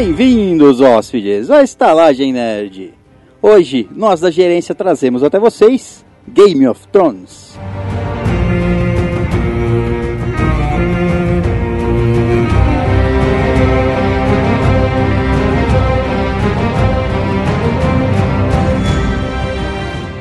[0.00, 2.94] Bem-vindos, hóspedes, à Estalagem Nerd.
[3.42, 7.58] Hoje, nós da gerência trazemos até vocês Game of Thrones.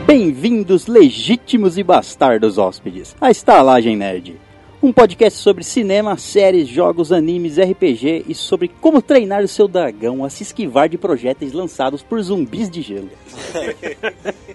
[0.08, 4.47] Bem-vindos, legítimos e bastardos hóspedes, à Estalagem Nerd.
[4.82, 10.24] Um podcast sobre cinema, séries, jogos, animes, RPG e sobre como treinar o seu dragão
[10.24, 13.10] a se esquivar de projéteis lançados por zumbis de gelo.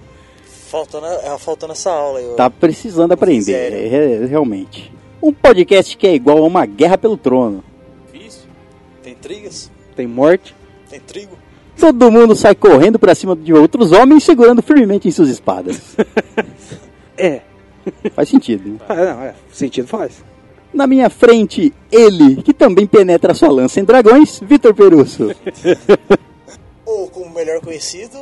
[0.70, 2.18] Faltou, na, é, faltou nessa aula.
[2.18, 2.34] Eu...
[2.34, 4.90] Tá precisando aprender, é, é, realmente.
[5.22, 7.62] Um podcast que é igual a uma guerra pelo trono.
[8.10, 8.44] Difícil.
[9.02, 10.54] Tem trigas, Tem morte.
[10.88, 11.36] tem trigo.
[11.78, 15.94] Todo mundo sai correndo pra cima de outros homens segurando firmemente em suas espadas.
[17.14, 17.42] É.
[18.14, 18.78] Faz sentido, né?
[18.88, 19.34] Ah, não, é.
[19.52, 20.22] Sentido faz.
[20.72, 25.30] Na minha frente, ele, que também penetra sua lança em dragões, Vitor Perusso.
[26.84, 28.18] Ou como melhor conhecido,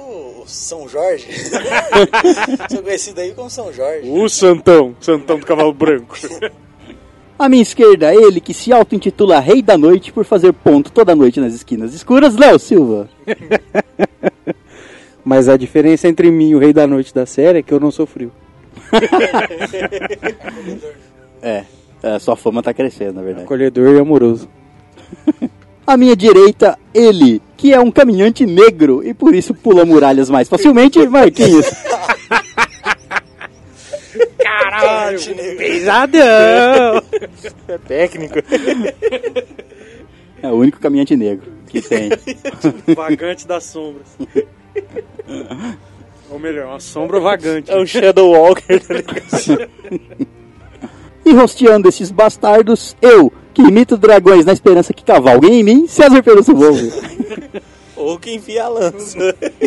[0.47, 1.27] São Jorge.
[2.71, 4.09] Sou conhecido aí como São Jorge.
[4.09, 4.95] O Santão.
[5.01, 6.17] Santão do Cavalo Branco.
[7.39, 11.41] À minha esquerda, ele que se auto-intitula Rei da Noite por fazer ponto toda noite
[11.41, 13.09] nas esquinas escuras, Léo Silva.
[15.25, 17.81] Mas a diferença entre mim e o Rei da Noite da série é que eu
[17.81, 18.31] não sou frio.
[21.43, 21.65] É,
[22.03, 23.45] a sua fama tá crescendo, na verdade.
[23.45, 24.47] Acolhedor e amoroso.
[25.87, 30.49] À minha direita, ele, que é um caminhante negro e por isso pula muralhas mais
[30.49, 31.67] facilmente, Marquinhos.
[34.39, 35.19] Caralho!
[35.57, 37.03] Pesadão!
[37.67, 38.37] É técnico.
[40.43, 42.11] É o único caminhante negro que tem.
[42.95, 44.07] Vagante das sombras.
[46.31, 47.71] Ou melhor, uma sombra vagante.
[47.71, 49.71] É o Shadow Walker, tá ligado?
[51.25, 56.23] E rosteando esses bastardos, eu, que imito dragões na esperança que cavalguem em mim, César
[56.23, 56.91] Perusso Volve.
[57.95, 59.19] Ou que enfia a lança.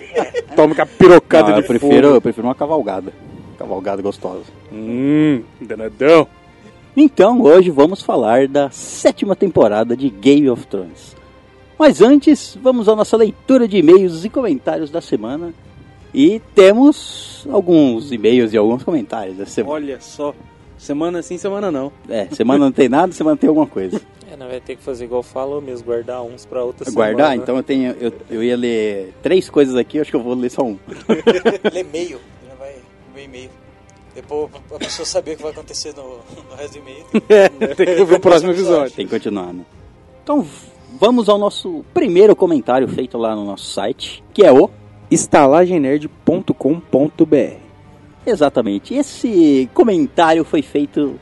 [0.56, 2.16] Toma com a pirocada Não, de eu, prefiro, fogo.
[2.18, 3.14] eu prefiro uma cavalgada.
[3.58, 4.46] Cavalgada gostosa.
[4.72, 6.28] Hum, danadão.
[6.98, 11.16] Então, hoje vamos falar da sétima temporada de Game of Thrones.
[11.78, 15.54] Mas antes, vamos à nossa leitura de e-mails e comentários da semana.
[16.14, 19.74] E temos alguns e-mails e alguns comentários semana.
[19.74, 20.34] Olha só.
[20.78, 21.92] Semana sim, semana não.
[22.10, 24.02] É, semana não tem nada, semana tem alguma coisa.
[24.32, 27.28] É, não vai ter que fazer igual falou mesmo, guardar uns pra outra Guardar?
[27.28, 27.36] semana.
[27.36, 27.96] Então eu tenho.
[28.00, 30.76] Eu, eu ia ler três coisas aqui, eu acho que eu vou ler só um.
[31.72, 32.20] Lê e-mail.
[32.48, 32.74] Já vai
[33.14, 33.52] ver e-mail.
[34.16, 36.18] Depois a pessoa saber o que vai acontecer no,
[36.50, 37.06] no resto do e-mail.
[37.30, 38.96] É, tem que ouvir o próximo episódio.
[38.96, 39.64] Tem que continuar, né?
[40.24, 40.44] Então
[41.00, 44.68] vamos ao nosso primeiro comentário feito lá no nosso site, que é o
[45.10, 47.64] estalagemnerd.com.br
[48.26, 48.94] Exatamente.
[48.94, 51.20] Esse comentário foi feito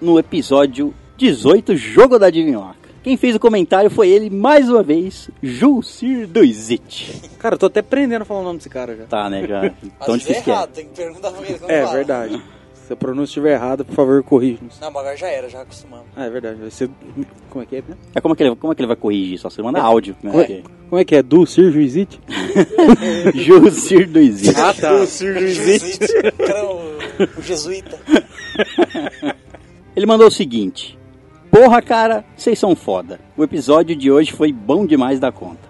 [0.00, 2.84] no episódio 18, Jogo da Divinhoca.
[3.02, 7.20] Quem fez o comentário foi ele, mais uma vez, Julcir Doizit.
[7.38, 9.04] Cara, eu tô até aprendendo a falar o nome desse cara já.
[9.04, 9.46] Tá, né?
[9.46, 9.66] Já.
[9.66, 9.72] Às
[10.06, 10.54] Tão vezes é difícil que é.
[10.54, 11.58] errado, tem que perguntar pra ele.
[11.68, 11.94] É fala.
[11.96, 12.42] verdade.
[12.86, 14.78] Se a pronúncia estiver errada, por favor, corrija-nos.
[14.78, 16.06] Não, mas agora já era, já acostumamos.
[16.14, 16.60] Ah, é verdade.
[16.60, 16.90] Vai ser...
[17.48, 17.78] Como é que é?
[17.80, 17.96] né?
[18.14, 19.38] É como, é que ele, como é que ele vai corrigir?
[19.38, 20.30] Só você manda áudio, né?
[20.30, 21.22] Como é, como é que é?
[21.22, 22.20] Du, Sir Juizite?
[23.34, 24.54] Julcir Doizit.
[24.58, 24.98] Ah, tá.
[25.06, 26.06] Jesuíta.
[26.34, 27.98] O cara é o, o jesuíta.
[29.96, 30.98] Ele mandou o seguinte:
[31.50, 33.20] Porra, cara, vocês são foda.
[33.36, 35.68] O episódio de hoje foi bom demais da conta.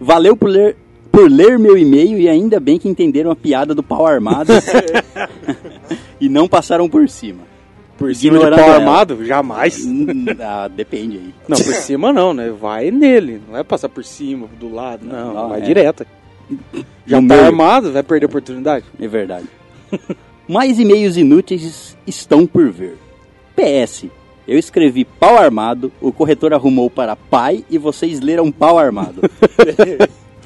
[0.00, 0.76] Valeu por ler,
[1.10, 4.52] por ler meu e-mail e ainda bem que entenderam a piada do pau armado
[6.20, 7.50] e não passaram por cima.
[7.98, 8.76] Por cima Ignorando pau ela.
[8.76, 9.24] armado?
[9.26, 9.84] Jamais.
[9.84, 10.06] Hum,
[10.40, 11.34] ah, depende aí.
[11.46, 12.50] Não, por cima não, né?
[12.50, 13.42] Vai nele.
[13.46, 15.04] Não vai passar por cima, do lado.
[15.06, 15.64] Não, Não, vai é.
[15.64, 16.06] direto.
[17.06, 17.46] Já No tá meio.
[17.46, 18.86] armado, vai perder a oportunidade.
[18.98, 19.46] É verdade.
[20.48, 22.96] Mais e-mails inúteis estão por vir.
[23.54, 24.06] PS.
[24.48, 29.20] Eu escrevi pau armado, o corretor arrumou para pai e vocês leram pau armado.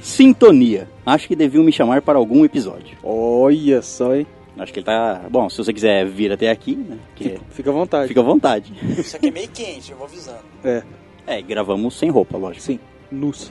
[0.04, 0.86] Sintonia.
[1.06, 2.96] Acho que deviam me chamar para algum episódio.
[3.02, 4.26] Olha só, hein?
[4.58, 5.22] Acho que ele tá.
[5.30, 6.98] Bom, se você quiser vir até aqui, né?
[7.16, 8.08] Que Fica à vontade.
[8.08, 8.72] fica à vontade.
[8.98, 10.38] Isso aqui é meio quente, eu vou avisando.
[10.62, 10.82] É,
[11.26, 12.62] É, gravamos sem roupa, lógico.
[12.62, 12.78] sim.
[13.10, 13.50] Nus.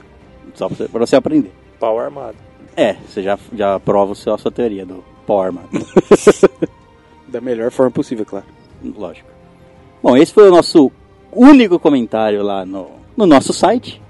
[0.54, 1.52] Só pra você, pra você aprender.
[1.80, 2.36] Pau armado.
[2.76, 5.68] É, você já, já prova o seu, a sua teoria do pau armado.
[7.28, 8.46] Da melhor forma possível, claro.
[8.96, 9.28] Lógico.
[10.00, 10.92] Bom, esse foi o nosso
[11.32, 14.00] único comentário lá no, no nosso site.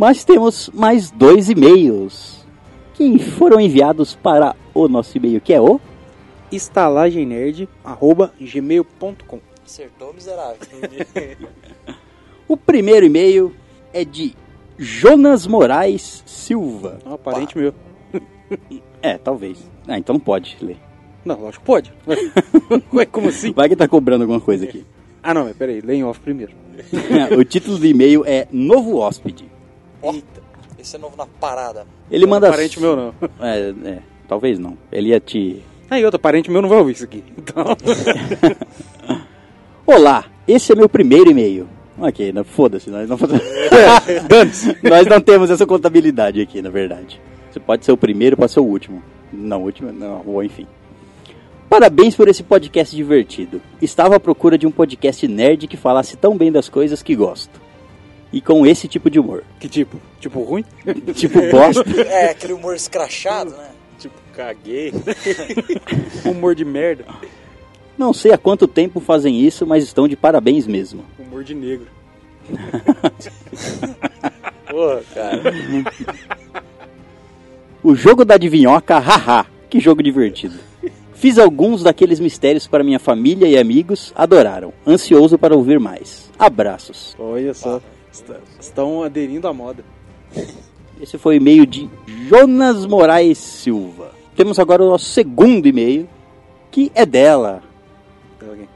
[0.00, 2.46] Mas temos mais dois e-mails
[2.94, 5.78] que foram enviados para o nosso e-mail, que é o
[6.50, 10.56] estalagemnerd.gmail.com Acertou, miserável.
[12.48, 13.54] O primeiro e-mail
[13.92, 14.34] é de
[14.78, 16.98] Jonas Moraes Silva.
[17.04, 17.74] É um parente meu.
[19.02, 19.58] É, talvez.
[19.86, 20.78] Ah, então não pode ler.
[21.26, 21.92] Não, lógico que pode.
[22.94, 23.52] Ué, como assim?
[23.52, 24.82] Vai que tá cobrando alguma coisa aqui.
[25.22, 26.54] Ah, não, mas peraí, lê em off primeiro.
[27.38, 29.49] o título do e-mail é Novo Hóspede.
[30.02, 30.14] Ó,
[30.78, 31.86] Esse é novo na parada.
[32.10, 32.50] Ele Não é manda.
[32.50, 33.14] parente meu, não.
[33.40, 33.98] É, é,
[34.28, 34.76] talvez não.
[34.90, 35.62] Ele ia te.
[35.90, 37.22] Aí, outro parente meu não vai ouvir isso aqui.
[37.36, 37.64] Então,
[39.86, 41.68] Olá, esse é meu primeiro e-mail.
[41.98, 43.42] Ok, foda-se, nós não fazemos.
[44.82, 47.20] nós não temos essa contabilidade aqui, na verdade.
[47.50, 49.02] Você pode ser o primeiro, pode ser o último.
[49.32, 50.66] Não, o último, não, ou enfim.
[51.68, 53.60] Parabéns por esse podcast divertido.
[53.82, 57.60] Estava à procura de um podcast nerd que falasse tão bem das coisas que gosto.
[58.32, 59.42] E com esse tipo de humor.
[59.58, 60.00] Que tipo?
[60.20, 60.64] Tipo ruim?
[61.14, 61.84] Tipo bosta.
[62.06, 63.70] É, aquele humor escrachado, né?
[63.98, 64.92] Tipo, caguei.
[66.24, 67.04] Humor de merda.
[67.98, 71.04] Não sei há quanto tempo fazem isso, mas estão de parabéns mesmo.
[71.18, 71.86] Humor de negro.
[74.70, 75.42] Porra, cara.
[77.82, 80.58] O jogo da adivinhoca, haha, que jogo divertido.
[81.14, 84.72] Fiz alguns daqueles mistérios para minha família e amigos, adoraram.
[84.86, 86.30] Ansioso para ouvir mais.
[86.38, 87.14] Abraços.
[87.18, 87.82] Olha só.
[88.12, 89.84] Está- Estão aderindo à moda.
[91.00, 91.88] Esse foi o e-mail de
[92.28, 94.12] Jonas Moraes Silva.
[94.36, 96.08] Temos agora o nosso segundo e-mail,
[96.70, 97.62] que é dela.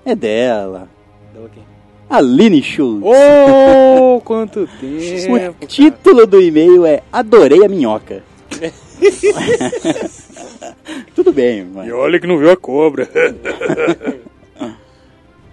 [0.04, 0.88] É dela.
[1.32, 1.62] Dela quem?
[2.08, 3.04] Aline Schultz.
[3.06, 5.54] Oh, quanto tempo.
[5.62, 8.22] o título do e-mail é Adorei a Minhoca.
[11.14, 11.86] Tudo bem, mas...
[11.88, 13.08] E olha que não viu a cobra.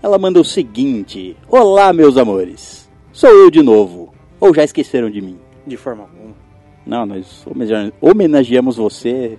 [0.04, 2.81] Ela manda o seguinte: Olá, meus amores.
[3.14, 4.14] Sou eu de novo.
[4.40, 5.38] Ou já esqueceram de mim?
[5.68, 6.34] De forma alguma.
[6.86, 9.38] Não, nós homenage- homenageamos você.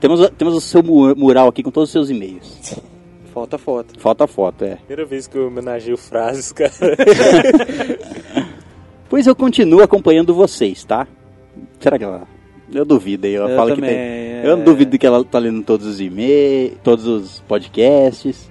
[0.00, 2.76] Temos, temos o seu mu- mural aqui com todos os seus e-mails.
[3.32, 3.98] Falta foto.
[3.98, 4.76] Falta foto, é.
[4.76, 6.70] Primeira vez que eu homenageio frases, cara.
[9.08, 11.06] Pois eu continuo acompanhando vocês, tá?
[11.78, 12.26] Será que ela.
[12.72, 13.34] Eu duvido aí.
[13.34, 13.98] Ela Eu fala também, que tem.
[13.98, 14.40] é.
[14.44, 18.50] Eu não duvido que ela tá lendo todos os e-mails, todos os podcasts.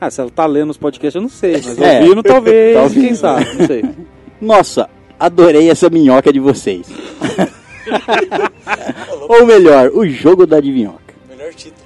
[0.00, 1.52] Ah, se ela tá lendo os podcasts, eu não sei.
[1.52, 2.00] Mas É.
[2.00, 2.74] ouvindo, talvez.
[2.76, 3.06] Talvez.
[3.06, 3.44] Quem sabe?
[3.58, 3.84] Não sei.
[4.40, 6.86] Nossa, adorei essa minhoca de vocês.
[9.28, 11.14] Ou melhor, o jogo da adivinhoca.
[11.28, 11.84] Melhor título.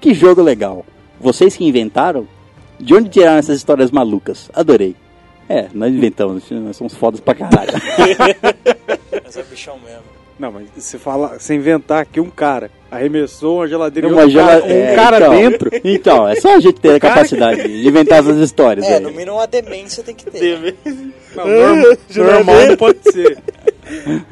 [0.00, 0.84] Que jogo legal.
[1.20, 2.26] Vocês que inventaram?
[2.78, 4.50] De onde tiraram essas histórias malucas?
[4.52, 4.94] Adorei.
[5.48, 7.72] É, nós inventamos, nós somos fodas pra caralho.
[9.24, 10.02] Mas é bichão mesmo.
[10.38, 14.30] Não, mas você fala, você inventar que um cara arremessou uma geladeira e Uma um
[14.30, 15.30] gela- cara, um é, cara então.
[15.36, 15.70] dentro.
[15.84, 19.00] Então, é só a gente ter a capacidade de inventar essas histórias É, aí.
[19.00, 20.76] no mínimo uma demência tem que ter.
[21.34, 23.38] Não, normal, normal não pode ser.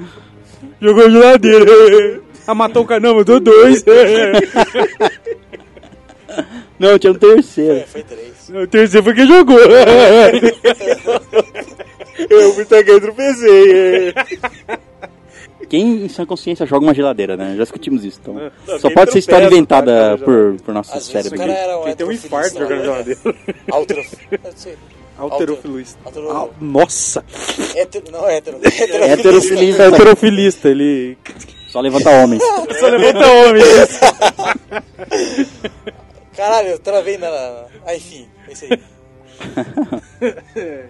[0.81, 2.21] Jogou geladeira.
[2.47, 3.01] Ah, matou o cara.
[3.01, 3.85] Não, matou dois.
[6.79, 7.75] Não, tinha um terceiro.
[7.79, 8.49] É, foi três.
[8.49, 9.59] O terceiro foi quem jogou.
[12.31, 14.15] eu me taguei no PC.
[15.69, 17.55] Quem em sua consciência joga uma geladeira, né?
[17.57, 18.19] Já discutimos isso.
[18.23, 18.35] Então,
[18.67, 21.85] Não, só pode ser história inventada por, por nossos Às vezes o cara era um
[21.85, 22.85] Quem tem um infarto jogando né?
[22.85, 23.21] geladeira.
[24.57, 24.79] Ser.
[25.19, 25.99] Alterofilista.
[26.05, 27.25] Altero- Ah, nossa.
[27.77, 28.59] Hétero, não, hétero.
[28.63, 29.85] Heterofilista.
[29.85, 31.17] Heterofilista, ele
[31.69, 32.43] Só levanta homens.
[32.81, 33.63] só levanta homem.
[36.37, 37.29] Caralho, eu travei na.
[37.87, 38.81] Ah, enfim, é isso aí.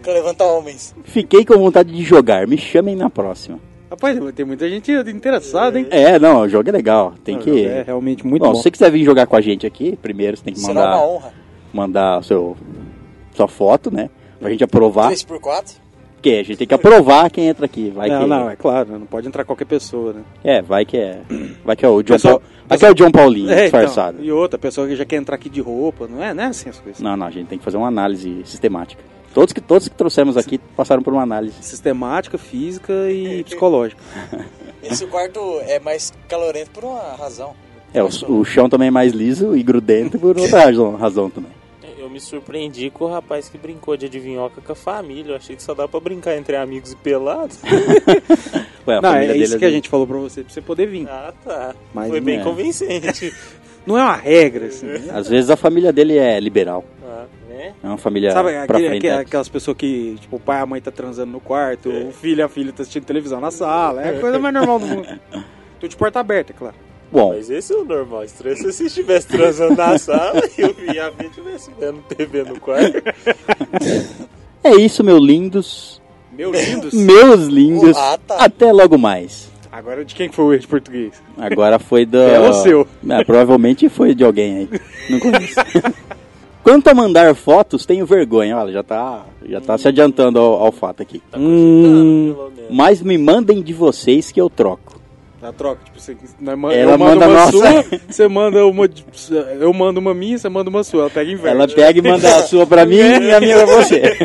[0.02, 0.94] Quero levantar homens.
[1.04, 2.46] Fiquei com vontade de jogar.
[2.46, 3.58] Me chamem na próxima.
[3.92, 5.86] Rapaz, tem muita gente interessada, hein?
[5.90, 7.12] É, não, o jogo é legal.
[7.22, 7.66] Tem que.
[7.66, 8.54] É realmente muito bom, bom.
[8.54, 10.96] se você quiser vir jogar com a gente aqui, primeiro você tem que Será mandar,
[10.96, 11.32] uma honra.
[11.74, 12.56] mandar seu,
[13.34, 14.08] sua foto, né?
[14.40, 15.12] Pra gente aprovar.
[15.12, 15.76] 3x4.
[16.14, 17.90] Porque a gente tem que aprovar quem entra aqui.
[17.90, 20.22] Vai não, que, não, é claro, não pode entrar qualquer pessoa, né?
[20.42, 21.20] É, vai que é.
[21.62, 24.24] Vai que é o John, Paul, vai que é o John Paulinho É, então, disfarçado.
[24.24, 26.70] e outra, pessoa que já quer entrar aqui de roupa, não é, não é assim
[26.70, 27.02] as coisas.
[27.02, 29.02] Não, não, a gente tem que fazer uma análise sistemática.
[29.34, 31.54] Todos que, todos que trouxemos aqui passaram por uma análise.
[31.62, 34.00] Sistemática, física e psicológica.
[34.82, 37.54] Esse quarto é mais calorento por uma razão.
[37.94, 41.50] É, o, o chão também é mais liso e grudento por outra razão, razão também.
[41.98, 45.32] Eu me surpreendi com o rapaz que brincou de adivinhoca com a família.
[45.32, 47.60] Eu achei que só dá pra brincar entre amigos e pelados.
[48.86, 51.08] Ué, a não, é isso que a gente falou pra você, pra você poder vir.
[51.08, 51.74] Ah, tá.
[51.94, 52.42] Mas Foi bem é.
[52.42, 53.32] convincente.
[53.86, 54.86] Não é uma regra, assim.
[54.86, 55.10] né?
[55.12, 56.84] Às vezes a família dele é liberal.
[57.62, 57.74] Né?
[57.82, 59.06] É uma família Sabe pra aquele- frente.
[59.06, 59.18] né?
[59.18, 62.40] aquelas pessoas que, tipo, o pai e a mãe tá transando no quarto, o filho
[62.40, 64.02] e a filha tá assistindo televisão na sala.
[64.02, 65.08] É a coisa mais normal do mundo.
[65.80, 66.74] Tô de porta aberta, é claro.
[67.10, 68.24] Bom, Mas esse é o normal.
[68.24, 72.42] Estranho se você estivesse transando na sala e o e a filha estivesse vendo TV
[72.44, 73.02] no quarto.
[74.64, 76.00] é isso, meus lindos.
[76.32, 76.94] Meu lindos.
[76.94, 77.96] Meus lindos.
[77.96, 78.36] Ah, tá.
[78.44, 79.50] Até logo mais.
[79.70, 81.22] Agora de quem que foi o erro de português?
[81.36, 82.16] Agora foi do.
[82.18, 82.86] É o seu.
[83.08, 84.80] É, provavelmente foi de alguém aí.
[85.10, 85.54] Não conheço.
[86.62, 88.56] Quanto a mandar fotos, tenho vergonha.
[88.56, 91.20] Olha, já tá, já tá se adiantando ao, ao fato aqui.
[91.30, 92.34] Tá Hum.
[92.70, 95.00] Mas me mandem de vocês que eu troco.
[95.40, 96.16] Na troca, tipo, você,
[96.56, 97.50] ma- Ela eu mando manda uma nossa.
[97.50, 98.88] sua, você manda uma.
[99.58, 101.00] Eu mando uma minha, você manda uma sua.
[101.00, 101.56] Ela pega e inverte.
[101.56, 104.02] Ela pega e manda a sua pra mim e a minha pra você.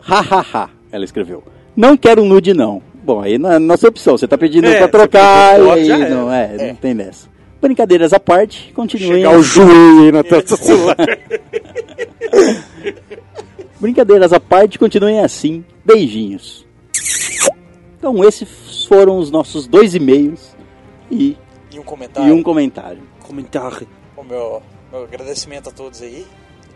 [0.00, 0.68] Hahaha.
[0.90, 1.42] ela escreveu.
[1.74, 2.82] Não quero nude, não.
[3.02, 4.16] Bom, aí na nossa opção.
[4.18, 6.10] Você tá pedindo É, pra trocar e aí era.
[6.14, 6.68] não, é, É.
[6.68, 7.31] não tem dessa.
[7.62, 9.22] Brincadeiras à parte, continuem.
[9.22, 10.96] Chegar o joelho aí na testa do celular.
[13.80, 15.64] Brincadeiras à parte, continuem assim.
[15.84, 16.66] Beijinhos.
[17.98, 20.56] Então esses foram os nossos dois e-mails
[21.10, 21.36] e,
[21.72, 22.34] E um e comentário.
[22.34, 23.02] um comentário.
[23.20, 23.86] Comentário.
[24.16, 26.26] O meu, meu agradecimento a todos aí.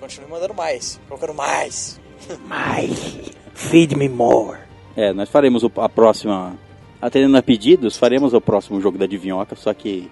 [0.00, 1.00] Continue mandando mais.
[1.10, 2.00] Eu quero mais.
[2.46, 3.22] Mais.
[3.54, 4.58] Feed me more.
[4.96, 6.56] É, nós faremos o- a próxima.
[7.02, 10.08] Atendendo a pedidos, faremos o próximo jogo da Divinhoca, só que.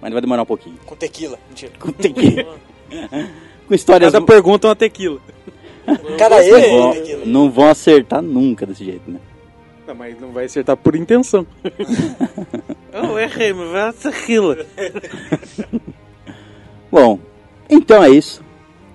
[0.00, 0.76] Mas vai demorar um pouquinho.
[0.86, 1.38] Com tequila.
[1.48, 1.72] Mentira.
[2.00, 2.46] Tem que-
[3.66, 4.12] Com histórias.
[4.12, 5.20] Cada pergunta é uma tequila.
[6.18, 7.22] Cada não, ele vão, com tequila.
[7.26, 9.18] não vão acertar nunca desse jeito, né?
[9.86, 11.46] Não, mas não vai acertar por intenção.
[12.92, 14.56] Eu errei, mas vai tequila.
[16.90, 17.18] Bom,
[17.68, 18.42] então é isso.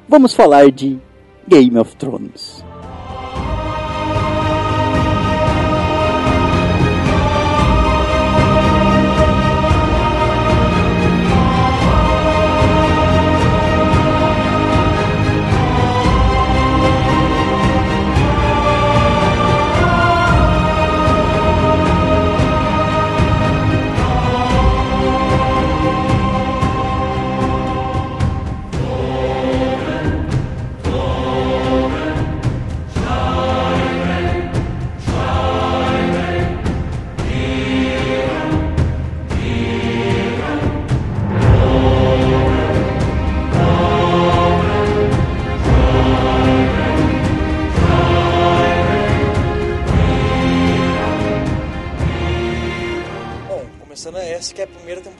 [0.07, 0.99] Vamos falar de
[1.47, 2.63] Game of Thrones.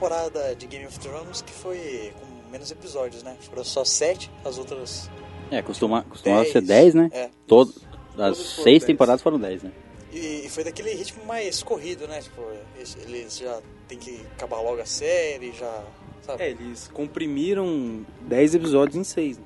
[0.04, 3.36] Temporada de Game of Thrones que foi com menos episódios, né?
[3.40, 5.10] Foram só sete, as outras.
[5.50, 6.52] É, costuma, costumava Dez.
[6.52, 7.10] ser 10, né?
[7.12, 7.30] É.
[7.46, 7.72] Todo,
[8.18, 8.84] as seis 10.
[8.84, 9.72] temporadas foram 10, né?
[10.12, 12.20] E, e foi daquele ritmo mais corrido, né?
[12.20, 12.42] Tipo,
[12.76, 15.84] eles, já tem que acabar logo a série, já.
[16.22, 16.42] Sabe?
[16.42, 19.40] É, eles comprimiram 10 episódios em 6.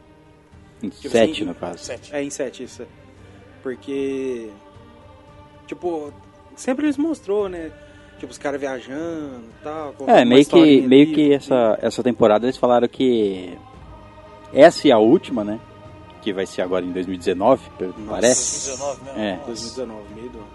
[0.83, 1.79] Em Tipo 7 assim, no caso.
[1.85, 2.15] Sete.
[2.15, 2.83] É, em 7, isso.
[2.83, 2.87] é.
[3.63, 4.51] Porque.
[5.67, 6.13] Tipo,
[6.57, 7.73] sempre eles mostrou, né?
[8.19, 9.95] Tipo, os caras viajando e tal.
[10.07, 13.57] É, meio que, meio que essa, essa temporada eles falaram que
[14.53, 15.61] essa é a última, né?
[16.21, 17.63] Que vai ser agora em 2019,
[18.09, 18.77] parece.
[18.77, 19.21] 2019 mesmo?
[19.21, 19.33] É.
[19.37, 19.47] Nossa.
[19.47, 20.47] 2019, meio do ano.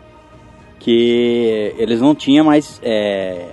[0.79, 2.81] Que eles não tinham mais.
[2.83, 3.51] é,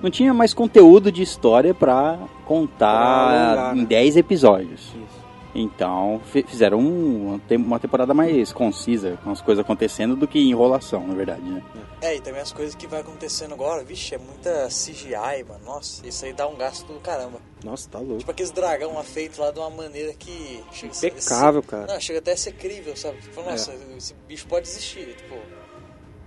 [0.00, 3.86] não tinha mais conteúdo de história pra Pra contar alongar, em né?
[3.86, 4.80] 10 episódios.
[4.82, 5.13] Isso.
[5.54, 10.26] Então fi- fizeram um- uma tem- uma temporada mais concisa, com as coisas acontecendo, do
[10.26, 11.62] que enrolação, na verdade, né?
[12.00, 15.64] É, e também as coisas que vai acontecendo agora, vixe, é muita CGI, mano.
[15.64, 17.38] Nossa, isso aí dá um gasto do caramba.
[17.64, 18.18] Nossa, tá louco.
[18.18, 21.86] Tipo aqueles dragão lá feito lá de uma maneira que chega a ser- Impecável, cara.
[21.86, 23.18] Não, chega até a ser crível, sabe?
[23.22, 23.50] Tipo, É.
[23.52, 25.36] nossa, esse bicho pode existir, tipo.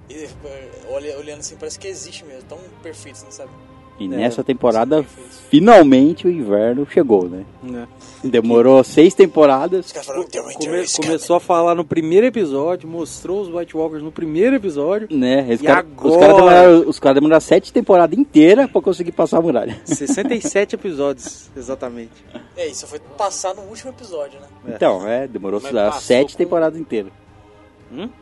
[0.10, 3.52] E, eh, olha, olhando assim, parece que existe mesmo, tão perfeito, assim, sabe?
[4.00, 5.04] E É, nessa temporada,
[5.50, 7.44] finalmente o inverno chegou, né?
[7.64, 7.88] Né?
[8.24, 9.86] Demorou seis temporadas.
[9.88, 13.76] Os caras falaram, "The Winter Come- começou a falar no primeiro episódio, mostrou os White
[13.78, 15.08] Walkers no primeiro episódio.
[15.12, 15.48] Né?
[15.54, 16.20] Os E caras agora?
[16.20, 19.80] cara demoraram, os caras demoraram sete temporadas inteiras pra conseguir passar a muralha.
[19.86, 22.12] 67 episódios, exatamente.
[22.32, 24.48] coming." É, isso foi passar no último episódio, né?
[24.68, 24.76] É.
[24.76, 25.60] Então, é, demorou
[26.00, 27.12] sete com- temporadas inteiras.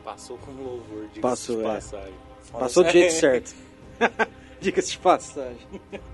[0.04, 1.64] Passou com louvor, diga-se Passou, de é.
[1.66, 2.14] passagem.
[2.52, 3.54] Passou do jeito certo.
[4.60, 5.56] Diga-se de passagem.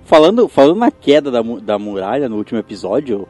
[0.04, 3.26] Falando, falando na queda da, da muralha no último episódio,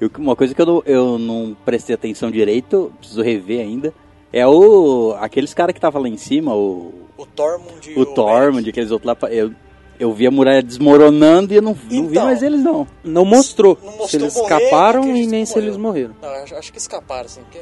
[0.00, 3.92] eu- uma coisa que eu não, eu não prestei atenção direito, preciso rever ainda,
[4.32, 8.68] é o aqueles caras que tava lá em cima, o, O Tormund e o Tormund,
[8.68, 9.52] aqueles outros lá, eu,
[9.98, 12.24] eu vi a muralha desmoronando e eu não, não vi Então.
[12.24, 12.86] mais eles não.
[13.02, 16.14] Não mostrou, Não mostrou se eles morrer, escaparam e nem que se eles morreram.
[16.22, 16.28] Não,
[16.58, 17.60] acho, que escaparam, assim, porque...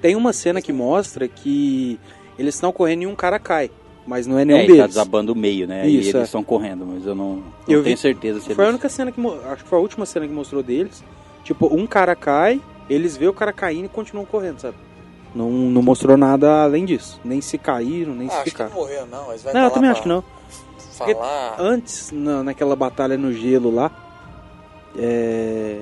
[0.00, 1.98] Tem uma cena que mostra que
[2.38, 3.70] eles estão correndo e um cara cai,
[4.06, 4.86] mas não é nenhum É, tá deles.
[4.88, 5.86] desabando o meio, né?
[5.86, 6.22] Isso, e eles é.
[6.22, 8.74] estão correndo, mas eu não, não Eu tenho vi- certeza se Foi a eles...
[8.74, 11.02] única cena que mo- acho que foi a última cena que mostrou deles.
[11.44, 14.76] Tipo, um cara cai, eles vê o cara caindo e continuam correndo, sabe?
[15.34, 17.18] Não, não mostrou nada além disso.
[17.24, 18.70] Nem se caíram, nem Ah, se acho que ficaram.
[18.70, 19.30] não morreu, não.
[19.30, 20.24] Eles vai Não, tá eu lá também pra acho que não.
[20.98, 21.56] Porque Falar...
[21.58, 23.90] Antes, na, naquela batalha no gelo lá,
[24.98, 25.78] é...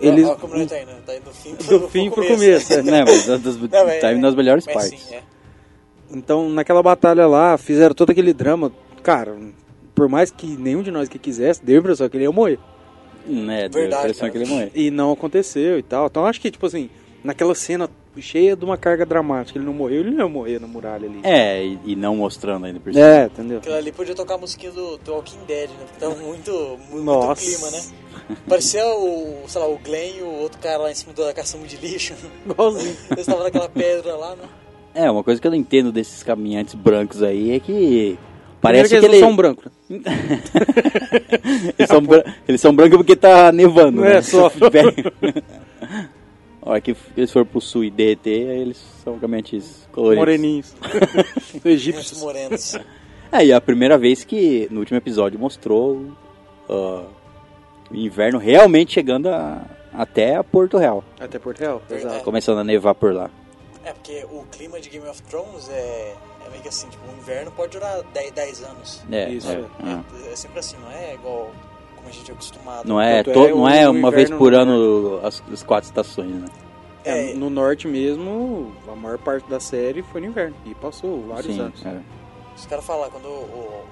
[0.00, 0.28] Eles...
[0.40, 2.82] Como ele tá indo, tá indo do fim Do fim pro começo, é.
[2.82, 5.00] né, mas das, das, Não, mas- tá indo nas melhores mas partes.
[5.02, 5.22] sim, é.
[6.14, 8.72] Então, naquela batalha lá, fizeram todo aquele drama.
[9.02, 9.36] Cara,
[9.94, 12.58] por mais que nenhum de nós que quisesse, deu a impressão que ele ia morrer.
[13.26, 14.30] Né, deu a Verdade, impressão cara.
[14.32, 14.70] que ele ia morrer.
[14.74, 16.06] E não aconteceu e tal.
[16.06, 16.90] Então, acho que, tipo assim,
[17.22, 17.88] naquela cena
[18.20, 21.20] cheia de uma carga dramática, ele não morreu, ele não ia morrer na muralha ali.
[21.22, 23.06] É, e, e não mostrando ainda por cima.
[23.06, 23.58] É, entendeu?
[23.58, 25.76] Aquilo ali podia tocar a musiquinha do, do Walking Dead, né?
[25.86, 27.42] Porque tava muito, muito Nossa.
[27.42, 27.82] clima, né?
[28.48, 31.66] Parecia o, sei lá, o Glenn e o outro cara lá em cima da caçamba
[31.66, 32.14] de lixo.
[32.44, 32.96] Igualzinho.
[33.10, 34.44] Eles estavam naquela pedra lá, né?
[34.94, 38.18] É, uma coisa que eu não entendo desses caminhantes brancos aí é que
[38.60, 39.64] parece que que, eles ele- são brancos.
[39.88, 40.00] né?
[41.78, 44.16] eles, são bran- eles são brancos porque tá nevando, Não né?
[44.18, 44.50] é só.
[46.64, 50.18] A hora que eles for pro sul e derreter, aí eles são caminhantes coloridos.
[50.20, 50.74] Moreninhos.
[51.64, 52.20] Egípcios.
[52.20, 52.78] morenos.
[53.32, 56.12] É, e é a primeira vez que no último episódio mostrou
[56.70, 57.02] ah,
[57.90, 61.02] o inverno realmente chegando a- até a Porto Real.
[61.18, 61.94] Até Porto Real, É.
[61.96, 62.22] exato.
[62.24, 63.28] Começando a nevar por lá.
[63.84, 66.14] É, porque o clima de Game of Thrones é,
[66.46, 69.02] é meio que assim, tipo, o inverno pode durar 10, 10 anos.
[69.10, 69.58] É, Isso, é, é.
[69.58, 70.28] é.
[70.28, 71.50] É, é sempre assim, não é igual
[71.96, 72.88] como a gente é acostumado.
[72.88, 76.48] Não é, to- é, não é uma vez por ano as, as quatro estações, né?
[77.04, 77.34] É, É.
[77.34, 80.54] no norte mesmo, a maior parte da série foi no inverno.
[80.64, 81.84] E passou vários Sim, anos.
[81.84, 82.00] é.
[82.56, 83.28] Os caras falam, quando o,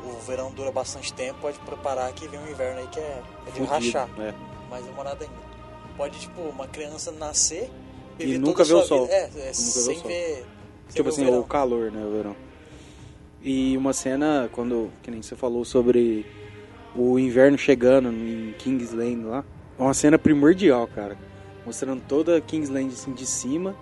[0.05, 3.23] o- o verão dura bastante tempo, pode preparar que vem um inverno aí que é,
[3.47, 4.09] é de Fudido, rachar.
[4.21, 4.33] é.
[4.71, 5.35] Mais demorado ainda.
[5.97, 7.69] Pode, tipo, uma criança nascer
[8.23, 9.03] E viver nunca toda a ver o sol.
[9.07, 10.09] vida- É, é Nunca sem sol.
[10.09, 10.35] ver.
[10.35, 10.45] sem
[10.91, 11.41] Tipo ver assim, o verão.
[11.41, 12.37] o calor, né, o verão.
[13.43, 16.27] E uma cena, quando, que nem você falou sobre
[16.95, 19.45] o inverno chegando em Kingsland lá,
[19.79, 21.17] é uma cena primordial, cara.
[21.65, 23.75] Mostrando toda Kingsland assim de cima,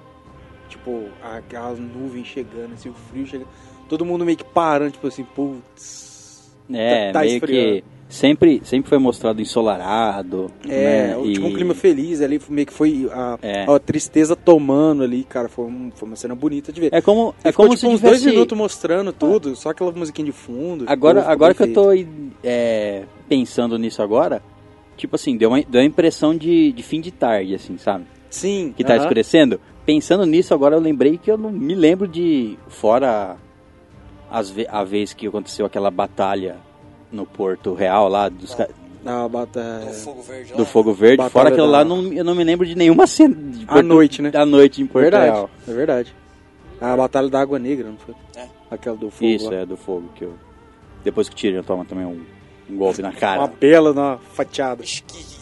[0.68, 3.48] tipo, aquelas nuvens chegando, assim, o frio chegando.
[3.88, 6.52] Todo mundo meio que parando, tipo assim, putz.
[6.70, 7.76] É, Tá meio esfriando.
[7.82, 10.50] que sempre, sempre foi mostrado ensolarado.
[10.68, 11.16] É, né?
[11.16, 13.64] o- tipo um E- clima feliz ali, meio que foi a, É.
[13.70, 15.48] a tristeza tomando ali, cara.
[15.48, 16.88] Foi, um- foi uma cena bonita de ver.
[16.92, 18.22] É como, é Ficou, como tipo, se uns tivesse...
[18.24, 20.84] dois minutos mostrando tudo, só aquela musiquinha de fundo.
[20.86, 22.08] Agora, ficou- agora que ficou eu tô
[22.42, 24.42] é, pensando nisso agora,
[24.96, 28.04] tipo assim, deu uma, deu uma impressão de, de fim de tarde, assim, sabe?
[28.04, 28.18] feito.
[28.30, 28.74] Sim.
[28.76, 29.02] Que tá aham.
[29.02, 29.60] escurecendo.
[29.86, 32.58] Pensando nisso, agora eu lembrei que eu não me lembro de.
[32.68, 33.36] Fora
[34.30, 36.56] as a vez que aconteceu aquela batalha
[37.12, 38.56] no Porto Real lá, dos,
[39.06, 39.80] Ah, bata...
[39.86, 40.56] Do fogo verde lá.
[40.56, 41.16] do Fogo Verde.
[41.16, 43.34] Batalha Fora aquilo da- lá, não, eu não me lembro de nenhuma cena.
[43.34, 44.30] De À noite, né?
[44.30, 45.50] Da noite em Porto Verdade, Real.
[45.66, 46.14] é verdade.
[46.80, 48.14] A Batalha da Água Negra, não foi?
[48.36, 48.46] É.
[48.70, 49.56] Aquela do fogo Isso, lá.
[49.56, 50.10] é, do fogo.
[50.14, 50.34] que eu...
[51.02, 52.20] Depois que Tyrion toma também um,
[52.68, 53.40] um golpe na cara.
[53.40, 54.82] Uma bela na fatiada.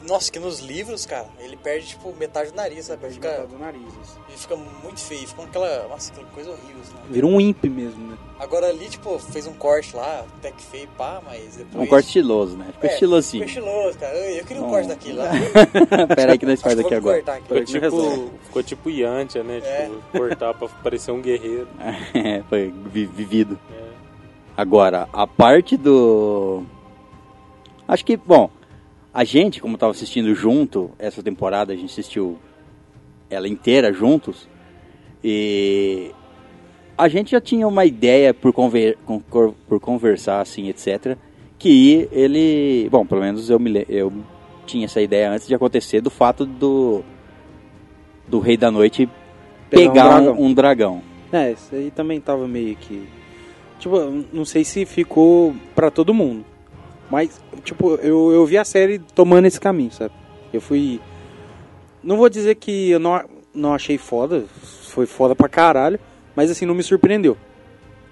[0.09, 3.05] Nossa, que nos livros, cara, ele perde, tipo, metade do nariz, sabe?
[3.07, 3.83] Ele fica, do nariz.
[4.03, 4.19] isso.
[4.29, 5.89] ele fica muito feio, fica com aquela.
[5.89, 6.95] Nossa, aquela coisa horrível, assim.
[7.11, 8.17] Virou um imp mesmo, né?
[8.39, 11.85] Agora ali, tipo, fez um corte lá, até que feio, pá, mas depois.
[11.85, 12.67] Um corte estiloso, né?
[12.73, 13.49] Ficou É, estilosinho.
[13.49, 14.15] Ficou estiloso, cara.
[14.17, 14.71] Eu, eu queria um Bom.
[14.73, 15.31] corte daquilo lá.
[16.15, 17.19] Pera aí que nós faz aqui agora.
[17.19, 17.43] aqui.
[17.43, 19.61] Ficou tipo, ficou tipo Yantia, né?
[19.61, 20.19] Tipo, É.
[20.19, 21.67] cortar pra parecer um guerreiro.
[22.15, 23.59] É, foi vi- vivido.
[23.73, 23.87] É.
[24.57, 26.63] Agora, a parte do.
[27.89, 28.51] Acho que, bom,
[29.17, 32.39] a gente, como tava assistindo junto, essa temporada a gente assistiu
[33.31, 34.47] ela inteira juntos.
[35.25, 36.11] E
[36.99, 38.99] a gente já tinha uma ideia por, conver...
[39.67, 41.17] por conversar, assim, etc.
[41.59, 42.91] Que ele.
[42.91, 43.87] Bom, pelo menos eu, me...
[43.89, 44.13] eu
[44.67, 47.03] tinha essa ideia antes de acontecer do fato do.
[48.29, 49.09] Do Rei da Noite
[49.71, 50.43] Pegar um pegar um dragão.
[50.43, 51.03] um dragão.
[51.33, 53.09] É, isso aí também tava meio que.
[53.79, 53.97] Tipo,
[54.31, 56.45] não sei se ficou pra todo mundo.
[57.11, 60.13] Mas, tipo, eu, eu vi a série tomando esse caminho, sabe?
[60.53, 61.01] Eu fui.
[62.03, 63.23] Não vou dizer que eu não,
[63.55, 64.45] não achei foda,
[64.89, 65.99] foi foda pra caralho,
[66.35, 67.37] mas assim, não me surpreendeu.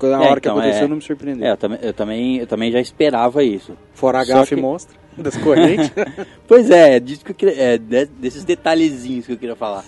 [0.02, 0.88] A É, hora que então, aconteceu é.
[0.88, 1.46] não me surpreendeu.
[1.46, 3.72] É, eu também, eu também, eu também já esperava isso.
[3.94, 5.90] Fora a gafe que- mostra das correntes.
[6.46, 9.84] Pois é, disso que eu queria, é, de- desses detalhezinhos que eu queria falar.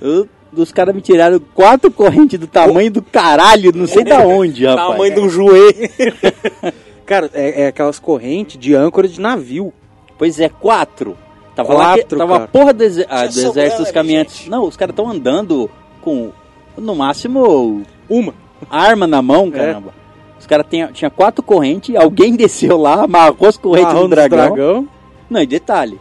[0.00, 4.64] Eu- os caras me tiraram quatro correntes do tamanho do caralho, não sei da onde,
[4.66, 4.88] rapaz.
[4.92, 5.88] Tamanho um joelho.
[7.06, 9.72] Cara, é, é aquelas correntes de âncora de navio.
[10.18, 11.16] Pois é, quatro.
[11.54, 12.50] Tava lá, que- Quatro, tava a cara.
[12.50, 14.36] porra do, exer- ah, do exército dos caminhantes.
[14.38, 14.50] gente.
[14.50, 16.30] Não, os caras estão andando com,
[16.76, 18.34] no máximo, Uma.
[18.70, 19.92] arma na mão, caramba.
[20.38, 24.16] Os caras tinham tinha quatro correntes, alguém desceu lá, amarrou as correntes Marrom do dos
[24.16, 24.54] dragão.
[24.54, 24.88] dragão.
[25.30, 25.98] Não, e detalhe.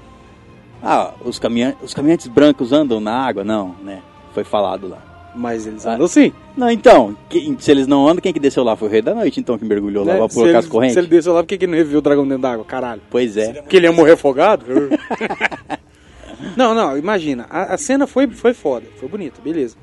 [0.81, 3.43] Ah, os, caminha os caminhantes brancos andam na água?
[3.43, 3.99] Não, né?
[4.33, 4.97] Foi falado lá.
[5.35, 5.95] Mas eles Ah.
[5.95, 6.31] andam sim.
[6.55, 7.17] Não, então,
[7.59, 8.75] se eles não andam, quem que desceu lá?
[8.75, 10.19] Foi o Rei da Noite, então, que mergulhou lá né?
[10.19, 10.93] pra se, colocar ele, as correntes?
[10.93, 12.63] se ele desceu lá, por que que ele não reviu o dragão dentro d'água?
[12.65, 13.01] Caralho.
[13.09, 13.53] Pois é.
[13.61, 14.65] Porque ele ia morrer afogado?
[16.55, 17.47] não, não, imagina.
[17.49, 19.75] A, a cena foi, foi foda, foi bonita, beleza.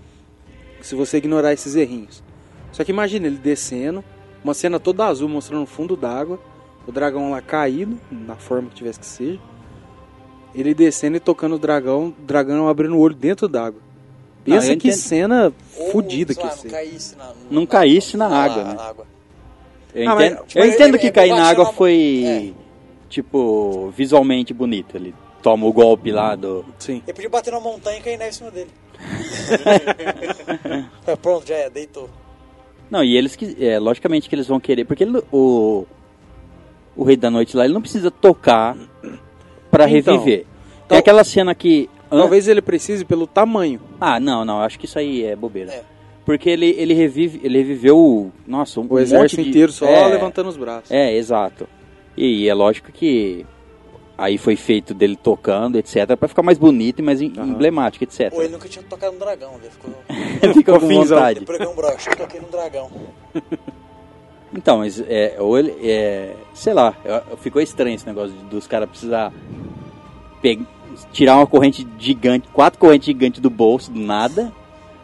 [0.80, 2.22] Se você ignorar esses errinhos.
[2.72, 4.04] Só que imagina ele descendo,
[4.44, 6.38] uma cena toda azul mostrando o fundo d'água,
[6.86, 9.38] o dragão lá caído, na forma que tivesse que seja.
[10.54, 13.80] Ele descendo e tocando o dragão, o dragão abrindo o olho dentro d'água.
[14.44, 14.92] Pensa que entendo.
[14.98, 15.53] cena
[15.92, 18.74] fodida que lá, ia não caísse na, Não caísse na água, né?
[18.74, 18.94] na.
[19.92, 22.55] Eu entendo, eu ele- entendo ele- que ele cair na água na- foi,
[23.09, 24.96] tipo, visualmente bonito.
[24.96, 26.64] Ele toma o golpe lá do...
[26.79, 27.03] Sim.
[27.07, 28.70] Ele podia bater na montanha e cair neve em cima dele.
[31.07, 32.09] É, Pronto, já é, deitou.
[32.90, 35.87] Não, e eles, que, é, logicamente que eles vão querer, porque ele- o,
[36.96, 38.76] o Rei da Noite lá, ele não precisa tocar
[39.70, 40.44] pra Então, reviver.
[40.88, 41.88] tal- é aquela cena que...
[42.11, 43.81] Talvez ele precise pelo tamanho.
[44.01, 45.73] Ah, não, não, acho que isso aí é bobeira.
[45.73, 45.83] É.
[46.25, 50.07] porque ele, ele, revive, ele reviveu, nossa, um O exército monte de- inteiro só é,
[50.09, 50.90] levantando os braços.
[50.90, 51.66] É, exato.
[52.16, 53.44] E é lógico que
[54.18, 57.46] aí foi feito dele tocando, etc, pra ficar mais bonito e mais Aham.
[57.49, 58.31] emblemático, etc.
[58.35, 59.90] Ou ele nunca tinha tocado no dragão, ele ficou.
[60.42, 61.40] Ele ficou com vontade.
[61.40, 62.90] Depois um broche, eu toquei no dragão.
[64.53, 66.92] Então, mas é, ou ele, é, sei lá,
[67.38, 69.33] ficou estranho esse negócio dos caras precisar
[70.42, 70.59] pe-
[71.12, 74.53] tirar uma corrente gigante, quatro correntes gigantes do bolso, do nada,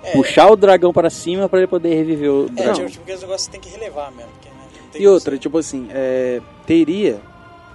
[0.02, 2.74] É, puxar o dragão para cima para ele poder reviver o é dragão.
[2.74, 4.30] tipo, tipo negócios que você tem que relevar mesmo.
[4.32, 7.20] Porque, né, E outra, tipo assim, é, teria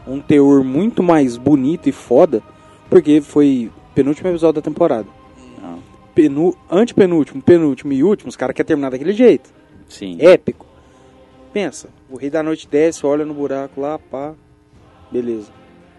[0.08, 2.42] um teor muito mais bonito e foda,
[2.90, 5.08] porque foi penúltimo episódio da temporada.
[5.62, 5.80] Não,
[6.16, 9.50] Penu, antepenúltimo, penúltimo e último, os caras querem terminar daquele jeito.
[9.90, 10.18] sim.
[10.20, 10.66] Épico.
[11.54, 14.34] Pensa, o Rei da Noite desce, olha no buraco lá, pá,
[15.12, 15.52] beleza.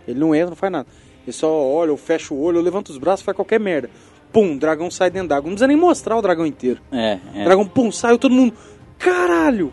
[0.08, 0.86] Ele não entra, não faz nada.
[1.24, 3.88] Ele só olha, ou fecha o olho, ou levanta os braços, faz qualquer merda.
[4.32, 5.42] Pum, o dragão sai dentro d'água.
[5.48, 6.80] Não precisa nem mostrar o dragão inteiro.
[6.90, 7.40] É, é.
[7.42, 8.54] O dragão, pum, saiu todo mundo.
[8.98, 9.72] Caralho!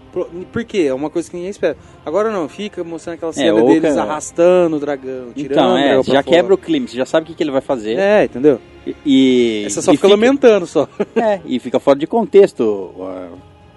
[0.51, 0.85] Por quê?
[0.89, 1.77] É uma coisa que ninguém espera.
[2.03, 5.77] Agora não, fica mostrando aquela cena ou deles que- arrastando o dragão, tirando Então, o
[5.77, 6.35] é, dragão você pra já fora.
[6.35, 7.97] quebra o clima, você já sabe o que, que ele vai fazer.
[7.99, 8.59] É, entendeu?
[8.87, 10.87] E, e, Essa só e fica lamentando só.
[11.15, 12.91] É, e fica fora de contexto.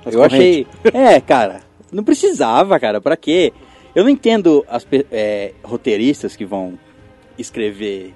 [0.07, 0.67] As Eu achei.
[0.93, 1.61] É, cara,
[1.93, 3.53] não precisava, cara, pra quê?
[3.95, 6.79] Eu não entendo as é, roteiristas que vão
[7.39, 8.15] escrever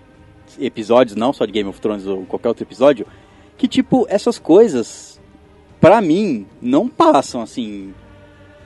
[0.58, 3.06] episódios, não só de Game of Thrones ou qualquer outro episódio,
[3.56, 5.20] que tipo, essas coisas,
[5.80, 7.94] pra mim, não passam assim.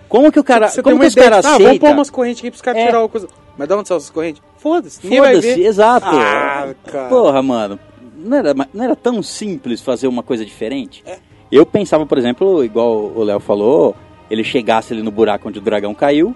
[0.08, 0.68] Como que o cara.
[0.68, 2.86] Você como que os caras ah, vamos pôr umas correntes aqui pros caras É.
[2.86, 3.28] tirar o coisa.
[3.56, 4.42] Mas de onde são essas correntes?
[4.56, 6.06] Foda-se, Foda-se, exato.
[6.06, 7.08] Ah, cara.
[7.08, 7.78] Porra, mano.
[8.16, 11.02] Não era, não era tão simples fazer uma coisa diferente?
[11.06, 11.18] É.
[11.50, 13.96] Eu pensava, por exemplo, igual o Léo falou,
[14.30, 16.34] ele chegasse ali no buraco onde o dragão caiu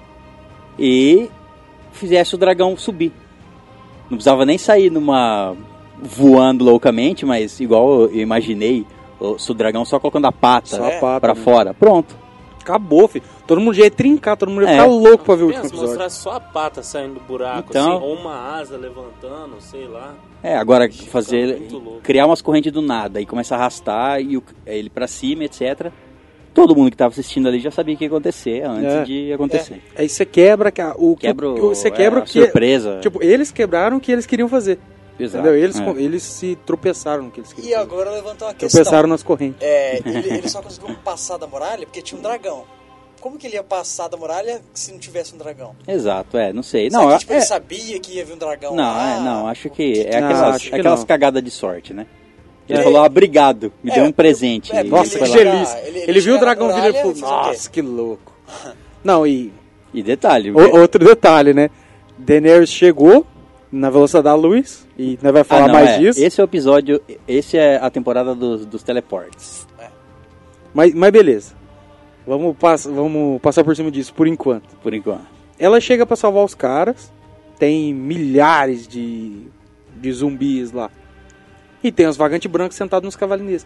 [0.79, 1.29] e
[1.93, 3.13] fizesse o dragão subir.
[4.11, 5.55] Não precisava nem sair numa
[6.03, 8.87] voando loucamente, mas igual eu imaginei,
[9.19, 11.41] o, se o dragão só colocando a pata Só a pata, pra né?
[11.41, 11.75] fora.
[11.75, 12.15] Pronto.
[12.61, 13.25] Acabou, filho.
[13.47, 14.73] Todo mundo já ia trincar, todo mundo ia É.
[14.73, 15.87] ficar louco pra ver o último episódio.
[15.89, 17.97] mostrar só a pata saindo do buraco, Então.
[17.97, 20.15] assim, ou uma asa levantando, sei lá.
[20.43, 21.63] É, agora fazer
[22.03, 25.91] criar umas correntes do nada e começa a arrastar e o- ele pra cima, etc.
[26.55, 29.03] Todo mundo que tava assistindo ali já sabia o que ia acontecer antes É.
[29.05, 29.83] de acontecer.
[29.97, 32.31] Aí você quebra que a- o que Quebra o- você quebra é, o a que
[32.33, 33.01] surpresa.
[33.03, 34.79] tipo eles quebraram o que eles queriam fazer,
[35.19, 35.59] Exato, entendeu?
[35.63, 35.91] Eles é.
[36.01, 37.71] eles se tropeçaram no que eles queriam.
[37.71, 37.83] E fazer.
[37.85, 38.81] agora levantou uma questão.
[38.83, 39.61] Tropeçaram nas correntes.
[39.61, 42.65] É, ele, ele só conseguiu passar da muralha porque tinha um dragão.
[43.21, 45.75] Como que ele ia passar da muralha se não tivesse um dragão?
[45.89, 46.91] Exato, é, não sei.
[46.91, 49.17] Não, que, tipo, é, ele sabia que ia vir um dragão não, lá?
[49.17, 51.07] é, não, acho que é Não, aquelas, que aquelas não.
[51.07, 52.07] cagadas de sorte, né?
[52.69, 52.83] Ele É.
[52.83, 54.75] falou, ah, obrigado, me É, deu um presente.
[54.75, 55.79] é, Nossa, ele que delícia.
[55.87, 57.15] ele- Ele, ele viu o dragão vindo e falou?
[57.17, 58.33] Nossa, que louco.
[59.05, 59.53] Não, e
[59.93, 61.69] E detalhe, o- outro detalhe, né?
[62.19, 63.27] Daenerys chegou
[63.71, 66.25] na velocidade da luz e nós vai ah, falar não, mais é, disso.
[66.25, 69.67] esse é o episódio, esse é a temporada dos, dos teleportes.
[70.73, 71.53] Mas, mas beleza.
[72.27, 74.75] Vamos, pass vamos passar por cima disso por enquanto.
[74.83, 75.27] Por enquanto.
[75.59, 77.13] Ela chega pra salvar os caras.
[77.59, 79.43] Tem milhares de,
[79.97, 80.91] de zumbis lá.
[81.85, 83.65] E tem os vagantes brancos sentados nos cavalinhos.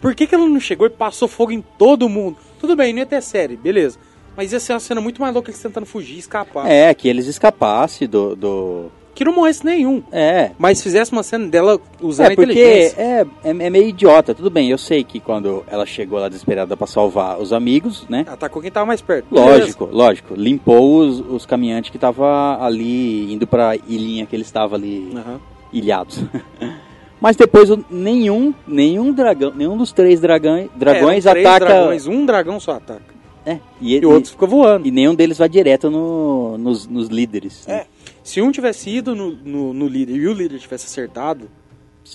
[0.00, 2.36] Por que, que ela não chegou e passou fogo em todo mundo?
[2.58, 3.98] Tudo bem, não ia ter série, beleza.
[4.36, 6.70] Mas ia ser uma cena muito mais louca eles tentando fugir, escapar.
[6.70, 8.86] É, que eles escapassem do, do...
[9.12, 10.00] Que não morresse nenhum.
[10.12, 13.02] É, Mas fizesse uma cena dela usando É a porque inteligência.
[13.02, 16.76] é, é, é meio idiota, tudo bem, eu sei que quando ela chegou lá desesperada
[16.76, 18.24] pra salvar os amigos, né?
[18.28, 19.26] Atacou quem tava mais perto.
[19.32, 24.76] Lógico, lógico, limpou os, os caminhantes que tava ali indo pra ilhinha que eles estavam
[24.78, 25.20] ali Beleza.
[25.28, 25.40] Aham.
[25.72, 26.22] ilhados.
[27.20, 31.64] Mas depois nenhum, nenhum dragão, nenhum dos três dragão, dragões Eram três ataca.
[31.66, 33.18] dragões, um dragão só ataca.
[33.44, 34.86] É, e, E o outro fica voando.
[34.86, 37.66] e nenhum deles vai direto no- nos, nos líderes.
[37.66, 37.74] né?
[37.74, 37.86] É.
[38.22, 41.48] Se um tivesse ido no, no, no líder e o líder tivesse acertado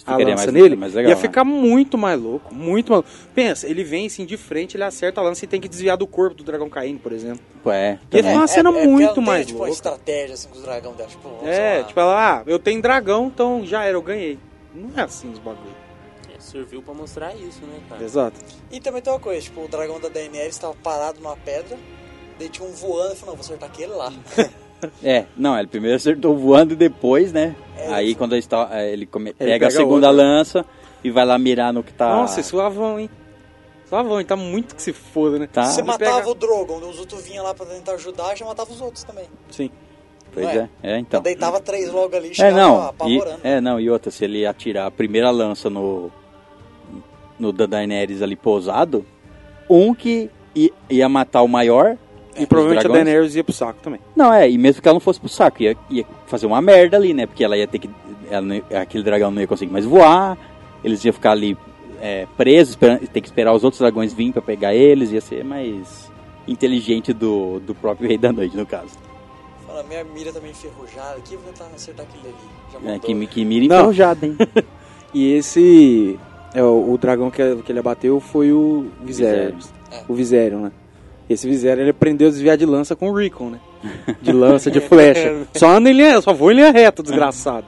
[0.05, 1.21] a lança mais- nele, mais legal, ia né?
[1.21, 2.53] ficar muito mais louco.
[2.53, 5.67] Muito mais Pensa, ele vem assim de frente, ele acerta a lança e tem que
[5.67, 7.39] desviar do corpo do dragão caindo, por exemplo.
[7.65, 8.23] É, Ia também.
[8.27, 9.73] ficar uma cena porque muito ela não mais tem, tipo, uma louca.
[9.75, 11.09] estratégia assim com os dragões dela.
[11.09, 11.83] Tipo, É, lá.
[11.83, 14.37] tipo, ela, ah, eu tenho dragão, então já era, eu ganhei.
[14.73, 15.75] Não é assim os bagulho.
[16.33, 18.03] É, serviu pra mostrar isso, né, cara?
[18.03, 18.39] Exato.
[18.71, 21.77] E também tem uma coisa, tipo, o dragão da Daenerys estava parado numa pedra,
[22.39, 24.12] daí tinha um voando e falou, não, vou acertar aquele lá.
[25.01, 27.55] É, não, ele primeiro acertou voando e depois, né?
[27.77, 27.88] É.
[27.93, 30.23] Aí quando ele, está, é, ele come- Ele pega a pega segunda outra.
[30.23, 30.65] lança
[31.01, 32.09] e vai lá mirar no que tá.
[32.13, 33.09] Nossa, suavão, hein?
[33.88, 34.25] Suavão, hein?
[34.25, 35.47] Tá muito que se foda, né?
[35.47, 35.63] Tá.
[35.67, 38.73] Você Ele matava pega- o Drogon, os outros vinham lá pra tentar ajudar, já matava
[38.73, 39.23] os outros também.
[39.49, 39.69] Sim.
[40.34, 41.22] Pois não é, é então.
[41.22, 42.76] Deitava três logo ali e É, chegava não.
[42.86, 43.39] E, apavorando.
[43.43, 46.12] é, não, e outra, se ele atirar a primeira lança no.
[47.39, 49.06] no da Daenerys ali pousado,
[49.69, 50.30] um que
[50.89, 51.98] ia matar o maior.
[52.36, 52.89] E provavelmente a.
[52.89, 54.00] Daenerys ia pro saco também.
[54.15, 56.98] Não, é, e mesmo que ela não fosse pro saco, ia, ia fazer uma merda
[56.98, 57.28] ali, né?
[57.28, 57.89] Porque ela ia ter que.
[58.32, 60.36] ela não aquele dragão não ia conseguir mais voar,
[60.84, 61.56] eles iam ficar ali
[62.02, 65.43] é, preso, espera- tem que esperar os outros dragões virem pra pegar eles, ia ser
[65.43, 66.12] mais
[66.48, 68.98] inteligente do, do próprio Rei da Noite, no caso.
[69.73, 72.38] Fala, minha mira tá meio enferrujada aqui, vou tentar acertar aquele ali.
[72.86, 73.75] Já É, que, que mira Não.
[73.77, 74.38] enferrujada, hein?
[75.15, 76.19] E esse.
[76.53, 79.55] É, o, o dragão que, que ele abateu foi o Viserion.
[79.57, 79.59] Viserion.
[79.91, 80.03] É.
[80.07, 80.71] O Viserion, né?
[81.29, 83.59] Esse Viserion ele aprendeu a desviar de lança com o Recon, né?
[84.21, 85.47] De lança, de flecha.
[85.55, 87.65] Só anda em linha, só vou em linha reta, desgraçado.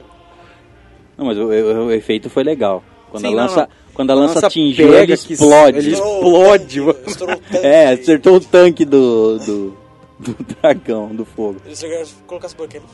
[1.18, 2.82] Não, mas o, o- o efeito foi legal.
[3.10, 3.68] Quando Sim, a não, lança, não.
[3.94, 5.78] Quando a lança, lança atingiu, pega ele que explode.
[5.78, 6.94] ele- explode, o mano.
[6.94, 7.66] tanque, estourou o tanque.
[7.66, 9.76] É, acertou o tanque do, do,
[10.18, 11.60] do dragão, do fogo.
[11.64, 12.84] Ele chegou colocasse por aquele.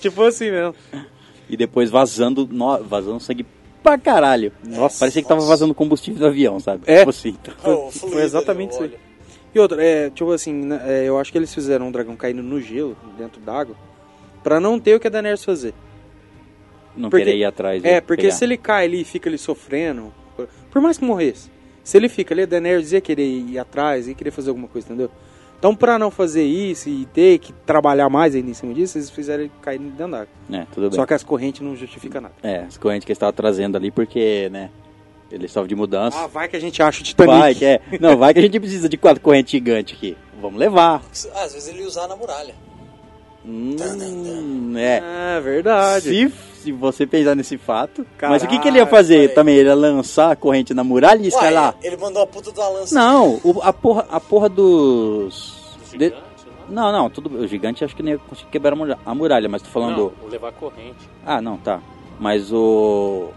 [0.00, 0.74] tipo assim mesmo.
[1.48, 3.46] E depois vazando, no, vazando sangue
[3.82, 4.52] pra caralho.
[4.64, 5.00] Nossa.
[5.00, 5.50] Parecia que tava Nossa.
[5.52, 6.82] vazando combustível do avião, sabe?
[6.86, 6.98] É.
[6.98, 7.36] Tipo assim.
[7.64, 8.94] Oh, Foi exatamente isso aí.
[9.54, 12.42] E outra, é, tipo assim, né, é, eu acho que eles fizeram um dragão caindo
[12.42, 13.76] no gelo, dentro d'água,
[14.42, 15.72] pra não ter o que a Daenerys fazer.
[16.96, 17.84] Não Porque- querer ir atrás.
[17.84, 18.34] É, e porque pegar.
[18.34, 21.50] se ele cai ali e fica ali sofrendo, por, por mais que morresse,
[21.84, 24.86] se ele fica ali, a Daenerys ia querer ir atrás, ia querer fazer alguma coisa,
[24.88, 25.10] entendeu?
[25.58, 29.08] Então, pra não fazer isso e ter que trabalhar mais ainda em cima disso, eles
[29.08, 30.28] fizeram ele cair dentro d'água.
[30.50, 30.96] É, tudo bem.
[30.96, 32.34] Só que as correntes não justificam nada.
[32.42, 34.70] É, as correntes que eles estavam trazendo ali, porque, né?
[35.30, 36.18] Eles estavam de mudança.
[36.18, 37.38] Ah, vai que a gente acha o Titanic.
[37.38, 37.80] vai, que é.
[37.98, 40.16] Não, vai que a gente precisa de quatro correntes gigantes aqui.
[40.40, 41.02] Vamos levar.
[41.34, 42.54] Ah, às vezes ele ia usar na muralha.
[43.44, 45.02] Hum, é.
[45.36, 46.08] É verdade.
[46.08, 46.32] Se,
[46.64, 48.06] se você pensar nesse fato.
[48.20, 49.56] Mas o que, que ele ia fazer também?
[49.56, 51.74] Ele ia lançar a corrente na muralha e escalar?
[51.82, 52.94] Ele mandou a puta de uma lança.
[52.94, 55.76] Não, o- a, porra, a porra dos.
[55.92, 56.22] de- Gigante,
[56.68, 56.90] não?
[56.90, 58.74] Não, não, tudo, o gigante acho que nem ia conseguir quebrar
[59.04, 60.12] a muralha, mas tô falando.
[60.22, 61.08] Não, levar corrente.
[61.24, 61.80] Ah, não, tá.
[62.18, 63.28] Mas o.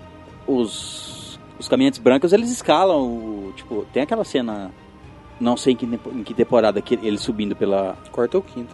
[0.47, 1.39] Os.
[1.59, 3.01] Os caminhantes brancos eles escalam.
[3.07, 4.71] O, tipo, tem aquela cena.
[5.39, 7.97] Não sei em que, em que temporada que ele subindo pela.
[8.11, 8.73] Quarta ou quinta.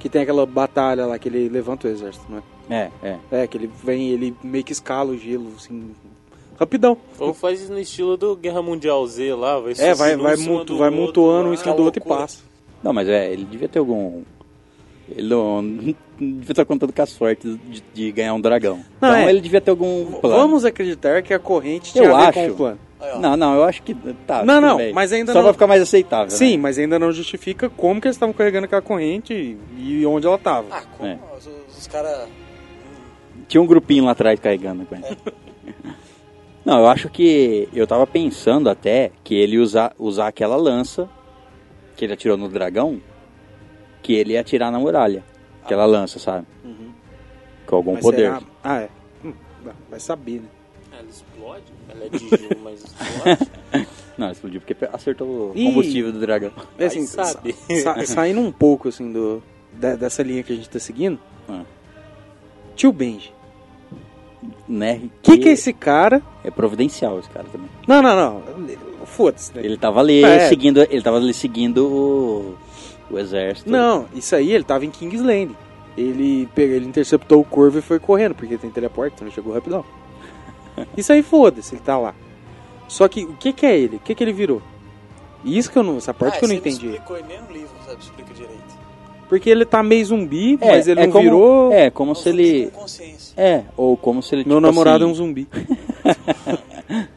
[0.00, 2.42] Que tem aquela batalha lá que ele levanta o exército, não é?
[2.70, 3.42] É, é.
[3.42, 5.90] É, que ele vem, ele meio que escala o gelo, assim,
[6.58, 6.96] rapidão.
[7.18, 10.38] Ou faz isso no estilo do Guerra Mundial Z lá, vai É, vai, vai, um
[10.38, 12.42] cima mutu, vai outro mutuando um em cima do outro e passa.
[12.82, 14.22] Não, mas é, ele devia ter algum.
[15.08, 18.76] Ele não, não devia estar contando com a sorte de, de ganhar um dragão.
[19.00, 19.30] Não, então é.
[19.30, 20.36] ele devia ter algum plano.
[20.36, 22.78] Vamos acreditar que a corrente tinha Eu acho.
[23.18, 23.94] Não, não, eu acho que.
[24.26, 24.92] Tá, Não, não, bem.
[24.92, 26.30] mas ainda Só não- vai ficar mais aceitável.
[26.30, 26.62] Sim, né?
[26.62, 30.66] mas ainda não justifica como que eles estavam carregando aquela corrente e, onde ela tava.
[30.70, 31.08] Ah, como?
[31.08, 31.18] É.
[31.36, 32.28] Os, os caras.
[33.48, 35.04] Tinha um grupinho lá atrás carregando com ele.
[36.64, 37.68] Não, eu acho que.
[37.72, 41.08] Eu tava pensando até que ele usar, usar aquela lança
[41.96, 43.00] que ele atirou no dragão,
[44.02, 45.24] que ele ia atirar na muralha.
[45.64, 46.46] Aquela lança, sabe?
[47.66, 48.16] Com algum Mas poder.
[48.34, 48.40] será?
[48.62, 48.88] Ah, é.
[49.24, 49.32] Hum,
[49.88, 50.48] vai saber, né?
[51.94, 52.84] Ela é de gelo, mas.
[54.18, 56.50] Não, explodiu porque acertou o combustível do dragão.
[56.78, 57.54] É assim, Vai saber.
[57.82, 61.18] sa- sa- saindo um pouco assim do da- dessa linha que a gente tá seguindo.
[61.48, 61.62] Ah.
[62.76, 63.32] Tio Benji.
[64.68, 65.00] Né?
[65.04, 66.22] O que, que é esse cara?
[66.44, 67.68] É providencial esse cara também.
[67.86, 69.06] Não, não, não.
[69.06, 69.54] Foda-se.
[69.54, 69.62] né?
[69.64, 70.48] Ele tava ali É.
[70.48, 70.80] seguindo.
[70.82, 72.56] Ele tava ali seguindo o,
[73.10, 73.70] o exército.
[73.70, 75.54] Não, isso aí ele tava em Kingsland.
[75.96, 79.52] Ele, pegou, ele interceptou o corvo e foi correndo, porque tem teleporte, então ele chegou
[79.52, 79.84] rapidão.
[80.96, 82.14] Isso aí foda-se, ele tá lá.
[82.88, 83.96] Só que o que que é ele?
[83.96, 84.60] O que que ele virou?
[85.44, 86.86] Isso que eu não, essa parte ah, que eu não entendi.
[86.86, 88.02] explicou e nem no livro, sabe?
[88.02, 88.80] Explica direito.
[89.28, 91.72] Porque ele tá meio zumbi, É, mas ele é não como, virou.
[91.72, 92.72] É, como Um se ele.
[93.36, 94.44] É, ou como se ele.
[94.44, 95.48] Meu tipo namorado assim, é um zumbi.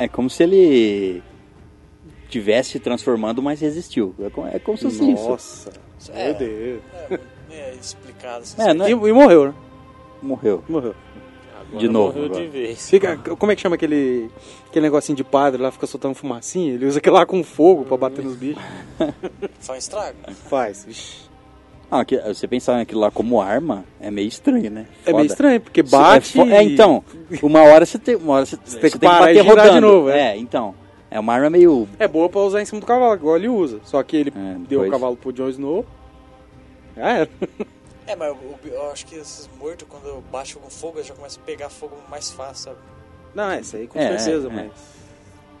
[0.00, 1.22] É como se ele
[2.28, 4.14] tivesse se transformando, mas resistiu.
[4.20, 5.28] É como, é como se fosse isso.
[5.28, 5.72] Nossa,
[6.12, 6.26] É.
[6.26, 6.82] meu Deus.
[7.50, 8.42] É, é explicado.
[8.42, 9.54] Assim, É, não é- E, e morreu, né?
[10.22, 10.62] Morreu.
[10.68, 10.94] Morreu.
[11.68, 12.40] Agora De novo, morreu agora.
[12.44, 12.88] de vez.
[12.90, 14.30] Fica, como é que chama aquele,
[14.68, 16.72] aquele negocinho de padre lá, fica soltando fumacinha?
[16.74, 18.62] Ele usa aquilo lá com fogo pra bater nos bichos.
[19.60, 20.16] Faz estrago.
[20.48, 21.28] Faz.
[21.90, 24.86] Ah, que- você pensar naquilo lá como arma é meio estranho, né?
[25.04, 25.26] É meio Foda.
[25.26, 26.40] estranho, porque Se- bate.
[26.40, 27.02] É, fo- é, então,
[27.42, 29.74] uma hora você tem, uma hora você, você tem que parar bater e girar rodando.
[29.74, 30.20] de novo, é.
[30.32, 30.74] É, então.
[31.10, 31.88] É uma arma meio.
[31.98, 33.80] É boa pra usar em cima do cavalo, igual ele usa.
[33.84, 35.86] Só que ele É, deu o cavalo pro Jon Snow.
[36.96, 37.28] Já era.
[38.08, 41.42] É, mas eu, eu acho que esses mortos, quando bate com fogo, eles já começam
[41.42, 42.78] a pegar fogo mais fácil, sabe?
[43.34, 44.70] Não, é isso aí com É, certeza, é, mas.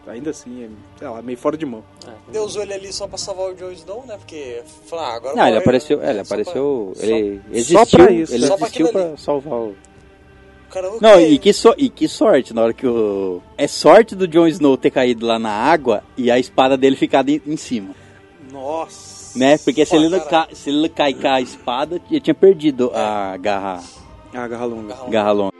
[0.06, 1.84] Ainda assim, é, sei lá, meio fora de mão.
[2.32, 4.16] Deus usou ele ali só pra salvar o Jon Snow, né?
[4.16, 5.98] Porque, falar, ah, agora Não, ele apareceu.
[5.98, 6.06] né?
[6.06, 6.92] É, ele Só apareceu.
[6.96, 7.98] pra- ele só existiu.
[7.98, 8.34] pra isso.
[8.34, 9.68] Ele Só pra existiu aquilo pra salvar o.
[9.70, 13.42] O cara, Não, e que, so, e que sorte, na hora que o.
[13.58, 17.28] É sorte do Jon Snow ter caído lá na água e a espada dele ficar
[17.28, 17.94] em, em cima.
[18.50, 19.07] Nossa.
[19.34, 19.58] Né?
[19.58, 23.36] Porque se Pô, ele, ca, se ele cair com a espada, ele tinha perdido a
[23.36, 23.82] garra,
[24.34, 24.96] Ah, garra longa.
[25.08, 25.52] Garra longa.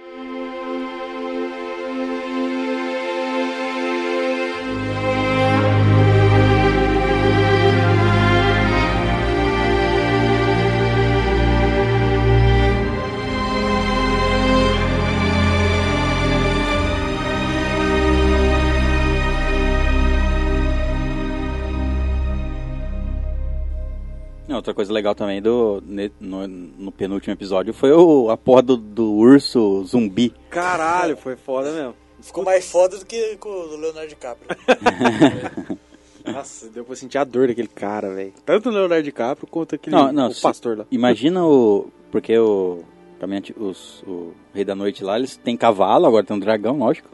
[24.59, 25.83] Outra coisa legal também do,
[26.21, 30.33] no, no penúltimo episódio foi o, a porra do, do urso zumbi.
[30.51, 31.95] Caralho, foi foda mesmo.
[32.21, 34.49] Ficou mais foda do que com o do Leonardo DiCaprio.
[36.27, 38.33] Nossa, deu pra sentir a dor daquele cara, velho.
[38.45, 40.87] Tanto o Leonardo DiCaprio quanto aquele Não, não, o se- pastor lá.
[40.91, 41.89] Imagina o.
[42.11, 42.81] Porque o.
[43.19, 47.09] caminhante- os- o Rei da Noite lá, eles têm cavalo, agora tem um dragão, lógico.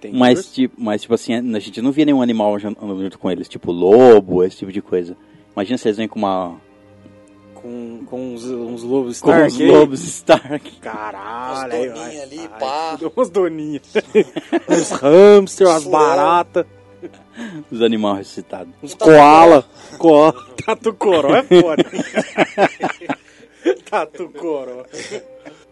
[0.00, 0.54] Tem Mas urso.
[0.54, 3.70] tipo, mas, tipo assim, a gente não via nenhum animal andando junto com eles, tipo
[3.72, 5.16] lobo, esse tipo de coisa.
[5.54, 6.56] Imagina se eles vêm com uma.
[7.60, 9.70] Com, com uns, uns lobos Com Stark os aí.
[9.70, 10.76] lobos Stark.
[10.80, 11.92] Caralho.
[11.92, 12.98] Umas doninhas ali, Ai, pá.
[13.16, 13.82] Umas doninhas.
[14.68, 16.66] uns hamster, umas baratas,
[17.70, 18.72] Os animais ressuscitados.
[18.82, 19.64] uns koala.
[19.98, 20.34] Koala.
[20.64, 21.84] Tatu coró é foda.
[23.90, 24.84] Tatu coró.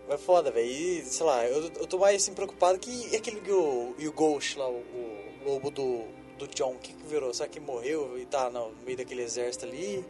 [0.08, 0.66] Mas foda, velho.
[0.66, 4.12] E, sei lá, eu, eu tô mais assim preocupado que aquele que o, e o
[4.12, 6.02] Ghost lá, o, o lobo do,
[6.38, 7.34] do John, o que, que virou?
[7.34, 10.04] Será que morreu e tá no meio daquele exército ali?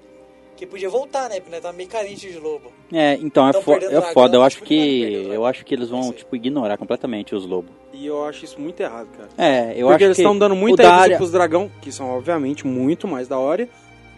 [0.57, 1.37] Que podia voltar, né?
[1.37, 2.73] Porque né, tá meio carente de lobo.
[2.93, 4.37] É, então é, fo é dragão, foda.
[4.39, 5.29] Eu acho que.
[5.31, 7.71] Eu acho que eles Não vão, tipo, ignorar completamente os lobos.
[7.93, 9.29] E eu acho isso muito errado, cara.
[9.37, 10.23] É, eu Porque acho eles que.
[10.23, 13.69] estão dando muita ênfase área- pros dragão, que são obviamente muito mais da hora.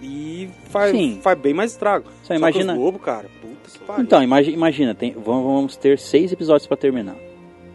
[0.01, 1.19] E faz, Sim.
[1.21, 2.09] faz bem mais estrago.
[2.23, 4.05] Só imagina- que os lobos, cara, puta que pariu.
[4.05, 7.17] Então, imagina, imagina tem, vamos, ter seis episódios pra terminar.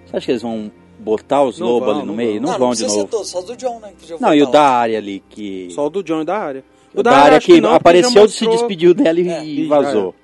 [0.05, 2.41] Você acha que eles vão botar os Não lobos vão, ali no não meio?
[2.41, 2.51] vão.
[2.51, 3.07] Não, vão de novo.
[3.07, 3.91] todos, só do John, né?
[4.21, 4.75] Não, e o voltar da lá.
[4.77, 5.67] área ali que.
[5.71, 6.63] Só o do John e da área.
[6.93, 9.67] O da área acho que, não, apareceu, já se mostrou- despediu dela e, É, e
[9.67, 10.15] vazou.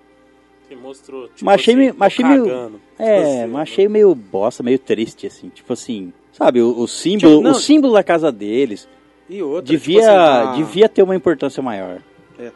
[0.67, 2.81] Que mostrou, tipo Mas achei assim, achei meio- cagando.
[2.99, 5.49] É, Tipo assim, mas achei meio bosta, meio triste, assim.
[5.49, 8.87] Tipo assim, sabe, o, o símbolo, Tipo, não- o símbolo da casa deles
[9.29, 12.01] E outra, devia, tipo assim, a- devia ter uma importância maior.
[12.37, 12.51] É.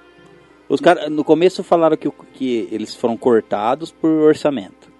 [0.69, 4.91] Os caras, no começo falaram que, que eles foram cortados por orçamento.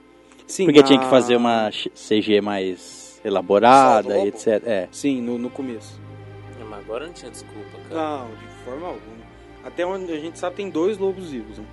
[0.48, 4.48] Sim, Porque tinha a- que fazer uma CG mais elaborada e etc.
[4.66, 4.88] É.
[4.92, 6.00] Sim, no, no começo.
[6.60, 8.02] É, Mas agora não tinha desculpa, cara.
[8.20, 8.28] Não,
[8.66, 9.24] forma alguma.
[9.64, 11.58] Até onde a gente sabe tem dois lobos vivos.
[11.58, 11.66] Né?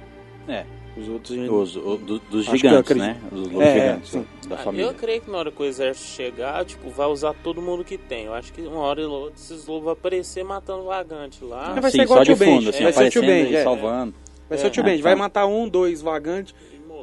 [0.48, 1.00] É.
[1.00, 1.48] Os outros gente...
[1.48, 3.05] Os, o- do- dos Acho gigantes, acredito.
[3.07, 3.16] né?
[3.31, 4.26] Os lobos É, gigantes sim.
[4.48, 4.87] da Ah, família.
[4.87, 7.96] eu creio que na hora que o exército chegar, tipo, vai usar todo mundo que
[7.96, 8.24] tem.
[8.26, 11.70] Eu acho que uma hora ou outra esses lobos vão aparecer matando vagante lá.
[11.74, 13.11] Mas vai Sim, ser igual só o Tio de fundo, Benji, assim, vai ser o
[13.11, 13.62] Tio Benji, e é.
[13.64, 14.14] salvando.
[14.48, 15.03] Vai ser o tio É, Benji.
[15.03, 16.53] Vai matar um, dois vagantes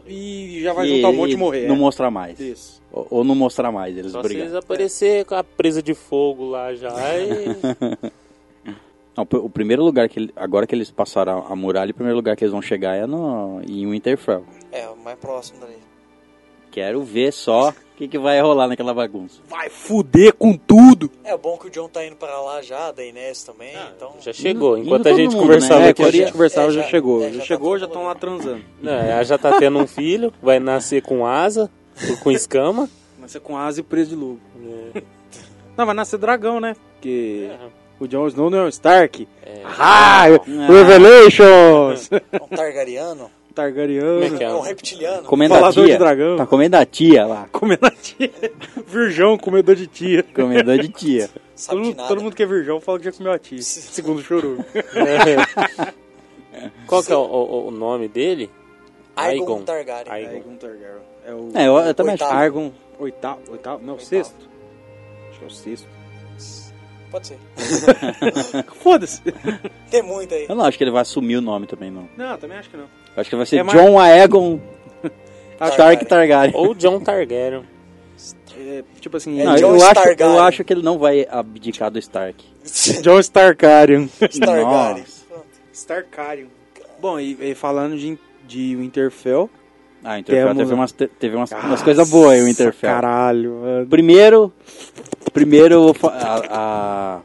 [0.06, 1.68] E e já vai E- juntar um monte de e morrer.
[1.68, 1.78] Não é.
[1.78, 2.38] mostrar mais.
[2.42, 2.82] Isso.
[2.92, 4.44] Ou, ou não mostrar mais, eles Só se brigam.
[4.46, 6.90] eles aparecer com a presa de fogo lá já.
[7.20, 8.12] E...
[9.18, 12.36] Não, o primeiro lugar que ele- agora que eles passaram a, muralha, o primeiro lugar
[12.36, 14.46] que eles vão chegar é no em Winterfell.
[14.72, 15.76] É, o mais próximo dali.
[16.70, 19.42] Quero ver só o que, que vai rolar naquela bagunça.
[19.50, 21.10] Vai fuder com tudo.
[21.24, 24.14] É bom que o John tá indo pra lá já, da Inés também, então...
[24.22, 24.78] Já chegou.
[24.78, 25.88] Enquanto a gente mundo, conversava né?
[25.88, 27.24] É, aqui, quando a já, gente conversava É, já, já- chegou.
[27.24, 28.64] é, já já chegou, tá já estão lá transando.
[28.80, 31.72] Não, ela já tá tendo um filho, vai nascer com asa,
[32.22, 32.88] com escama.
[33.18, 34.40] Nascer com asa e preso de lobo.
[34.94, 35.02] É.
[35.76, 36.76] Não, vai nascer dragão, né?
[36.94, 37.87] Porque É.
[38.00, 39.28] o Jon Snow não é o Stark.
[39.46, 39.62] É.
[39.66, 40.68] Ah, Ah.
[40.68, 42.10] Revelations!
[42.42, 43.18] Um Targaryen,
[43.56, 44.04] Targaryen.
[44.40, 44.54] É é é?
[44.54, 45.24] um reptiliano.
[45.24, 45.94] Comendo a Falador tia.
[45.94, 46.38] de dragão.
[46.38, 47.48] Tá comendo a tia lá.
[47.52, 48.32] Comendo a tia.
[48.86, 50.24] Virgão, comedor de tia.
[50.24, 51.30] Comedor de tia.
[51.68, 52.08] Todo mundo, nada.
[52.08, 53.62] todo mundo que é virgão fala que já comeu a tia.
[53.62, 54.64] Segundo o chorume.
[56.88, 58.50] Qual que é o, o- o nome dele?
[59.16, 59.62] Aegon Aegon.
[59.64, 60.12] Targaryen.
[60.14, 60.32] Aegon.
[60.36, 61.02] Aegon Targaryen.
[61.26, 62.24] É o É, eu, eu também acho.
[62.24, 62.40] Oitavo.
[62.42, 64.08] Argon oitavo, oitavo, não, Oitavo.
[64.10, 64.50] sexto.
[65.30, 65.88] Acho que é o sexto.
[67.12, 67.38] Pode ser.
[68.82, 69.22] Foda-se.
[69.90, 70.46] Tem muito aí.
[70.50, 72.08] Eu não acho que ele vai assumir o nome também, não.
[72.18, 72.84] Não, também acho que não.
[72.84, 74.60] Eu acho que vai ser É mais- John Aegon
[75.72, 76.54] Stark Targaryen.
[76.56, 77.64] Ou John Targaryen.
[78.60, 80.36] É, tipo assim, É Não, Jon eu, acho, Stargaryen.
[80.36, 82.44] eu acho que ele não vai abdicar do Stark.
[83.02, 84.08] John Starkarian.
[84.20, 84.64] Targaryen.
[84.66, 85.26] Nossa.
[85.30, 85.46] Pronto.
[85.74, 86.48] Starkarian.
[87.00, 89.50] Bom, e, e falando de, de Winterfell.
[90.04, 92.90] Ah, o Winterfell Temos- teve umas, te- teve umas, umas coisas boas aí, o Winterfell.
[92.90, 93.88] Caralho, mano.
[93.88, 94.54] Primeiro,
[95.38, 97.20] primeiro a, a,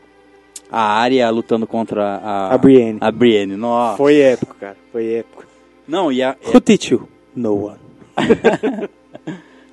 [0.71, 2.99] a Arya lutando contra a, A Brienne.
[3.01, 3.97] A Brienne, nossa.
[3.97, 4.77] Foi épico, cara.
[4.91, 5.45] Foi épico.
[5.87, 7.09] Não, e, a, Who teach you?
[7.35, 7.79] No one.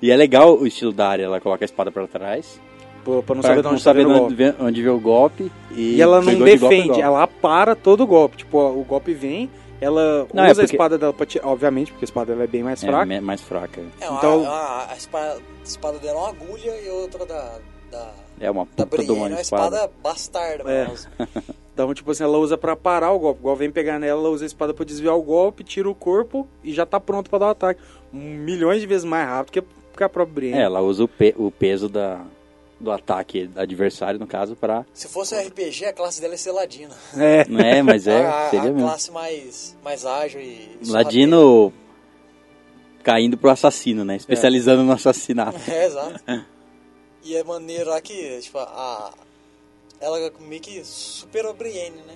[0.01, 2.59] e é legal o estilo da Arya, ela coloca a espada pra trás.
[3.03, 5.51] Pô, pra não pra saber de não onde saber onde, onde vê o golpe.
[5.71, 7.01] E, E ela não de golpe defende, golpe.
[7.01, 8.37] ela para todo o golpe.
[8.37, 11.47] Tipo, ó, o golpe vem, ela Não, é usa porque- a espada dela pra tirar.
[11.47, 13.05] Obviamente, porque a espada dela é bem mais É, fraca.
[13.05, 13.81] me- mais fraca.
[14.01, 17.51] É, uma, Então- uma- a espada, a espada dela é uma agulha e outra da,
[17.89, 19.75] da, É uma da puta de uma é uma espada.
[19.75, 20.71] espada bastarda.
[20.71, 20.87] É.
[21.79, 23.39] Então, tipo assim, ela usa pra parar o golpe.
[23.39, 26.45] Igual vem pegar nela, ela usa a espada pra desviar o golpe, tira o corpo
[26.61, 27.79] e já tá pronto pra dar o ataque.
[28.11, 29.59] Milhões de vezes mais rápido que,
[30.03, 30.59] a própria Brienne.
[30.59, 32.19] É, ela usa o, pe- o peso da,
[32.81, 34.85] do ataque do adversário, no caso, pra...
[34.93, 36.91] Se fosse um RPG, a classe dela é ser ladino.
[37.15, 37.45] É.
[37.47, 38.81] Não é, mas é, a, a seria mesmo.
[38.85, 40.79] classe mais, mais ágil e...
[40.85, 41.71] Ladino
[43.03, 44.17] caindo pro assassino, né?
[44.17, 45.57] Especializando no assassinato.
[45.71, 46.19] É, exato.
[47.23, 49.11] E é maneiro lá que, tipo, a...
[50.01, 52.15] Ela meio que superou a Brienne, né?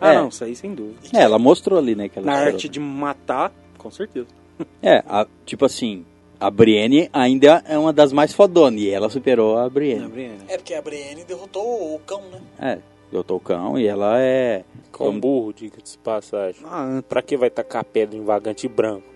[0.00, 0.18] Ah, É.
[0.18, 0.98] não, isso aí sem dúvida.
[1.04, 2.08] E que- É, ela mostrou ali, né?
[2.08, 2.54] Que ela Na superou.
[2.54, 4.28] arte de matar, com certeza.
[4.82, 6.04] É, a- tipo assim,
[6.38, 10.06] a Brienne ainda é uma das mais fodonas e ela superou a Brienne.
[10.08, 10.38] Brienne.
[10.48, 12.40] É porque a Brienne derrotou o cão, né?
[12.58, 12.78] É,
[13.10, 14.64] derrotou o cão e ela é.
[14.92, 16.60] Com burro, diga-se de passagem.
[16.64, 19.06] Ah, Pra que vai tacar pedra em vagante branco?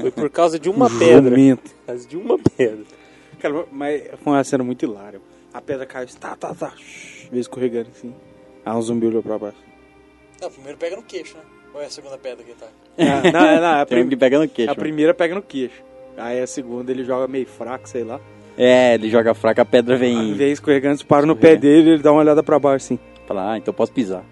[0.00, 1.34] Foi por causa de uma pedra.
[1.56, 2.84] Por causa de uma pedra.
[3.40, 5.20] Cara, mas foi uma cena muito hilária.
[5.52, 6.72] A pedra caiu, tá, tá, tá,
[7.30, 8.14] veio escorregando assim.
[8.64, 9.56] Aí um zumbi olhou pra baixo.
[10.40, 11.42] Não, primeiro pega no queixo, né?
[11.72, 12.66] Qual é a segunda pedra que tá?
[12.98, 14.70] Ah, não, é, não, a, Tem um prim- que pega no queixo.
[14.70, 15.82] a primeira pega no queixo.
[16.16, 18.20] Aí a segunda ele joga meio fraco, sei lá.
[18.58, 20.34] É, ele joga fraco, a pedra Aí vem.
[20.34, 22.98] vem escorregando, para no pé dele, ele dá uma olhada pra baixo assim.
[23.26, 24.24] Fala, ah, então posso pisar.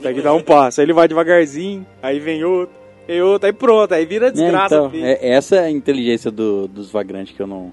[0.00, 0.80] Tem que dar um passo.
[0.80, 2.74] Aí ele vai devagarzinho, aí vem outro,
[3.06, 4.74] vem outro, aí pronto, aí vira É, desgraça.
[4.76, 5.04] então, filho.
[5.04, 7.72] é, essa é a inteligência do- dos vagrantes que eu não.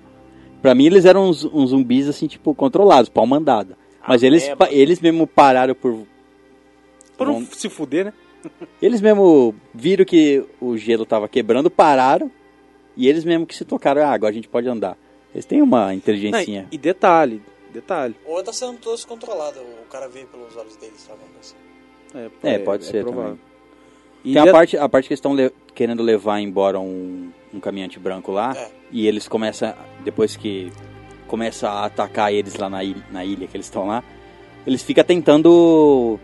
[0.62, 3.76] Pra mim, eles eram uns, uns zumbis assim, tipo, controlados, pau mandado.
[4.08, 4.66] Mas eles, Ameba.
[4.66, 6.04] pa- eles mesmo pararam por.
[7.18, 8.14] Pra não se fuder, né?
[8.82, 12.32] Eles mesmo viram que o gelo tava quebrando, pararam.
[12.96, 14.98] E eles mesmo que se tocaram, ah, agora a gente pode andar.
[15.34, 16.66] Eles têm uma Não, inteligencinha.
[16.72, 17.42] e detalhe,
[17.74, 18.16] detalhe.
[18.26, 21.20] Ou tá sendo todos controlado, o cara vê pelos olhos deles, sabe?
[21.40, 21.56] Assim.
[22.44, 23.32] É, pode ser provável.
[23.32, 23.40] também.
[24.24, 27.60] E Tem a parte, a parte que eles estão le- querendo levar embora um, um
[27.60, 28.54] caminhante branco lá.
[28.56, 28.70] É.
[28.92, 29.74] E eles começam,
[30.04, 30.72] depois que
[31.28, 34.04] começa a atacar eles lá na ilha, na ilha que eles estão lá,
[34.66, 36.20] eles ficam tentando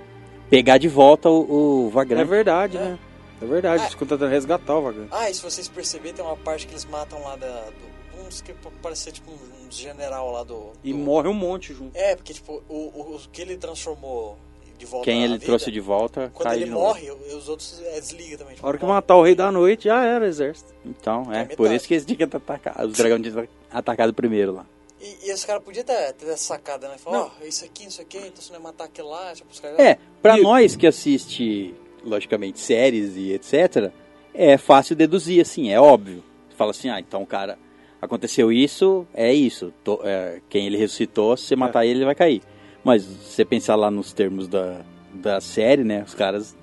[0.50, 2.28] pegar de volta o, o É Vagrant.
[2.28, 2.80] verdade, É.
[2.82, 3.00] né?
[3.42, 3.84] É verdade, Ah.
[3.84, 5.10] eles ficam tentando resgatar o vagante.
[5.12, 7.48] Ah, e se vocês perceberem, tem uma parte que eles matam lá da.
[7.48, 10.72] Do, uns que parece ser tipo um, general lá do.
[10.84, 11.96] E do- morre um monte junto.
[11.98, 14.38] É, porque tipo, o, o, o que ele transformou
[14.78, 16.86] de volta Quem ele vida, trouxe de volta Quando cai ele de novo.
[16.86, 18.56] morre, os outros é, desliga também.
[18.56, 20.74] tipo, A hora que matar o rei da noite, já era o exército.
[20.86, 22.86] Então, É é, por isso que eles tinham que atacar.
[22.86, 24.66] Os dragões tinham atacado primeiro lá.
[25.02, 26.98] E, e esse cara podia ter, ter essa sacada, né?
[26.98, 29.60] Falar, ó, isso aqui, isso aqui, então você não vai matar aquele lá, tipo, os
[29.60, 29.78] caras.
[29.80, 31.74] É, pra E- nós que assiste,
[32.04, 33.92] logicamente, séries e etc.,
[34.34, 36.24] é fácil deduzir, assim, é óbvio.
[36.50, 37.58] Você fala assim, ah, então o cara,
[38.02, 39.72] aconteceu isso, é isso.
[39.84, 42.42] To- é, quem ele ressuscitou, se você matar ele, ele vai cair.
[42.86, 44.82] Mas se você pensar lá nos termos da,
[45.14, 46.56] da série, né, os caras,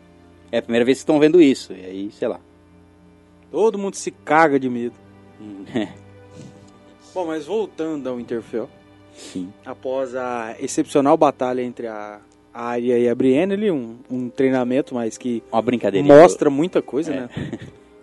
[0.52, 1.72] é a primeira vez que estão vendo isso.
[1.74, 2.38] E aí, sei lá.
[3.50, 4.94] Todo mundo se caga de medo.
[7.12, 8.70] Bom, mas voltando ao Winterfell,
[9.14, 9.52] Sim.
[9.66, 12.20] após a excepcional batalha entre a
[12.54, 16.14] Arya e a Brienne, ali, um, um treinamento, mas que Uma brincadeirinha.
[16.22, 17.20] mostra muita coisa, É.
[17.22, 17.30] né?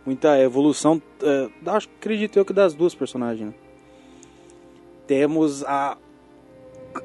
[0.05, 3.53] Muita evolução, eh, acho, acredito eu que das duas personagens, né?
[5.07, 5.97] Temos a...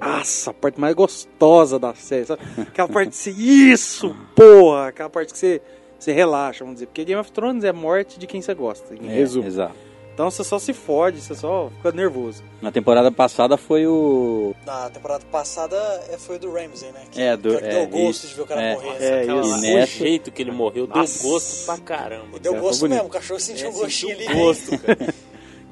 [0.00, 2.42] Nossa, a parte mais gostosa da série, sabe?
[2.58, 4.88] Aquela parte de ser isso, porra!
[4.88, 5.60] Aquela parte que você,
[5.98, 6.86] você relaxa, vamos dizer.
[6.86, 9.46] Porque Game of Thrones é morte de quem você gosta, em É, resumo.
[9.46, 9.74] exato.
[10.14, 12.40] Então você só se fode, você só fica nervoso.
[12.62, 14.54] Na temporada passada foi o.
[14.64, 15.76] Na temporada passada
[16.08, 17.00] é, foi do Ramsey, né?
[17.10, 18.28] Que, É, do- que é, deu gosto isso.
[18.28, 18.74] de ver o cara É.
[18.74, 18.96] morrer.
[19.02, 19.56] É, aquela isso.
[19.56, 21.20] O jeito que ele morreu deu Nossa.
[21.28, 22.36] gosto pra caramba.
[22.36, 24.38] E deu É, gosto mesmo, o cachorro sentiu É, um gostinho sentiu ali.
[24.40, 25.14] gosto, cara.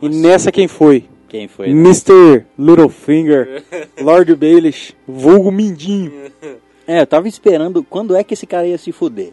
[0.03, 1.09] E nessa quem foi?
[1.33, 1.69] Quem foi?
[1.69, 1.73] né?
[1.73, 2.45] Mr.
[2.59, 3.65] Littlefinger,
[3.99, 6.13] Lord Baelish, vulgo Mindinho.
[6.87, 9.31] É, eu tava esperando quando é que esse cara ia se fuder.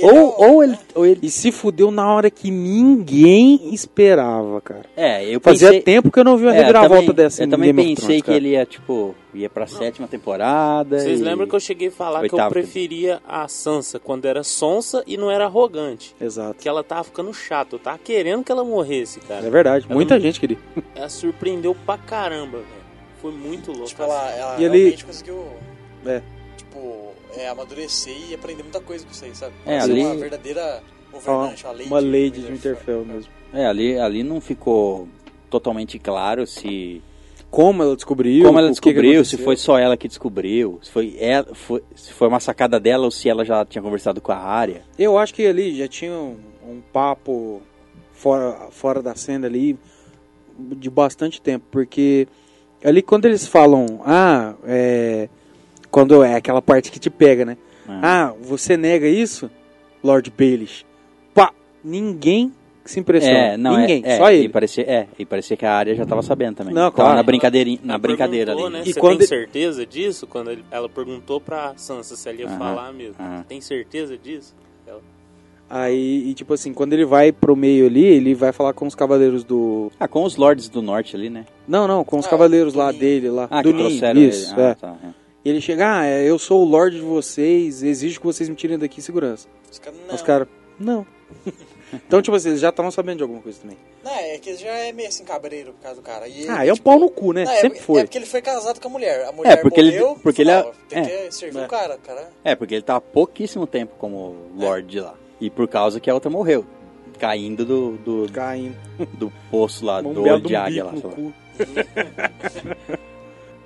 [0.00, 0.78] Porque Ou, o- ou ele.
[0.94, 4.82] Ou ele E se fudeu na hora que ninguém esperava, cara.
[4.96, 5.82] é, eu Fazia pensei.
[5.82, 7.88] tempo que eu não vi uma É, reviravolta também, dessa Eu em também Game of
[7.88, 8.36] pensei Thrones, que cara.
[8.36, 10.98] ele ia, tipo, ia pra sétima temporada.
[10.98, 14.42] Vocês e- lembram que eu cheguei a falar que eu preferia a Sansa quando era
[14.42, 16.14] sonsa e não era arrogante.
[16.20, 16.56] Exato.
[16.60, 19.46] Que ela tava ficando chata, eu tava querendo que ela morresse, cara.
[19.46, 20.58] É verdade, Ela muita não- gente queria.
[20.94, 22.80] Ela surpreendeu pra caramba, velho.
[23.20, 23.86] Foi muito louco.
[23.86, 25.44] Tipo, ela, ela E ele- realmente conseguiu,
[26.06, 26.22] É.
[27.36, 29.54] é, amadurecer e aprender muita coisa com isso aí, sabe?
[29.66, 33.30] É, ali- uma verdadeira governante, uma lady, Uma lady de Winterfell mesmo.
[33.52, 35.08] É, ali, ali não ficou
[35.48, 37.02] totalmente claro se.
[37.50, 38.44] Como ela descobriu.
[38.46, 42.28] como ela descobriu, se foi só ela que descobriu, se foi, ela, foi, se foi
[42.28, 44.82] uma sacada dela ou se ela já tinha conversado com a área.
[44.96, 47.60] Eu acho que ali já tinha um, um papo
[48.12, 49.76] fora, fora da cena ali
[50.56, 52.28] de bastante tempo, porque
[52.84, 55.28] ali quando eles falam, ah, é,
[55.90, 57.56] quando é aquela parte que te pega, né?
[57.88, 59.50] Ah, você nega isso,
[60.02, 60.84] Lord Baelish?
[61.34, 61.52] Pá,
[61.84, 62.52] ninguém
[62.84, 63.36] se impressiona.
[63.38, 64.48] É, não, é- ninguém, é, só E ele.
[64.48, 66.72] parecia, é, e parecia que a área já tava sabendo também.
[66.72, 67.16] Não, Tava claro.
[67.16, 68.70] na brincadeirinha, na brincadeira ali.
[68.70, 70.26] Né, E você quando tem ele- certeza disso?
[70.26, 73.16] Quando ele- ela perguntou pra Sansa se ela ia falar mesmo.
[73.18, 73.44] aham.
[73.48, 74.54] Tem certeza disso?
[74.86, 75.00] Ela-
[75.68, 78.94] Aí, e, tipo assim, quando ele vai pro meio ali, ele vai falar com os
[78.94, 79.90] cavaleiros do...
[80.00, 81.44] Ah, com os lords do norte ali, né?
[81.68, 83.00] Não, não, com os Ah, cavaleiros lá Ninho.
[83.00, 83.46] dele, lá.
[83.50, 84.62] Ah, do que Ninho, trouxeram isso, ele.
[84.62, 84.70] é.
[84.70, 85.19] Ah, tá, é.
[85.44, 88.54] E ele chega, ah, é, eu sou o Lorde de vocês, exijo que vocês me
[88.54, 89.48] tirem daqui em segurança.
[89.70, 90.14] Os caras, não.
[90.14, 91.06] Os caras, não.
[91.92, 93.76] Então, tipo assim, eles já estavam sabendo de alguma coisa também.
[94.04, 96.28] Não, é que já é meio assim cabreiro por causa do cara.
[96.28, 97.42] E Ah, ele, é um tipo, pau no cu, né?
[97.44, 98.02] não, é- Sempre é, foi.
[98.04, 99.26] porque ele foi casado com a mulher.
[99.26, 101.26] A mulher porque ele- morreu, porque ele falou, é- "Ó, tem é.
[101.26, 101.64] que servir É.
[101.64, 102.30] o cara, cara.
[102.44, 105.14] É, porque ele tá há pouquíssimo tempo como Lorde de lá.
[105.40, 106.64] E por causa que a outra morreu.
[107.18, 108.76] Caindo do, do, Caindo.
[109.14, 110.92] do poço lá, do olho de águia lá.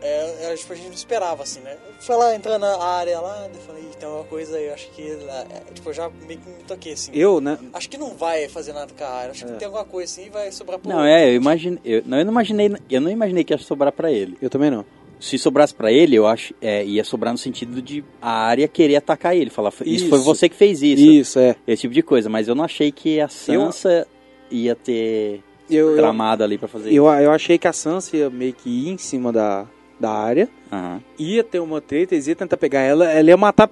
[0.06, 1.76] É, é, tipo, a gente não esperava, assim, né?
[2.00, 4.90] Foi lá entrando na área lá, eu falei, "Ih, tem uma coisa aí, eu acho
[4.90, 5.02] que.
[5.24, 7.10] lá", é, tipo, eu já meio que me toquei, assim.
[7.14, 7.58] Eu, né?
[7.72, 9.56] Acho que não vai fazer nada com a área, acho que É.
[9.56, 11.10] tem alguma coisa assim e vai sobrar pro Não, outro.
[11.10, 11.80] é, eu imaginei.
[11.82, 12.70] Eu, não, eu não imaginei.
[12.90, 14.36] Eu não imaginei que ia sobrar pra ele.
[14.42, 14.84] Eu também não.
[15.18, 16.52] Se sobrasse pra ele, eu acho.
[16.60, 19.48] É, ia sobrar no sentido de a área querer atacar ele.
[19.48, 20.08] Falar, isso, Isso.
[20.10, 21.02] foi você que fez isso.
[21.02, 21.56] Isso, é.
[21.66, 22.28] Esse tipo de coisa.
[22.28, 24.06] Mas eu não achei que a Sansa
[24.50, 25.40] ia ter
[25.70, 28.68] Eu, eu, tramado ali pra fazer eu, eu achei que a Sansa ia meio que
[28.68, 29.66] ir em cima da,
[30.04, 30.48] da área.
[30.70, 31.00] Aham.
[31.18, 33.10] Ia ter uma treta, eles iam tentar pegar ela.
[33.10, 33.70] Ela ia matar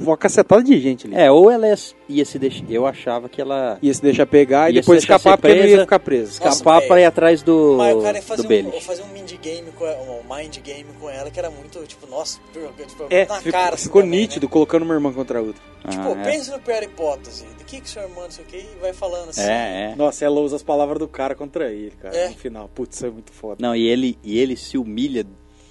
[0.00, 1.16] uma cacetada de gente ali.
[1.16, 1.74] É, ou ela ia,
[2.08, 2.64] ia se deixar.
[2.70, 5.82] Eu achava que ela Ia se deixar pegar e depois escapar porque não ia presa.
[5.82, 6.44] ficar presa.
[6.44, 6.88] Nossa, escapar velho.
[6.88, 9.68] pra ir atrás do, Mas o cara ia do fazer um, fazer um mind game
[9.72, 13.36] com ela, um mind game com ela que era muito, tipo, nossa, tipo, É, na
[13.38, 13.74] ficou, cara.
[13.74, 14.52] assim, ficou também, nítido, Né?
[14.52, 15.62] colocando uma irmã contra a outra.
[15.88, 16.24] Tipo, Ah, é.
[16.24, 17.44] pensa no pior hipótese.
[17.58, 19.40] Do que que o seu irmão, não sei o que, e vai falando assim.
[19.42, 19.94] É, é.
[19.96, 22.28] Nossa, ela usa as palavras do cara contra ele, cara, É.
[22.28, 22.70] no final.
[22.72, 23.56] Putz, isso é muito foda.
[23.60, 25.24] Não, e ele, e ele se humilha,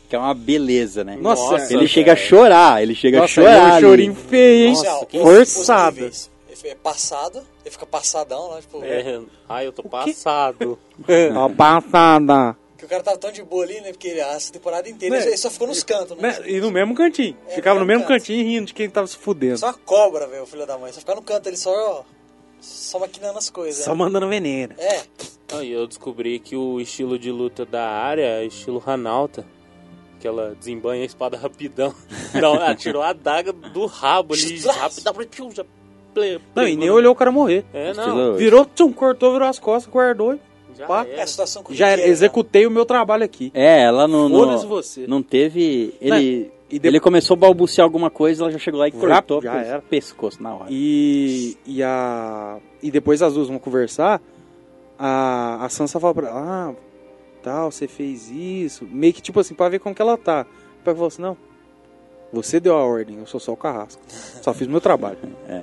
[0.09, 1.15] que é uma beleza, né?
[1.21, 1.87] Nossa, Nossa, ele velho.
[1.87, 3.51] chega a chorar, ele chega Nossa, a chorar.
[3.53, 3.85] é um ali.
[3.85, 4.73] chorinho feio, hein?
[4.73, 5.99] Os- forçado.
[6.61, 8.83] Ele é passado, ele fica passadão lá, tipo.
[8.83, 10.77] É, ai, eu tô passado.
[11.35, 12.57] Ó, passada.
[12.77, 13.91] Que o cara tava tão de boa ali, né?
[13.91, 15.25] Porque ele, essa temporada inteira Né?
[15.27, 16.37] ele só ficou nos cantos, né?
[16.39, 16.49] Né?
[16.51, 17.37] E no mesmo cantinho.
[17.47, 18.19] É, Ficava no no mesmo canto.
[18.19, 19.57] cantinho rindo de quem tava se fudendo.
[19.57, 20.91] Só uma cobra, velho, o filho da mãe.
[20.91, 22.03] Só ficar no canto ali, só, ó,
[22.59, 23.83] só maquinando as coisas.
[23.83, 23.97] Só né?
[23.97, 24.73] mandando veneno.
[24.77, 25.01] É,
[25.53, 29.45] Aí eu descobri que o estilo de luta da área é estilo Ranalta.
[30.19, 31.93] Que ela desembanha a espada rapidão.
[32.33, 34.59] Não, ela tirou a daga do rabo ali,
[36.13, 37.63] ple- Não, e nem no- olhou o cara morrer.
[37.73, 38.35] É, não.
[38.35, 40.33] Virou, tchum, cortou, virou as costas, guardou.
[40.33, 40.39] e
[40.77, 41.05] Já Pá.
[41.05, 41.23] é era.
[41.23, 42.07] a situação Já era, né?
[42.09, 43.51] executei o meu trabalho aqui.
[43.53, 45.07] É, ela não, Foda-se não, você.
[45.07, 45.93] não teve.
[46.01, 48.97] Ele, E, de- ele começou a balbuciar alguma coisa, ela já chegou lá e Já-
[48.99, 49.81] cortou já era.
[49.81, 50.65] pescoço na hora.
[50.69, 54.21] e, e a e depois as duas vão conversar.
[54.97, 56.73] A, a Sansa fala pra ela, ah,
[57.41, 58.87] tal, você fez isso.
[58.91, 60.45] Meio que tipo assim, pra ver como que ela tá.
[60.79, 61.37] O Peco falou assim, não,
[62.31, 64.01] você deu a ordem, eu sou só o carrasco.
[64.41, 65.17] Só fiz meu trabalho.
[65.47, 65.61] É.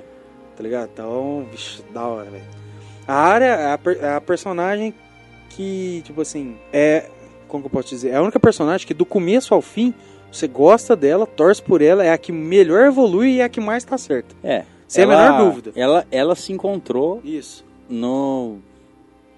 [0.55, 0.89] Tá ligado?
[0.93, 2.43] Então, bicho, da hora, velho.
[3.07, 4.93] A área é a, per- a personagem
[5.49, 7.09] que, tipo assim, é.
[7.47, 8.09] Como que eu posso dizer?
[8.09, 9.93] É a única personagem que do começo ao fim
[10.31, 13.61] você gosta dela, torce por ela, é a que melhor evolui e é a que
[13.61, 14.35] mais tá certa.
[14.43, 14.65] É.
[14.87, 15.71] Sem a menor dúvida.
[15.75, 17.63] Ela, ela se encontrou Isso.
[17.89, 18.57] no,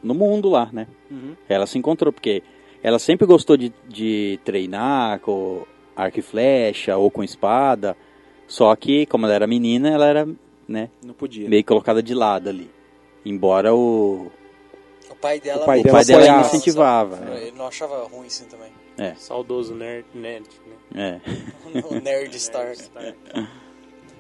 [0.03, 0.87] no mundo lá, né?
[1.09, 1.35] Uhum.
[1.47, 2.41] Ela se encontrou, porque
[2.83, 7.95] ela sempre gostou de, de treinar com arco e flecha ou com espada.
[8.47, 10.27] Só que, como ela era menina, ela era
[10.67, 11.47] né, Não podia.
[11.49, 12.69] meio colocada de lado ali.
[13.25, 14.31] Embora o,
[15.09, 16.47] O pai dela, O pai o dela pai dela apoiava.
[16.47, 17.15] incentivava.
[17.17, 17.41] né?
[17.47, 18.71] Ele não achava ruim assim também.
[19.17, 20.45] Saudoso nerd, nerd
[20.91, 21.21] né?
[21.25, 21.79] É.
[21.89, 22.81] o Nerd Stark.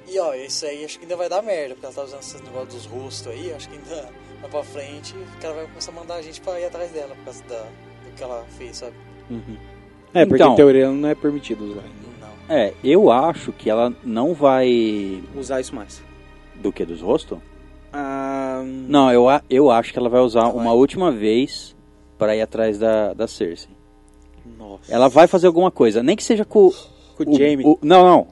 [0.07, 2.41] E ó, isso aí acho que ainda vai dar merda, porque ela tá usando esse
[2.43, 4.09] negócio dos rostos aí, acho que ainda
[4.41, 7.15] mais pra frente que ela vai começar a mandar a gente pra ir atrás dela
[7.15, 8.93] por causa da, do que ela fez, sabe?
[9.29, 9.57] Uhum.
[10.13, 11.83] É, porque Então- em teoria não é permitido usar.
[12.19, 12.55] Não.
[12.55, 15.21] É, eu acho que ela não vai.
[15.35, 16.01] Usar isso mais.
[16.55, 16.83] Do que?
[16.83, 17.37] Dos rostos?
[17.93, 20.73] Ah, Não, eu, a- eu acho que ela vai usar Ela uma vai.
[20.73, 21.75] última vez
[22.17, 23.69] pra ir atrás da, da Cersei.
[24.57, 24.91] Nossa.
[24.91, 26.71] Ela vai fazer alguma coisa, nem que seja com
[27.17, 27.65] Com o Jamie.
[27.65, 28.27] o- não, não.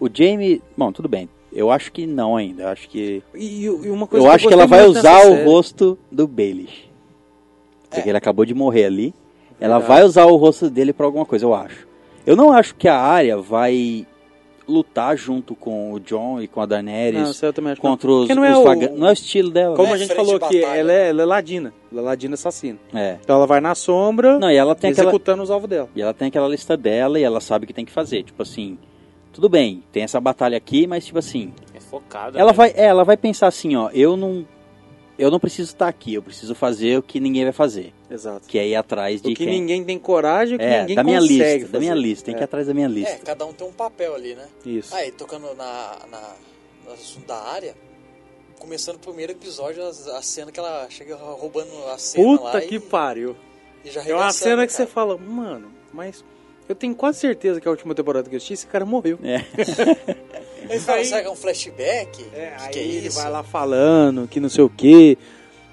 [0.00, 0.60] O Jamie.
[0.76, 1.28] Bom, tudo bem.
[1.54, 2.62] Eu acho que não ainda.
[2.64, 3.22] Eu acho que.
[3.34, 6.90] E, e uma coisa Eu acho que ela vai usar o série- rosto do Baelish.
[7.90, 8.10] Porque É.
[8.10, 9.14] ele acabou de morrer ali.
[9.60, 10.00] Ela Verdade.
[10.00, 11.86] vai usar o rosto dele pra alguma coisa, eu acho.
[12.26, 14.06] Eu não acho que a Arya vai
[14.66, 17.86] lutar junto com o John e com a Daenerys Não, isso eu também acho que
[17.86, 17.92] não.
[17.92, 19.74] contra os, não é os o- Não é o estilo dela.
[19.76, 20.66] Como Não a é gente falou batalha.
[20.66, 21.74] ela é, ela é ladina.
[21.92, 22.78] Ela é ladina assassina.
[22.94, 23.18] É.
[23.22, 25.08] Então ela vai na sombra, Não, e ela tem aquela.
[25.10, 25.88] executando os alvos dela.
[25.94, 28.22] E ela tem aquela lista dela e ela sabe o que tem que fazer.
[28.22, 28.78] Tipo assim,
[29.32, 32.38] tudo bem, tem essa batalha aqui, mas tipo assim, É focada.
[32.38, 32.56] ela né?
[32.56, 34.46] vai, é, ela vai pensar assim, ó, eu não
[35.18, 38.46] eu não preciso estar aqui, eu preciso fazer o que ninguém vai fazer, Exato.
[38.48, 40.96] que é ir atrás de O que quem ninguém tem coragem, o que é, ninguém
[40.96, 42.02] da minha consegue lista, da minha fazer.
[42.06, 43.18] lista, tem que ir É, atrás da minha É, lista.
[43.24, 44.48] cada um tem um papel ali, né?
[44.66, 44.94] Isso.
[44.94, 46.34] Aí, tocando na, na,
[46.86, 47.74] no assunto da área,
[48.58, 52.76] começando o primeiro episódio, a, cena que ela chega roubando a cena lá Puta que
[52.76, 53.36] e, pariu.
[53.84, 54.90] e já É uma cena que você cara.
[54.90, 56.24] fala, mano, mas
[56.72, 59.18] eu tenho quase certeza que a última temporada que eu assisti, esse cara morreu.
[59.22, 59.44] É.
[60.70, 62.24] Ele fala, Aí- será que é um flashback?
[62.34, 63.20] É, Acho aí que é ele isso.
[63.20, 65.18] vai lá falando que não sei o que.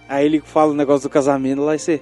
[0.09, 2.01] Aí ele fala o negócio do casamento lá e você.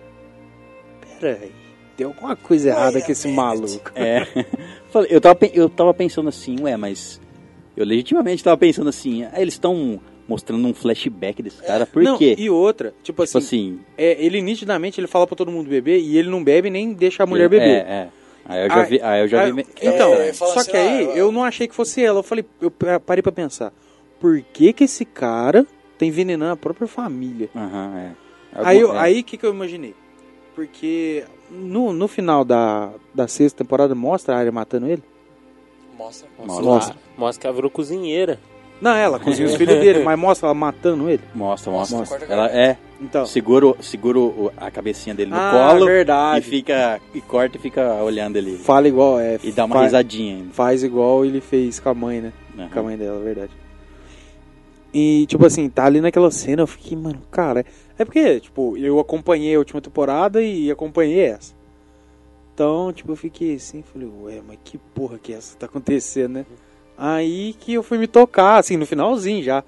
[1.20, 1.52] Pera aí,
[1.98, 3.92] tem alguma coisa errada a com esse maluco.
[3.94, 4.26] É.
[5.10, 7.22] Eu tava eu tava pensando assim, ué, mas
[7.76, 11.86] eu legitimamente tava pensando assim, ah, eles estão mostrando um flashback desse cara.
[11.86, 12.34] Por não, quê?
[12.38, 13.80] E outra, tipo Tipo assim, assim.
[13.98, 17.22] é, ele nitidamente ele fala pra todo mundo beber e ele não bebe nem deixa
[17.24, 17.86] a mulher é, beber.
[17.86, 18.08] É,
[18.48, 19.02] Aí eu já vi.
[19.02, 19.66] Aí eu já Ah, vi.
[19.82, 22.20] então, É, só assim, que aí ah, eu não achei que fosse ela.
[22.20, 23.74] Eu falei, eu parei pra pensar,
[24.20, 25.66] por que que esse cara
[25.98, 27.50] tá envenenando a própria família?
[27.56, 28.12] Aham, é.
[28.54, 29.02] Aí o Algum- é.
[29.02, 29.94] aí que, que eu imaginei?
[30.56, 35.04] Porque no, no final da, da sexta temporada mostra a área matando ele?
[35.98, 36.28] Mostra.
[36.40, 36.64] Mostra.
[36.66, 36.96] Mostra.
[37.18, 38.40] Mostra que ela virou cozinheira.
[38.80, 41.24] Não, ela cozinha os filhos dele, mas mostra ela matando ele.
[41.34, 41.98] Mostra, mostra.
[41.98, 42.78] Mostra, Ela é.
[43.02, 43.26] Então.
[43.26, 44.20] Segura, segura
[44.58, 46.46] a cabecinha dele no ah, colo e verdade.
[46.46, 47.00] fica.
[47.14, 48.58] E corta e fica olhando ele.
[48.58, 49.40] Fala igual, é.
[49.44, 50.54] E dá uma fa- risadinha ainda.
[50.54, 52.34] Faz igual ele fez com a mãe, né?
[52.58, 52.70] Aham.
[52.70, 53.52] Com a mãe dela, verdade.
[54.94, 57.66] E, tipo assim, tá ali naquela cena, eu fiquei, mano, cara.
[58.00, 61.54] É porque, tipo, eu acompanhei a última temporada e acompanhei essa.
[62.54, 65.66] Então, tipo, eu fiquei assim, falei, ué, mas que porra que é essa que tá
[65.68, 66.46] acontecendo, né?
[66.98, 69.64] Aí que eu fui me tocar, assim, no finalzinho já.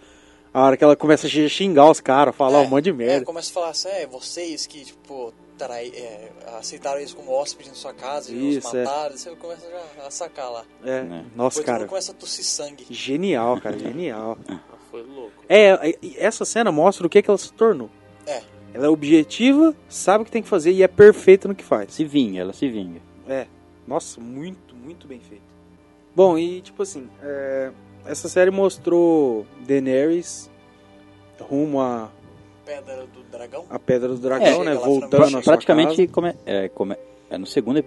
[0.53, 2.93] A hora que ela começa a xingar os caras, falar É, um monte de É,
[2.93, 3.25] merda.
[3.25, 7.75] começa a falar assim, é, vocês que, tipo, trai, é, aceitaram eles como hóspedes na
[7.75, 8.83] sua casa e Isso, os é.
[8.83, 10.63] mataram, você começa já a sacar lá.
[10.83, 11.25] É, né?
[11.35, 11.87] nossa, Depois cara.
[11.87, 12.87] começa a tossir sangue.
[12.89, 14.37] Genial, cara, genial.
[14.47, 14.59] Ela
[14.89, 15.33] Foi louco.
[15.47, 17.89] É, e essa cena mostra o que, que ela se tornou.
[18.25, 18.41] É.
[18.73, 21.93] Ela é objetiva, sabe o que tem que fazer e é perfeita no que faz.
[21.93, 22.99] Se vinga, ela se vinga.
[23.27, 23.45] É.
[23.87, 25.43] Nossa, muito, muito bem feito.
[26.15, 27.69] Bom, e tipo assim, é,
[28.05, 30.49] essa série mostrou Daenerys
[31.39, 32.09] rumo à,
[32.65, 33.65] Pedra do dragão.
[33.69, 34.73] à Pedra do Dragão, É, né?
[34.73, 36.11] lá, Voltando sua Praticamente casa.
[36.13, 36.97] come, é, come-
[37.29, 37.79] é no segundo.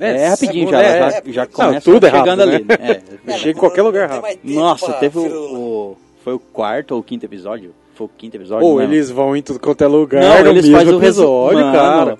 [0.00, 2.42] É, É, rapidinho já, é, ela é, já, já não, começa tudo é chegando rápido,
[2.42, 2.64] ali.
[2.64, 2.76] né?
[2.80, 3.02] né?
[3.26, 3.32] É.
[3.38, 4.40] Chega em qualquer lugar rápido.
[4.40, 7.74] tempo Nossa, pra teve o, o- Foi o quarto ou o quinto episódio?
[7.94, 8.66] Foi o quinto episódio?
[8.66, 8.94] Ou lembro.
[8.94, 11.72] eles vão em tudo quanto é lugar Não, no eles mesmo fazem o episódio, Mano,
[11.72, 12.18] cara.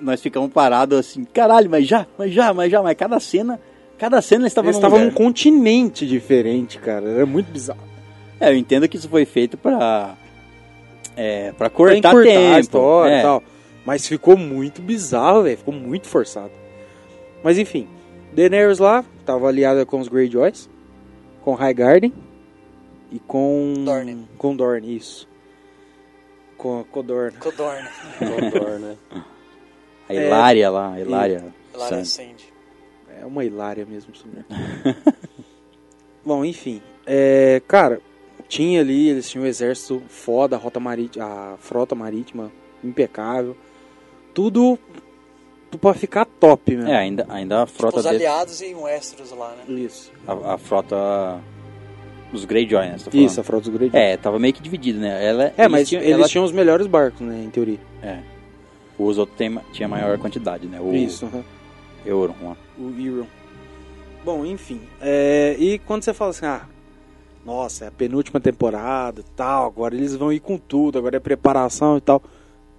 [0.00, 3.58] Nós ficamos parados assim, caralho, mas já, mas já, mas já, mas cada cena,
[3.98, 5.16] cada cena eles estavam Eles num estavam num lugar.
[5.16, 7.08] continente diferente, cara.
[7.08, 7.80] Era muito bizarro.
[8.40, 10.16] É, eu entendo que isso foi feito pra,
[11.16, 12.54] é, pra Pra cortar encurtar tempo.
[12.56, 13.18] a história é.
[13.20, 13.42] e tal.
[13.86, 15.58] Mas ficou muito bizarro, velho.
[15.58, 16.50] Ficou muito forçado.
[17.42, 17.86] Mas enfim,
[18.32, 20.68] Daenerys lá tava aliada com os Greyjoys,
[21.42, 22.12] com Highgarden
[23.12, 24.26] e com Dorne.
[24.38, 25.28] com Dorne, isso.
[26.56, 27.36] Com com Dorne.
[27.38, 27.90] Codorna.
[28.18, 28.96] Condor, né?
[30.08, 31.44] A Hilária lá, a Hilária.
[31.74, 31.92] Santos.
[31.92, 32.52] acende.
[33.24, 34.44] É uma hilária mesmo isso mesmo.
[36.22, 38.00] Bom, enfim, é, cara,
[38.48, 42.52] tinha ali, eles tinham um exército foda, a rota marítima, a frota marítima
[42.82, 43.56] impecável.
[44.34, 44.78] Tudo
[45.80, 46.90] pra ficar top, mesmo.
[46.90, 49.74] É, ainda, ainda a Tipo, frota os dele, aliados e um Westeros lá, né?
[49.74, 50.12] Isso.
[50.26, 51.40] a, a frota
[52.30, 52.98] dos Greyjoy, né?
[52.98, 53.16] você tá?
[53.16, 53.98] Isso, a frota dos Greyjoy.
[53.98, 55.24] É, tava meio que dividido, né?
[55.26, 57.78] Ela, É, mas tinham- eles ela- tinham os melhores barcos, né, em teoria.
[58.02, 58.18] É.
[58.98, 60.78] Os outros tem, tinha maior quantidade, né?
[60.80, 61.42] O Isso, aham.
[62.04, 62.56] Euron lá.
[62.78, 63.26] o Euron.
[64.24, 64.80] Bom, enfim.
[65.00, 66.62] é, e quando você fala assim, ah,
[67.44, 71.20] nossa, é a penúltima temporada e tal, agora eles vão ir com tudo, agora é
[71.20, 72.22] preparação e tal.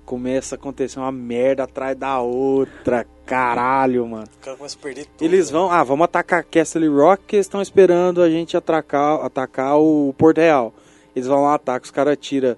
[0.04, 4.28] Começa a acontecer uma merda atrás da outra, caralho, mano.
[4.40, 5.24] O cara começa a perder tudo.
[5.24, 5.58] Eles né?
[5.58, 10.14] vão, ah, vamos atacar Castle Rock, que eles estão esperando a gente atacar, atacar o
[10.18, 10.74] Porto Real.
[11.16, 12.56] Eles vão lá, atacam, os caras tiram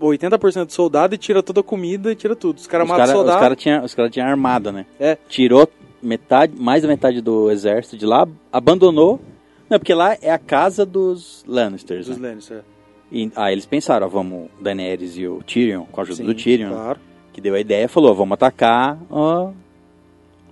[0.00, 2.58] 80% do soldado e tira toda a comida e tira tudo.
[2.58, 3.40] Os caras Os matam o caras soldado.
[3.40, 4.86] cara tinham os cara tinha armada, né?
[4.98, 5.16] É.
[5.28, 5.68] Tirou
[6.02, 9.20] metade, mais da metade do exército de lá, abandonou.
[9.68, 12.06] Não, porque lá é a casa dos Lannisters.
[12.06, 12.28] Dos né?
[12.28, 12.62] Lannister.
[13.10, 16.34] E, aí eles pensaram, ó, vamos, Daenerys e o Tyrion, com a ajuda Sim, do
[16.34, 17.00] Tyrion, Claro.
[17.32, 19.50] que deu a ideia, falou, vamos atacar ó,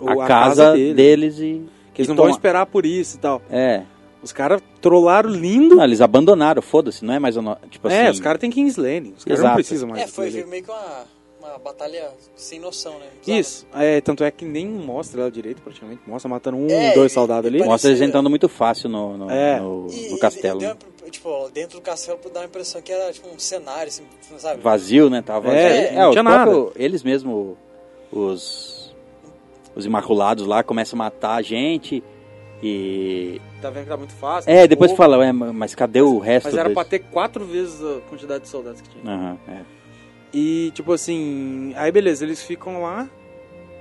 [0.00, 0.94] Ou a, casa, dele.
[0.94, 1.62] deles e...
[1.94, 2.30] Que eles e não vão toma.
[2.36, 3.40] esperar por isso e tal.
[3.50, 3.82] É,
[4.26, 5.76] Os caras trollaram lindo.
[5.76, 8.10] não, eles abandonaram, foda-se, não é mais, o no- tipo é, assim...
[8.10, 9.14] os caras têm King's Landing.
[9.16, 10.02] Os caras não precisam mais.
[10.02, 11.04] É, foi, meio que uma,
[11.40, 13.06] uma batalha sem noção, né?
[13.22, 13.66] Precisava- Isso.
[13.74, 16.00] É, tanto é que nem mostra ela direito, praticamente.
[16.06, 17.64] Mostra matando um, É, dois e- soldados e ali.
[17.64, 19.60] Mostra eles entrando muito fácil no, no, É.
[19.60, 20.58] no- E- no e- castelo.
[20.58, 21.10] e deu né?
[21.10, 24.02] tipo, dentro do castelo dá uma impressão que era tipo um cenário, assim,
[24.38, 24.60] sabe?
[24.60, 25.22] Vazio, né?
[25.22, 25.60] Tava vazio.
[25.60, 27.56] É, É, não tinha próprios- Eles mesmo,
[28.10, 28.92] os,
[29.74, 32.02] os imaculados lá, começam a matar a gente
[32.62, 33.40] e...
[33.60, 34.50] Tá vendo que tá muito fácil.
[34.50, 35.02] É, depois pouco.
[35.02, 36.46] fala, ué, mas cadê o resto?
[36.46, 39.04] Mas era desse- pra ter quatro vezes a quantidade de soldados que tinha.
[39.12, 39.60] Aham, é.
[40.32, 43.08] E, tipo assim, aí beleza, eles ficam lá,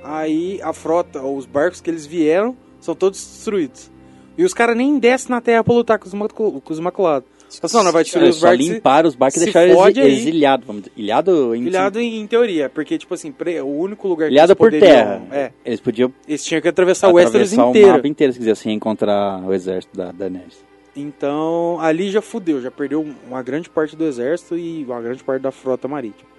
[0.03, 3.91] aí a frota, ou os barcos que eles vieram, são todos destruídos.
[4.38, 7.28] E os caras nem descem na terra pra lutar com os, com os maculados.
[7.47, 9.45] Assim, não, nós vai destruir Eles os só barcos e- limparam os barcos e se
[9.45, 10.65] deixaram eles exiliados.
[10.67, 10.93] Vamos dizer.
[10.97, 14.51] Ilhado em Ilhado em, em teoria, porque, tipo assim, pre- o único lugar que Ilhado
[14.51, 14.89] eles por poderiam...
[14.91, 15.21] terra.
[15.31, 17.91] É, Eles podiam eles tinham que atravessar o Westeros atravessar o inteiro.
[17.93, 20.63] mapa inteiro se quisessem encontrar o exército da Daenerys.
[20.95, 25.41] Então, ali já fudeu, já perdeu uma grande parte do exército e uma grande parte
[25.41, 26.29] da frota marítima.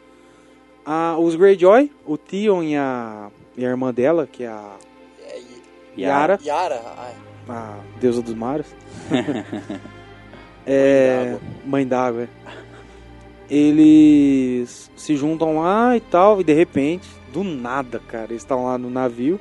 [0.84, 4.76] Ah, os Greyjoy, o Theon e a, e a irmã dela, que é a,
[5.28, 5.38] É,
[5.96, 7.14] e- Yara, Yara, ai,
[7.48, 8.66] a deusa dos mares.
[10.66, 11.36] É.
[11.64, 12.28] Mãe d'água, é.
[13.48, 18.76] Eles se juntam lá e tal, e de repente, do nada, cara, eles estão lá
[18.76, 19.38] no navio.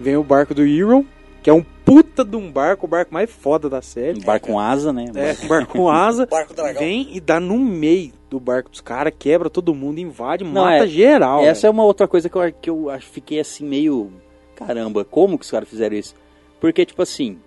[0.00, 1.04] Vem o barco do Euron,
[1.42, 4.18] que é um puta de um barco, o barco mais foda da série.
[4.18, 5.04] Um barco com asa, né?
[5.14, 6.26] É, um barco com asa.
[6.26, 6.80] Barco dragão.
[6.80, 10.84] Vem e dá no meio do barco dos caras, quebra todo mundo, invade, Não, mata
[10.84, 11.44] é- geral.
[11.44, 14.10] Essa é uma outra coisa que eu, que eu acho- fiquei assim meio.
[14.56, 16.14] Caramba, como que os caras fizeram isso?
[16.60, 17.38] Porque, tipo assim.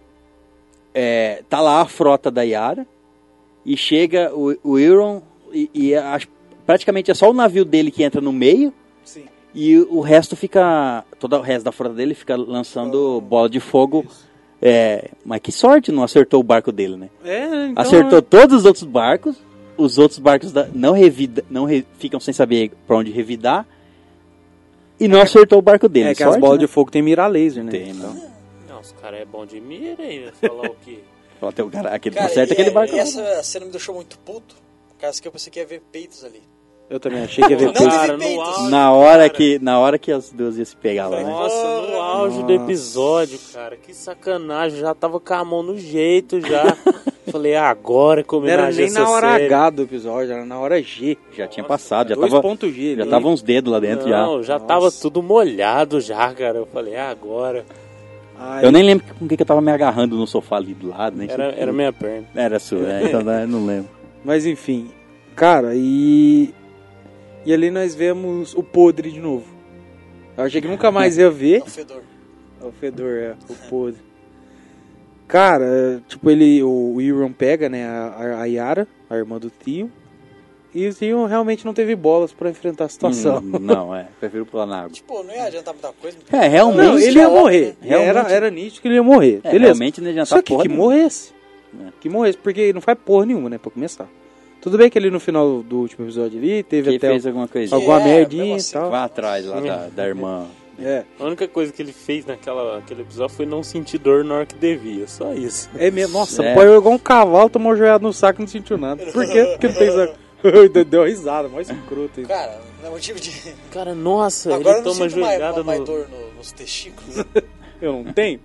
[0.93, 2.87] é, tá lá a frota da Yara.
[3.67, 5.21] E chega o, o Euron.
[5.53, 6.27] E, e acho-
[6.65, 8.73] praticamente é só o navio dele que entra no meio.
[9.03, 9.25] Sim.
[9.53, 11.03] E o resto fica.
[11.19, 14.05] Todo o resto da frota dele fica lançando bola de fogo.
[14.61, 17.09] É, mas que sorte, não acertou o barco dele, né?
[17.23, 19.37] É, então, Acertou todos os outros barcos.
[19.77, 23.67] Os outros barcos da- não, revida, não re- ficam sem saber pra onde revidar.
[24.99, 26.09] E não acertou o barco dele.
[26.09, 26.65] É que as Sorte, bolas né?
[26.65, 27.69] de fogo tem mira laser, né?
[27.71, 28.31] Tem, Então, não.
[28.67, 30.31] Não, os caras é bom de mira aí, né?
[30.41, 30.99] Falar o quê?
[31.55, 32.95] Tem o cara, aquele, Cara, acerta e aquele é- barco.
[32.95, 33.01] lá.
[33.01, 34.55] Essa cena me deixou muito puto.
[34.99, 36.41] Caso que eu pensei que ia ver peitos ali.
[36.89, 38.47] Eu também achei que ia ver cara, peitos.
[38.47, 39.29] auge, Na hora, cara.
[39.29, 41.29] que, na hora que as duas iam se pegar lá, né?
[41.29, 42.63] Nossa, no auge do Nossa.
[42.63, 43.75] episódio, cara.
[43.75, 44.79] Que sacanagem.
[44.79, 46.63] Já tava com a mão no jeito já.
[47.29, 49.45] Falei, ah, agora que Não era nem na hora série.
[49.53, 51.17] H do episódio, era na hora G.
[51.35, 52.95] Já tinha passado, já tava, 2.G.
[52.95, 53.11] já ali.
[53.11, 54.21] tava uns dedos lá dentro já.
[54.25, 54.65] Não, já Nossa.
[54.65, 56.59] tava tudo molhado já, cara.
[56.59, 57.65] Eu falei, ah, agora.
[58.39, 60.73] Aí, Eu nem lembro com o que que eu tava me agarrando no sofá ali
[60.73, 61.17] do lado.
[61.17, 62.27] Nem Era, sei- era minha perna.
[62.35, 63.89] Era sua, é, então eu não lembro.
[64.23, 64.89] Mas enfim,
[65.35, 66.53] cara, e.
[67.45, 69.45] E ali nós vemos o podre de novo.
[70.35, 71.59] Eu achei que nunca mais ia ver.
[71.59, 72.01] É o fedor.
[72.61, 74.01] o fedor, é, o podre.
[75.27, 76.61] Cara, tipo, ele.
[76.63, 79.91] O Euron pega, né, a, a Yara, a irmã do Tio.
[80.99, 83.37] E o realmente não teve bolas pra enfrentar a situação.
[83.39, 84.89] Hum, Não, é, prefiro pular na água.
[84.91, 86.17] Tipo, não ia adiantar muita coisa.
[86.31, 86.85] É, realmente.
[86.87, 87.75] Não, ele ia óbvio, morrer.
[87.81, 87.87] né?
[87.89, 88.33] Era, Realmente.
[88.33, 89.39] era nítido que ele ia morrer.
[89.43, 89.65] É, Beleza.
[89.73, 90.85] realmente não adianta Só que porra que nenhuma.
[90.89, 91.31] morresse.
[91.79, 91.87] É.
[91.99, 94.07] Que morresse, porque não faz porra nenhuma, né, pra começar.
[94.61, 97.47] Tudo bem que ali no final do último episódio ali, teve Que até fez alguma
[97.47, 97.73] coisa.
[97.75, 98.89] alguma É, merdinha e tal.
[98.91, 100.45] Vá atrás lá da, da irmã.
[100.79, 101.03] É.
[101.19, 104.45] A única coisa que ele fez naquela aquele episódio foi não sentir dor na hora
[104.45, 105.07] que devia.
[105.07, 105.69] Só isso.
[105.77, 106.17] É mesmo.
[106.19, 106.51] Nossa, É.
[106.51, 109.03] apoiou igual um cavalo, tomou joelhado no saco e não sentiu nada.
[109.07, 109.43] Por quê?
[109.53, 110.13] Porque não tem saco.
[110.89, 112.19] Deu- risada, mais escroto.
[112.19, 112.25] hein?
[112.25, 113.31] Cara, não é motivo de.
[113.71, 115.85] Cara, nossa, Agora eu ele não toma joelhada no...
[115.85, 117.15] dor no- nos testículos.
[117.81, 118.39] Eu não tenho.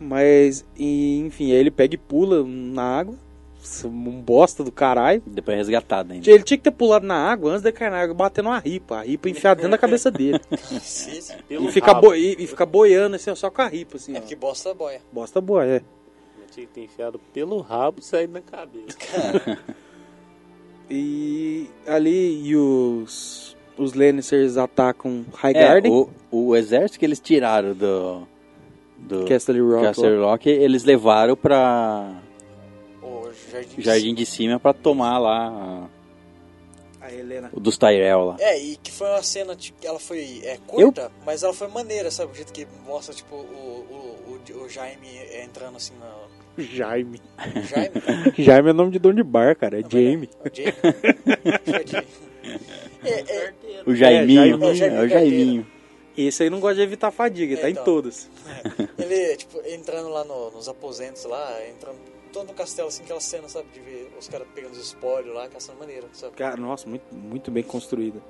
[0.00, 3.14] Mas, enfim, aí ele pega e pula na água.
[3.84, 5.22] Um bosta do caralho.
[5.26, 6.30] Depois resgatada ainda.
[6.30, 8.96] Ele tinha que ter pulado na água antes de cair na água, batendo uma ripa.
[8.98, 10.40] A ripa enfiada dentro da cabeça dele.
[11.50, 14.20] E boi- e, ficar boiando assim, só com a ripa, assim, É ó.
[14.20, 15.00] porque bosta é boia.
[15.12, 15.80] Bosta boa, é.
[16.50, 18.96] Tinha que ter enfiado pelo rabo e saído na cabeça.
[20.90, 27.72] E ali e os, os Lannisters atacam É, Highgarden, o, o exército que eles tiraram
[27.74, 28.26] do,
[28.98, 29.82] do Castle Rock.
[29.84, 32.20] Castle Rock, eles levaram pra
[33.02, 33.76] O jardim.
[33.76, 35.88] de Jardim de Cima pra tomar lá
[37.00, 37.48] A Helena.
[37.52, 38.36] a- o dos Tyrell lá.
[38.38, 42.10] É, e que foi uma cena, tipo, ela foi é, curta, mas ela foi maneira,
[42.10, 42.32] sabe?
[42.32, 45.08] O jeito que mostra, tipo, o, o, o, o Jaime
[45.42, 46.12] entrando assim na.
[46.62, 47.20] Jaime.
[47.38, 47.92] o Jaime?
[48.38, 49.80] Jaime é nome de dono de bar, cara.
[49.80, 50.28] É Jamie.
[50.44, 51.66] É o Jaime?
[51.66, 52.06] Jardim.
[53.04, 53.52] É, é,
[53.86, 54.58] O Jaiminho.
[54.74, 54.96] Jaiminho.
[54.96, 55.66] É, o Jaiminho.
[56.16, 57.84] Esse aí não gosta de evitar fadiga, ele tá em Então.
[57.84, 58.30] todas.
[58.98, 61.96] ele, tipo, entrando lá no- nos aposentos lá, entrando
[62.32, 63.66] todo no castelo, assim, aquela cena, sabe?
[63.74, 66.36] De ver os caras pegando os espólios lá, aquela cena maneira, sabe?
[66.36, 68.20] Cara, nossa, muito, muito bem construída.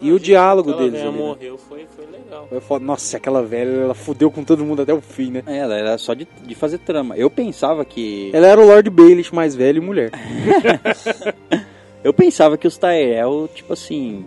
[0.00, 1.16] E o diálogo deles ali, né?
[1.16, 2.46] morreu, foi, foi legal.
[2.48, 2.84] Foi foda.
[2.84, 5.42] Nossa, aquela velha, ela fudeu com todo mundo até o fim, né?
[5.46, 7.16] É, Ela era só de, de fazer trama.
[7.16, 8.30] Eu pensava que.
[8.32, 10.10] Ela era o Lord Baelish mais velho e mulher.
[12.02, 14.24] Eu pensava que os Tyrell, tipo assim,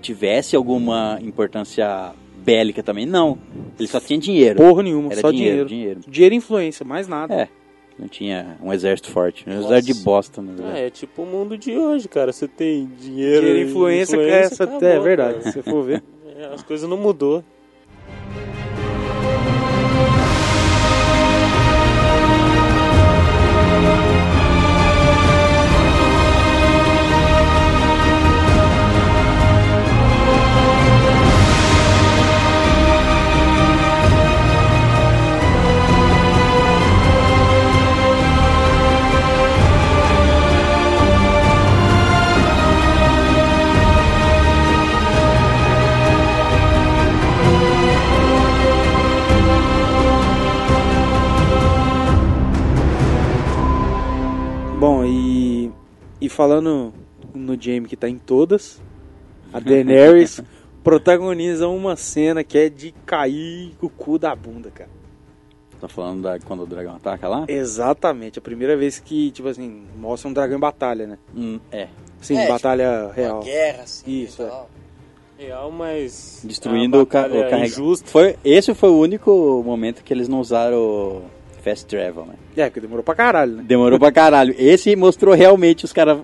[0.00, 3.06] tivesse alguma importância bélica também.
[3.06, 3.38] Não.
[3.78, 4.56] Ele só tinha dinheiro.
[4.56, 5.68] Porra nenhuma, Era só dinheiro, dinheiro.
[5.68, 6.00] dinheiro.
[6.06, 7.34] Dinheiro e influência, mais nada.
[7.34, 7.48] É.
[7.98, 9.48] Não tinha um exército forte.
[9.48, 9.66] Um Nossa.
[9.68, 12.32] exército de bosta, na Ah, é tipo o mundo de hoje, cara.
[12.32, 15.52] Você tem dinheiro, Dinheiro e influência, essa acabou, é verdade, cara.
[15.52, 16.02] se for ver.
[16.36, 17.44] É, as coisas não mudou.
[56.34, 56.92] Falando
[57.34, 58.80] no Jamie que tá em todas,
[59.52, 60.40] a Daenerys
[60.84, 64.90] protagoniza uma cena que é de cair o cu da bunda, cara.
[65.80, 67.44] Tá falando da, quando o dragão ataca lá?
[67.48, 71.18] Exatamente, a primeira vez que, tipo assim, mostra um dragão em batalha, né?
[71.34, 71.88] Hum, é.
[72.20, 73.40] Sim, É, batalha Uma real.
[73.40, 74.22] guerra, assim.
[74.22, 74.70] Isso, e tal.
[75.36, 76.40] Real, mas.
[76.44, 78.02] Destruindo é o, ca o carregamento.
[78.06, 81.22] Foi, esse foi o único momento que eles não usaram
[81.64, 82.34] Fast Travel, né?
[82.56, 83.64] É, porque demorou pra caralho, né?
[83.66, 84.54] Demorou pra caralho.
[84.58, 86.18] Esse mostrou realmente os caras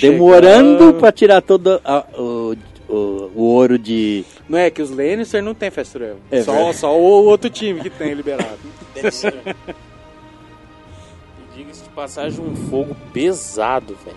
[0.00, 2.54] demorando pra tirar todo a- o,
[2.88, 2.94] o,
[3.34, 4.24] o ouro de.
[4.48, 6.18] Não é que os Lannister não tem fast travel.
[6.30, 6.76] É só, verdade.
[6.76, 8.58] só o outro time que tem liberado.
[11.38, 14.16] E diga-se de passagem, um fogo pesado, velho.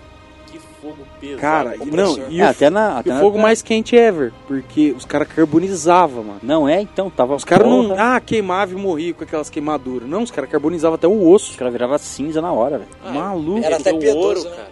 [0.82, 1.42] Fogo pesado.
[1.42, 2.96] Cara, e não, e É, o, até na.
[2.96, 6.40] e Até o na- fogo mais quente ever, porque os caras carbonizavam, mano.
[6.42, 7.36] Não é, então, tava.
[7.36, 7.96] Os caras não.
[7.98, 10.08] Ah, queimava e morria com aquelas queimaduras.
[10.08, 11.52] Não, os caras carbonizavam até o osso.
[11.52, 12.90] Os caras viravam cinza na hora, velho.
[13.06, 14.50] Ah, Maluco, Era até piedoso, ouro, né?
[14.56, 14.70] cara.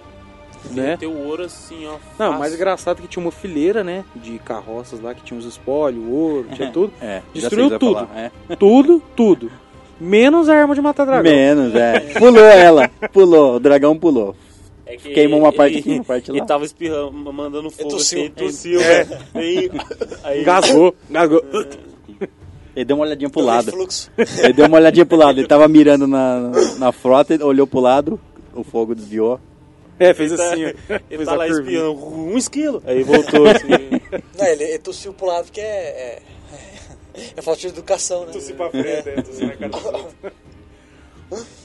[0.72, 0.90] né?
[0.92, 1.92] Meteu ouro assim, ó.
[1.92, 2.40] Não, fácil.
[2.40, 4.06] mais engraçado é que tinha uma fileira, né?
[4.16, 6.94] De carroças lá que tinha os espólios, ouro, tinha tudo.
[7.02, 7.94] É, Destruiu o tudo.
[7.96, 8.32] falar, é.
[8.56, 9.52] Tudo, tudo.
[10.00, 11.24] Menos a arma de matar dragão.
[11.32, 12.00] Menos, é.
[12.20, 12.88] Pulou ela.
[13.12, 13.56] Pulou.
[13.56, 14.36] O dragão pulou.
[14.88, 16.38] É que Queimou uma ele- parte aqui, uma parte lá.
[16.38, 18.22] Ele tava espirrando, mandando fogo tossiu.
[18.22, 18.82] assim, tossiu.
[18.82, 19.04] É.
[19.04, 19.22] velho.
[19.34, 19.72] Aí,
[20.24, 21.44] aí, Engasgou, engasgou.
[22.76, 23.72] Ele deu uma olhadinha pro Do lado.
[24.44, 25.40] Ele deu uma olhadinha pro lado.
[25.40, 28.20] Ele tava mirando na, na frota, ele olhou pro lado,
[28.54, 29.40] o fogo desviou.
[30.00, 30.68] É, fez tá- assim, ó.
[30.68, 32.84] ele Fez tá lá espiando um esquilo.
[32.86, 33.66] Aí voltou assim.
[34.38, 36.22] Não, ele, ele tossiu pro lado porque é.
[37.16, 38.32] É, é falta de educação, né?
[38.32, 40.06] Tossi pra frente, é, tossi na cara.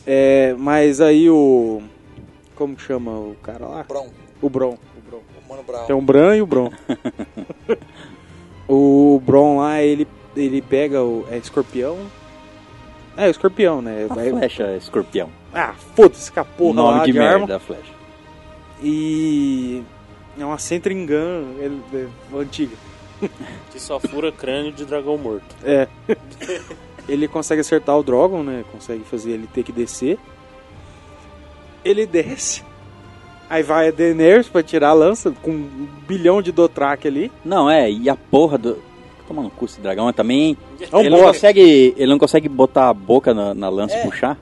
[0.07, 1.83] É, mas aí o.
[2.63, 3.83] Como que chama o cara lá?
[3.83, 4.07] Bron,
[4.41, 4.79] O Bron.
[4.97, 5.21] O Bron.
[5.45, 5.85] o Mano Brown.
[5.85, 6.71] Tem um Bran e o Bron.
[8.69, 10.07] o Bron lá, ele,
[10.37, 11.27] ele pega o.
[11.29, 11.99] É escorpião?
[13.17, 14.07] É, o escorpião, né?
[14.09, 15.29] A Vai- flecha escorpião.
[15.53, 17.47] Ah, foda-se porra Nome lá de, de, merda arma.
[17.49, 17.93] da flecha.
[18.81, 19.83] E.
[20.39, 22.07] É uma Sentry Gun ele- é,
[22.39, 22.77] antiga.
[23.73, 25.55] Que só fura crânio de dragão morto.
[25.65, 25.89] É.
[27.09, 28.65] ele consegue acertar o Drogon, né?
[28.71, 30.17] Consegue fazer ele ter que descer.
[31.85, 32.63] Ele desce.
[33.51, 37.31] Aí vai a Daenerys pra tirar a lança com um bilhão de Dothraki ali.
[37.45, 38.79] Não, é, e a porra do.
[39.29, 40.57] Tomando cu esse dragão, mas também.
[40.91, 44.01] É um ele, não consegue, ele não consegue botar a boca na, na lança É.
[44.01, 44.39] e puxar?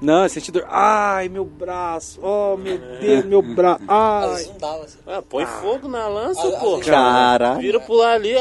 [0.00, 0.62] Não, é sentido.
[0.68, 2.20] Ai, meu braço.
[2.22, 3.82] Oh, meu Deus, meu braço.
[3.88, 4.44] Ai.
[4.44, 4.98] não dava assim.
[5.06, 6.76] Ah, põe fogo na lança, Ah, pô.
[6.76, 7.60] ah, Caralho.
[7.60, 8.34] Vira lá ali,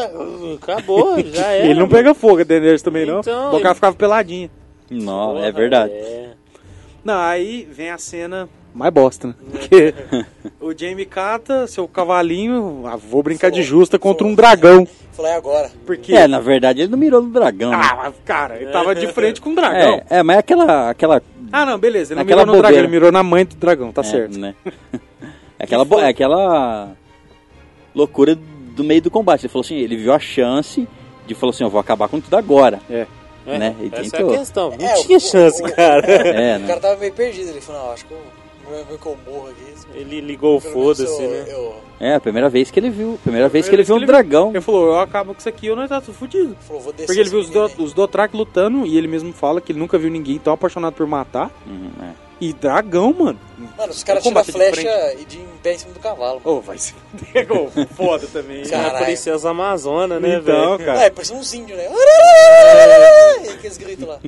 [0.55, 1.65] acabou, já era.
[1.65, 3.19] Ele não pega fogo, a Daenerys também não.
[3.19, 4.49] Então, o cara ele- ficava peladinha.
[4.89, 5.93] Não, é verdade.
[5.93, 6.24] é.
[7.05, 9.35] Não, aí vem a cena mais bosta, né?
[9.51, 9.93] Porque
[10.59, 14.85] o Jamie cata seu cavalinho, ah, vou brincar de justa contra um dragão.
[15.13, 15.71] Falei "É agora.
[15.85, 16.13] Porque.
[16.13, 17.79] É, na verdade ele não mirou no dragão, né?
[17.79, 20.01] Ah, mas, cara, ele tava de frente com um dragão.
[20.09, 20.89] É, é, mas aquela.
[20.89, 21.21] aquela
[21.53, 22.11] Ah, não, beleza.
[22.13, 22.87] Ele não Aquela mirou no dragão, bobeira.
[22.87, 24.37] ele mirou na mãe do dragão, tá é, certo.
[24.37, 24.53] Né?
[25.57, 26.91] É aquela, bo- é aquela
[27.95, 28.35] loucura
[28.75, 29.43] do meio do combate.
[29.45, 30.85] Ele falou assim, ele viu a chance
[31.25, 32.81] de falou assim, eu vou acabar com tudo agora.
[32.89, 33.07] É.
[33.47, 33.75] É, Né?
[33.79, 34.31] E Essa tentou.
[34.31, 34.69] é a questão.
[34.79, 36.05] Não É, tinha o- chance, o- cara.
[36.11, 36.67] É, O né?
[36.67, 37.49] cara tava meio perdido.
[37.49, 38.19] Ele falou, não, acho que eu,
[38.69, 39.75] meu, que eu morro aqui.
[39.93, 41.45] Ele ligou o foda-se, né?
[41.47, 43.17] Eu, É, a primeira vez que ele viu.
[43.23, 44.49] Primeira vez que ele Primeira viu um ele dragão.
[44.49, 46.55] Ele falou, eu acabo com isso aqui, eu não tá tudo fudido.
[46.67, 49.61] falou, vou descer Porque ele viu os, do, os Dothraki lutando e ele mesmo fala
[49.61, 51.49] que ele nunca viu ninguém tão apaixonado por matar.
[51.65, 52.24] Uhum, é.
[52.39, 53.39] E dragão, mano.
[53.77, 55.99] Mano, os caras tiram a bater de flecha e de em pé em cima do
[56.01, 56.41] cavalo.
[56.43, 58.61] Ô, vai se fuder, ô, foda também.
[58.61, 58.97] É Caralho.
[58.97, 60.85] a princesa Amazona, né, Então, velho?
[60.85, 61.03] Cara.
[61.05, 61.87] é, parecia uns índios, né?
[63.45, 64.19] E aqueles gritos lá.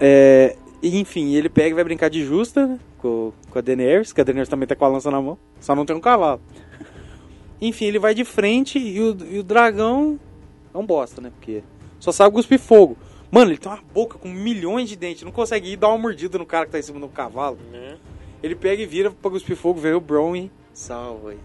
[0.00, 4.12] É, e, enfim, ele pega e vai brincar de justa né, com, com a Daenerys,
[4.14, 6.40] que a Daenerys também tá com a lança na mão, só não tem um cavalo.
[7.60, 10.18] Enfim, ele vai de frente e o, e o dragão
[10.72, 11.30] é um bosta, né?
[11.38, 11.62] Porque
[11.98, 12.96] só sabe cuspir fogo.
[13.30, 16.36] Mano, ele tem uma boca com milhões de dentes, não consegue ir dar uma mordida
[16.38, 17.58] no cara que tá em cima do cavalo.
[17.70, 17.96] Né?
[18.42, 21.32] Ele pega e vira pra cuspir fogo, vem o Bron e salva.
[21.34, 21.38] E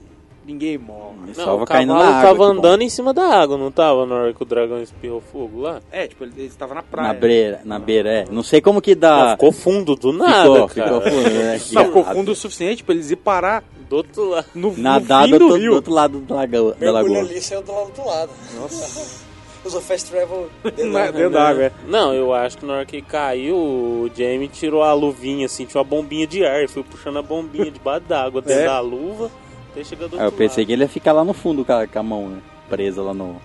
[0.47, 1.15] ninguém morre.
[1.27, 2.21] Não, só o caindo cavalo na água.
[2.29, 2.59] tava que bom.
[2.59, 5.81] andando em cima da água, não tava na hora que o dragão espirrou fogo lá?
[5.91, 7.07] É, tipo, ele, ele estava na praia.
[7.09, 8.25] Na beira, na beira, é.
[8.31, 9.31] Não sei como que Não, dá.
[9.31, 11.01] ficou fundo do nada, ficou, cara.
[11.01, 11.61] ficou fundo, né?
[11.73, 14.47] Não, ficou fundo o suficiente pra eles ir parar Do outro lado.
[14.55, 16.71] no, no Nadar fim do, do outro- do outro lado da lagoa.
[16.73, 17.19] Da Mergulho lagoa.
[17.29, 18.31] ali e saiu do lado do lado.
[18.59, 19.24] Nossa.
[19.66, 21.72] Usou fast travel dentro da- dentro água, é.
[21.88, 25.82] Não, eu acho que na hora que caiu, o Jamie tirou a luvinha, assim, tinha
[25.82, 28.66] uma bombinha de ar, e foi puxando a bombinha debaixo d'água dentro É.
[28.66, 29.32] da luva,
[29.72, 30.68] até chegar do Aí eu pensei lado.
[30.68, 32.38] que ele ia ficar lá no fundo com a, com a mão, né?
[32.70, 33.41] Presa lá no.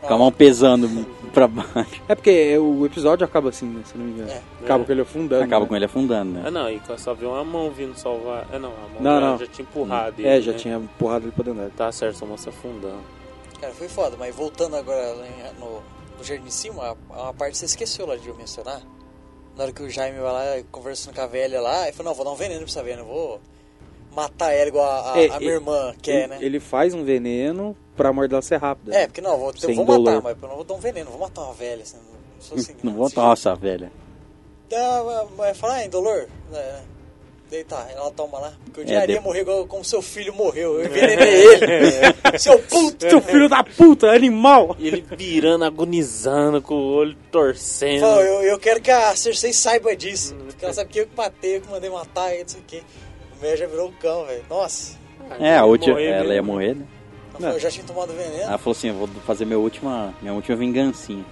[0.00, 0.88] Com a mão pesando
[1.34, 2.00] pra baixo.
[2.08, 4.30] É porque o episódio acaba assim, né, se não me engano.
[4.30, 4.40] É.
[4.64, 4.86] Acaba É.
[4.86, 5.44] com ele afundando.
[5.44, 5.68] Acaba né?
[5.68, 6.42] com ele afundando, né?
[6.46, 8.46] Ah, não, e só viu uma mão vindo salvar.
[8.50, 9.38] É, não, a mão Não, já, não.
[9.38, 10.58] já tinha empurrado ele, É, já né?
[10.58, 11.70] tinha empurrado ele pra dentro.
[11.76, 12.96] Tá certo, só mão se afundando.
[13.60, 15.82] Cara, foi foda, mas voltando agora em- no,
[16.18, 18.80] no Jardim de Cima, a- uma parte que você esqueceu lá de eu mencionar.
[19.56, 22.16] Na hora que o Jaime vai lá conversando com a velha lá, ele falou, não,
[22.16, 23.40] vou dar um veneno pra essa velha, não vou
[24.14, 26.38] matar ela igual a, a- É, a ele- minha irmã quer, ele, né?
[26.40, 28.96] ele faz um veneno pra morder ser rápida.
[28.96, 30.14] É, porque não, vou, eu vou dolor.
[30.14, 32.56] matar, mas eu não vou dar um veneno, vou matar uma velha, assim, não sou
[32.56, 32.74] assim.
[32.82, 33.20] Não vou jeito.
[33.20, 33.92] nossa, velha.
[34.72, 36.26] Ah, mas fala, ah, indolor.
[36.54, 36.80] É,
[37.68, 38.52] Tá, ela toma lá.
[38.64, 40.78] Porque eu É, odiaria de- morrer igual como seu filho morreu.
[40.80, 42.38] Eu envenenei ele.
[42.38, 43.08] Seu puto!
[43.10, 44.76] Seu filho da puta, animal!
[44.78, 48.00] E ele virando, agonizando, com o olho torcendo.
[48.02, 50.34] Fala, eu, eu quero que a Cersei saiba disso.
[50.46, 52.64] Porque ela sabe que eu que matei, eu que mandei matar e não sei o
[52.64, 52.76] que.
[52.78, 54.44] O meu já virou um cão, velho.
[54.48, 54.96] Nossa.
[55.40, 56.34] É, a última, Morrer ela mesmo.
[56.34, 56.86] ia morrer, né?
[57.32, 58.42] Ela falou, eu já tinha tomado veneno.
[58.42, 61.24] Ela falou assim, eu vou fazer minha última, minha última vingancinha.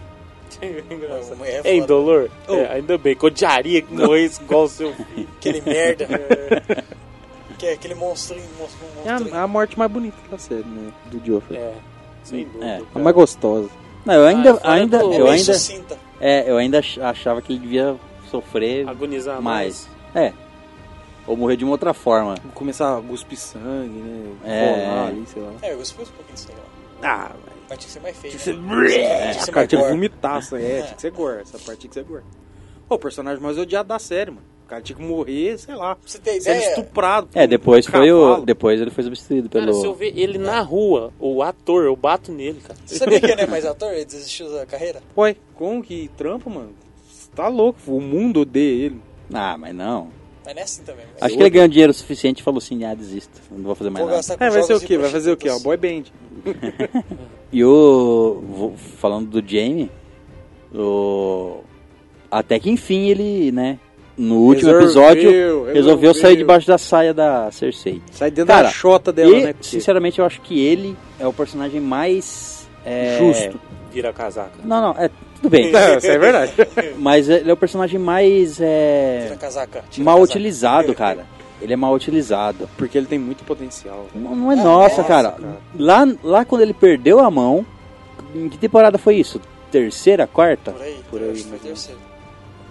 [1.36, 1.70] Mulher é É foda.
[1.70, 2.30] indolor?
[2.49, 2.55] Oh.
[2.55, 5.28] É, ainda bem, que eu odiaria que morresse igual o seu filho.
[5.36, 6.07] Aquele merda.
[7.59, 8.44] que é aquele monstrinho.
[8.59, 9.36] monstro- É monstrinho.
[9.36, 10.92] a, a morte mais bonita da série, né?
[11.07, 11.59] Do Joffrey.
[11.59, 11.74] É,
[12.24, 12.64] sem dúvida.
[12.66, 12.82] É.
[12.94, 13.68] A mais gostosa.
[14.07, 15.99] Não, eu ainda, Ah, ainda, É eu bem ainda, sucinta.
[16.20, 17.96] é, eu ainda ach- achava que ele devia
[18.30, 19.88] sofrer Agonizar mais.
[20.14, 20.26] mais.
[20.30, 20.32] É.
[21.26, 22.36] Ou morrer de uma outra forma.
[22.55, 24.32] Começar a cuspir sangue, né?
[24.44, 24.86] É.
[24.86, 25.53] Rolar ali, sei lá.
[25.61, 27.07] É, eu gostei um pouquinho disso aí, ó.
[27.07, 28.32] Ah, Mas tinha que ser mais feio.
[28.32, 28.88] Tinha que ser- né?
[28.88, 30.64] Tinha que ser cara, tinha que vomitar, sangue.
[30.64, 31.40] É, tinha que ser gore.
[31.42, 32.22] Essa parte tinha que ser gore.
[32.88, 34.42] Pô, o personagem mais odiado da série, mano.
[34.64, 35.96] O cara tinha que morrer, sei lá.
[36.04, 37.26] Você Sendo ideia, estuprado.
[37.28, 40.12] por É, um depois foi o, depois ele foi substituído Cara, pelo se eu ver
[40.14, 42.78] ele na rua, o ator, eu bato nele, cara.
[42.84, 43.92] você sabia que ele não é mais ator?
[43.94, 45.02] Ele desistiu da carreira?
[45.16, 46.74] Ué, como que trampa, mano?
[47.10, 49.00] Você tá louco, o mundo odeia ele.
[49.32, 50.08] Ah, mas não.
[50.44, 51.04] Mas não é assim também.
[51.18, 54.04] Acho que ele ganhou dinheiro suficiente e falou assim, ah, desisto, não vou fazer mais
[54.04, 54.36] Vou nada.
[54.44, 54.98] É, vai ser o quê?
[54.98, 55.48] Vai fazer o quê?
[55.48, 56.04] Ó, boy band.
[57.53, 59.90] E o falando do Jamie,
[60.74, 61.61] o
[62.30, 63.78] até que enfim ele, né,
[64.16, 64.82] no último Resolveu,
[65.12, 65.74] episódio resolveu.
[65.74, 68.03] resolveu sair debaixo da saia da Cersei.
[68.11, 69.53] Sai dentro Cara, da chota dela, e, né?
[69.55, 73.59] Porque- sinceramente, eu acho que ele é o personagem mais é, Justo.
[73.90, 74.59] Vira casaca.
[74.64, 75.70] Não, não, é tudo bem.
[75.72, 76.53] Não, isso é verdade.
[76.99, 79.84] mas ele é o personagem mais Tira é, a casaca.
[79.90, 80.30] tira mal casaca.
[80.32, 81.24] utilizado, cara.
[81.61, 82.68] Ele é mal utilizado.
[82.76, 84.06] Porque ele tem muito potencial.
[84.14, 85.30] Não, não é Ah, nossa, nossa, cara.
[85.32, 85.56] cara.
[85.78, 87.64] Lá, lá quando ele perdeu a mão,
[88.34, 89.40] em que temporada foi isso?
[89.70, 90.72] Terceira, quarta?
[90.72, 92.00] Por aí, Por aí, terceiro.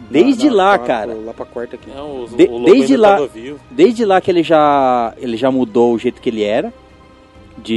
[0.10, 1.14] Desde lá, dá- cara.
[1.14, 1.92] Lá pra quarta aqui.
[1.92, 3.60] É, o, De- o desde lá- vivo.
[3.70, 6.74] Desde lá que ele já ele já mudou o jeito que ele era.
[7.58, 7.74] De.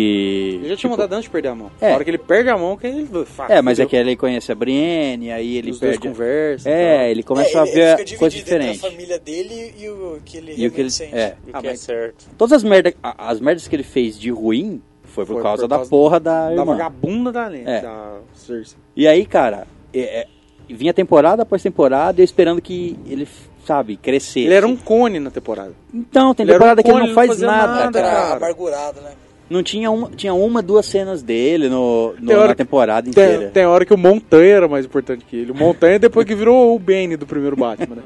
[0.57, 1.70] Ele já tinha tipo, mudado antes de perder a mão.
[1.81, 1.89] É.
[1.89, 3.09] Na hora que ele perde a mão, que ele.
[3.24, 3.89] Fá, É, mas é fudeu.
[3.89, 6.09] que ele conhece a Brienne, aí ele Os dois perde.
[6.09, 6.70] conversam.
[6.70, 7.07] e É, tal.
[7.07, 8.87] ele começa É, a ele- ver ele fica coisa dividido entre diferente.
[8.87, 10.91] a família dele e o que ele E o que ele.
[10.91, 11.14] sente.
[11.14, 11.37] É.
[11.47, 12.26] E Ah, que é mas certo.
[12.37, 12.93] todas as merdas.
[13.03, 15.91] a- As merdas que ele fez de ruim foi por Foi causa por da causa
[15.91, 16.64] porra da Da irmã.
[16.66, 17.81] vagabunda da, Len- É.
[17.81, 18.76] da Cersei.
[18.95, 20.26] E aí, cara, é- é,
[20.68, 23.26] vinha temporada após temporada, eu esperando que ele,
[23.66, 24.41] sabe, crescesse.
[24.41, 25.72] Ele era um cone na temporada.
[25.93, 27.74] Então, tem ele era temporada um que ele não ele faz nada.
[27.87, 27.99] nada.
[27.99, 28.37] Era cara.
[28.37, 29.12] amargurado, né?
[29.51, 33.38] Não tinha uma, tinha uma, duas cenas dele no, no- hora na temporada inteira.
[33.42, 35.51] Tem, tem hora que o Montanha era mais importante que ele.
[35.51, 38.03] O Montanha depois que virou o Bane do primeiro Batman, né?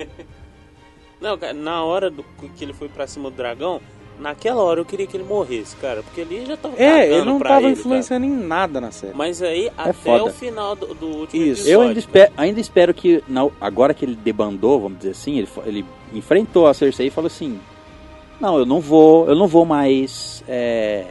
[1.20, 2.24] Não, cara, na hora do,
[2.56, 3.80] que ele foi pra cima do dragão,
[4.18, 6.02] naquela hora eu queria que ele morresse, cara.
[6.02, 9.12] Porque ele já tava É, ele não tava ele, influenciando em nada na série.
[9.12, 9.18] cara.
[9.18, 10.24] Mas aí, até foda.
[10.24, 11.62] o final do, do último Isso.
[11.62, 11.72] episódio.
[11.72, 15.48] Eu ainda espero, ainda espero que, na- agora que ele debandou, vamos dizer assim, ele,
[15.66, 17.60] ele enfrentou a Cersei e falou assim:
[18.40, 21.06] Não, eu não vou, eu não vou mais é,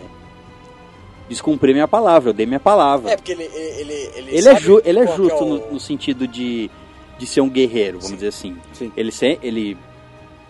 [1.27, 3.11] descumprir minha palavra, eu dei minha palavra.
[3.11, 3.43] É, porque ele.
[3.43, 6.69] Ele, ele, ele é ju- ele é que justo o- no, no sentido de,
[7.17, 8.15] de ser um guerreiro, vamos Sim.
[8.15, 8.57] dizer assim.
[8.73, 8.91] Sim.
[8.97, 9.77] Ele, se, ele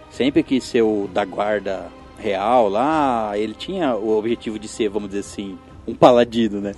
[0.09, 5.09] sempre quis ser o da guarda real lá, ele tinha o objetivo de ser, vamos
[5.09, 5.57] dizer assim,
[5.87, 6.73] um paladino, né?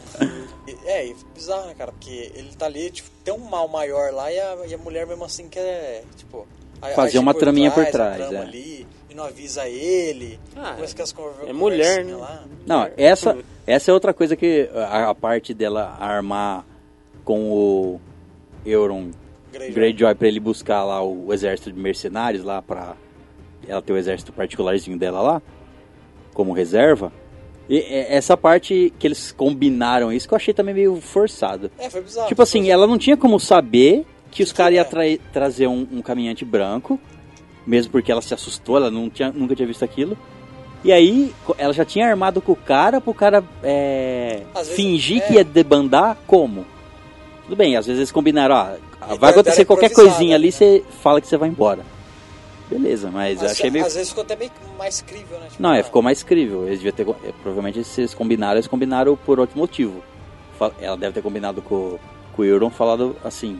[0.86, 1.92] É, e bizarro, né, cara?
[1.92, 5.06] Porque ele tá ali, tipo, tem um mal maior lá e a, e a mulher
[5.08, 6.48] mesmo assim quer, tipo...
[6.82, 8.42] a- Fazer uma traminha por trás, trama é.
[8.42, 10.40] ali, e não avisa ele.
[10.56, 12.16] Ah, começa com as conver- é mulher, né?
[12.16, 12.44] lá.
[12.66, 13.38] Não, essa,
[13.68, 16.66] essa é outra coisa que a, a parte dela armar
[17.26, 18.02] com o
[18.66, 19.12] Euron
[19.52, 19.74] Greyjoy.
[19.76, 22.96] Greyjoy pra ele buscar lá o, o exército de mercenários lá pra
[23.68, 25.42] ela ter o exército particularzinho dela lá
[26.34, 27.12] como reserva.
[27.70, 31.70] E é, essa parte que eles combinaram isso que eu achei também meio forçado.
[31.78, 32.28] É, foi bizarro.
[32.28, 34.78] Tipo assim, ela não tinha como saber que os Que caras é.
[34.78, 36.98] iam tra- trazer um, um caminhante branco,
[37.66, 40.18] mesmo porque ela se assustou, ela não tinha, nunca tinha visto aquilo.
[40.84, 45.28] E aí, ela já tinha armado com o cara pro cara é, vezes, fingir é.
[45.28, 46.66] que ia debandar como?
[47.44, 50.52] Tudo bem, às vezes eles combinaram, ó, E vai deram acontecer qualquer coisinha ali, né?
[50.52, 51.84] você fala que você vai embora.
[52.72, 53.86] Beleza, mas, eu Mas, achei meio...
[53.86, 55.48] Às vezes ficou até meio mais crível, né?
[55.50, 56.66] Tipo, Não, é, ah, ficou mais crível.
[56.66, 57.28] Eles deviam ter.
[57.28, 60.02] é, provavelmente se eles combinaram, eles combinaram por outro motivo.
[60.80, 62.00] Ela deve ter combinado com,
[62.34, 63.60] com o Euron falado assim.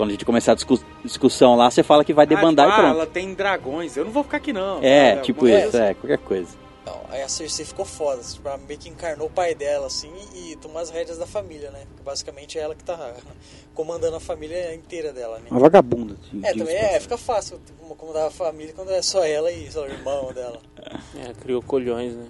[0.00, 2.72] Quando a gente começar a discu- discussão lá, você fala que vai debandar ah, e
[2.72, 2.96] tipo, ah, pronto.
[3.02, 4.82] ela tem dragões, eu não vou ficar aqui não.
[4.82, 6.56] É, Ah, tipo isso, coisa é, qualquer coisa.
[6.86, 10.10] Não, aí a Cersei ficou foda, tipo, ela meio que encarnou o pai dela, assim,
[10.34, 11.80] e tomou as rédeas da família, né?
[11.86, 13.12] Porque basicamente é ela que tá
[13.74, 15.48] comandando a família inteira dela, né?
[15.50, 16.14] Uma vagabunda.
[16.14, 19.68] É, diga-se também é, fica fácil como- comandar a família quando é só ela e
[19.68, 20.60] lá, o irmão dela.
[21.14, 22.26] É, criou colhões, né?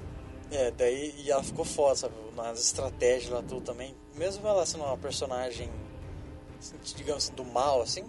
[0.50, 2.14] É, daí e ela ficou foda, sabe?
[2.36, 3.94] Nas estratégias lá tudo também.
[4.16, 5.89] Mesmo ela sendo uma personagem, assim,
[6.96, 8.04] digamos assim, do mal, assim,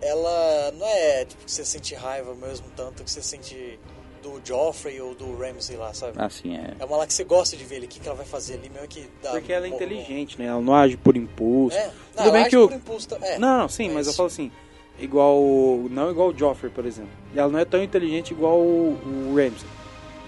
[0.00, 3.78] ela não é tipo que você sente raiva mesmo tanto que você sente
[4.22, 6.12] do Joffrey ou do Ramsay lá, sabe?
[6.16, 6.74] Assim, é.
[6.78, 8.54] É uma lá que você gosta de ver ali, o que, que ela vai fazer
[8.54, 9.32] ali, mesmo que dá.
[9.32, 10.46] Porque ela é inteligente, né?
[10.46, 11.76] Ela não age por impulso.
[11.76, 13.38] É, não, Tudo ela bem age que impulso, tá- é.
[13.38, 14.50] Não, não, sim, mas eu falo assim,
[14.98, 15.38] igual.
[15.90, 17.10] Não igual o Joffrey, por exemplo.
[17.36, 19.68] Ela não é tão inteligente igual o, o Ramsay.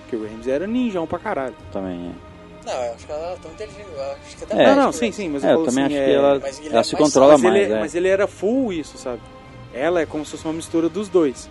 [0.02, 1.56] Porque o Ramsay era ninjão pra caralho.
[1.72, 2.25] Também é.
[2.66, 3.86] Não, eu acho que ela é tão inteligente.
[3.94, 4.66] Eu acho que até É.
[4.66, 6.80] mais não, sim, sim, mas É, eu também assim, acho é- que ela, ele ela
[6.80, 7.80] é se controla mas, mais, ele, é.
[7.80, 9.20] mas ele era full isso, sabe?
[9.72, 11.48] Ela é como se fosse uma mistura dos dois.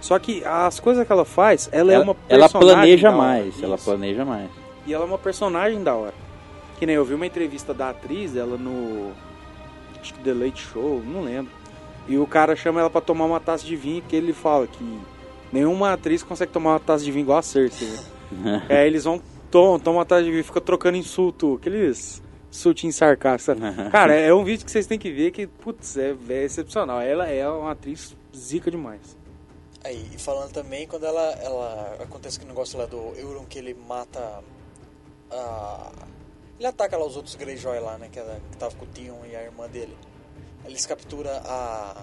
[0.00, 3.16] Só que as coisas que ela faz, ela, é ela, uma ela personagem planeja da
[3.16, 3.26] hora.
[3.26, 3.84] mais, ela Isso.
[3.84, 4.50] planeja mais.
[4.86, 6.14] E ela é uma personagem da hora.
[6.78, 9.12] Que nem eu vi uma entrevista da atriz, ela no.
[10.00, 11.50] Acho que The Late Show, não lembro.
[12.06, 14.98] E o cara chama ela pra tomar uma taça de vinho, que ele fala que
[15.52, 17.92] nenhuma atriz consegue tomar uma taça de vinho igual a Cersei.
[18.30, 18.64] Né?
[18.68, 19.20] Aí eles vão,
[19.50, 23.58] tomam uma taça de vinho, fica trocando insulto, aqueles insultinhos sarcásticos.
[23.60, 23.60] sabe?
[23.90, 27.00] Cara, é um vídeo que vocês têm que ver que, putz, é, é excepcional.
[27.00, 29.16] Ela é uma atriz zica demais.
[29.84, 33.74] Aí, e falando também, quando ela, ela acontece aquele negócio lá do Euron que ele
[33.74, 34.42] mata
[35.30, 35.92] a...
[36.58, 39.24] Ele ataca lá os outros Greyjoy lá, né, que, era, que tava com o Theon
[39.30, 39.96] e a irmã dele.
[40.64, 42.02] Eles capturam a...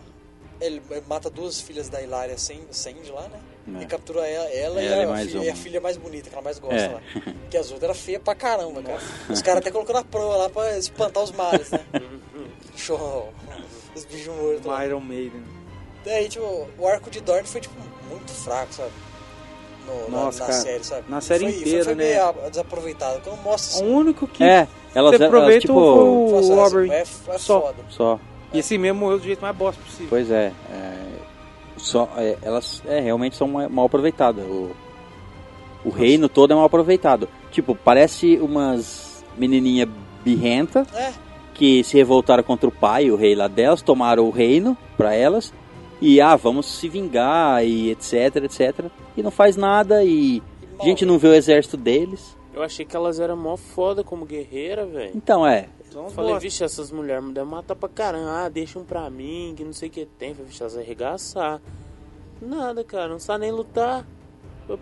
[0.62, 3.42] Ele mata duas filhas da Hilária Sand Sand lá, né?
[3.68, 3.82] É.
[3.82, 6.30] E captura ela, ela, e, Ela e a mais filha, e a filha mais bonita,
[6.30, 6.88] que ela mais gosta É.
[6.90, 7.02] lá.
[7.50, 9.00] Que as outras eram feias pra caramba, cara.
[9.30, 11.80] Os caras até colocando a proa lá pra espantar os males, né?
[12.76, 13.34] Show.
[13.96, 14.66] Os bichos mortos.
[14.66, 15.42] Uma Iron Maiden.
[16.04, 17.74] Daí, tipo, o arco de Dorne foi, tipo,
[18.10, 18.92] muito fraco, sabe?
[19.88, 20.60] No, na- Nossa, na, cara.
[20.62, 21.04] série, sabe?
[21.10, 22.04] Na série foi, foi, inteira, foi né?
[22.04, 23.22] meio a- desaproveitado.
[23.24, 25.74] Quando mostra O assim, único que É, elas, você elas aproveita tipo.
[25.74, 26.92] o, assim, o ah, Aubrey.
[26.92, 27.62] é, é Só.
[27.62, 27.76] foda.
[27.90, 28.20] Só.
[28.54, 30.08] E esse mesmo morreu do jeito mais bosta possível.
[30.10, 30.52] Pois é.
[30.72, 30.96] é,
[31.86, 34.44] só, é, elas é, realmente são ma- mal aproveitadas.
[34.46, 34.72] O,
[35.86, 37.28] o reino todo é mal aproveitado.
[37.52, 39.88] Tipo, parece umas menininha
[40.24, 41.12] birrenta É,
[41.54, 45.54] que se revoltaram contra o pai, o rei lá delas, tomaram o reino pra elas
[46.02, 48.86] e ah, vamos se vingar e etc, etc.
[49.16, 50.42] E não faz nada e
[50.80, 52.36] a gente não vê o exército deles.
[52.54, 55.12] Eu achei que elas eram mó foda como guerreira, velho.
[55.16, 56.42] Então é, São os Falei, bosta.
[56.46, 58.30] vixe, essas mulheres me devem matar pra caramba.
[58.46, 60.34] Ah, deixa um pra mim, que não sei o que tem.
[60.34, 61.62] Falei, vixe, elas arregaçar.
[62.42, 64.06] Nada, cara, não sabe nem lutar.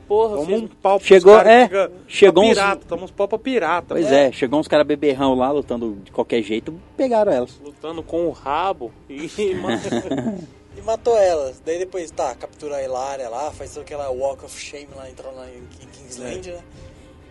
[0.07, 3.88] Porra, Toma um pau Chegou- é, fica- chegou uns- pirata, toma uns pau pra pirata.
[3.89, 4.16] pois mano.
[4.16, 7.59] é, chegou uns caras beberrão lá lutando de qualquer jeito, pegaram elas.
[7.64, 9.26] lutando com o rabo e
[10.78, 11.61] e matou elas.
[11.66, 15.47] Daí depois, tá, captura a Hilária lá, faz aquela Walk of Shame lá, entrando lá
[15.49, 16.53] em, em Kingsland, É.
[16.53, 16.64] né?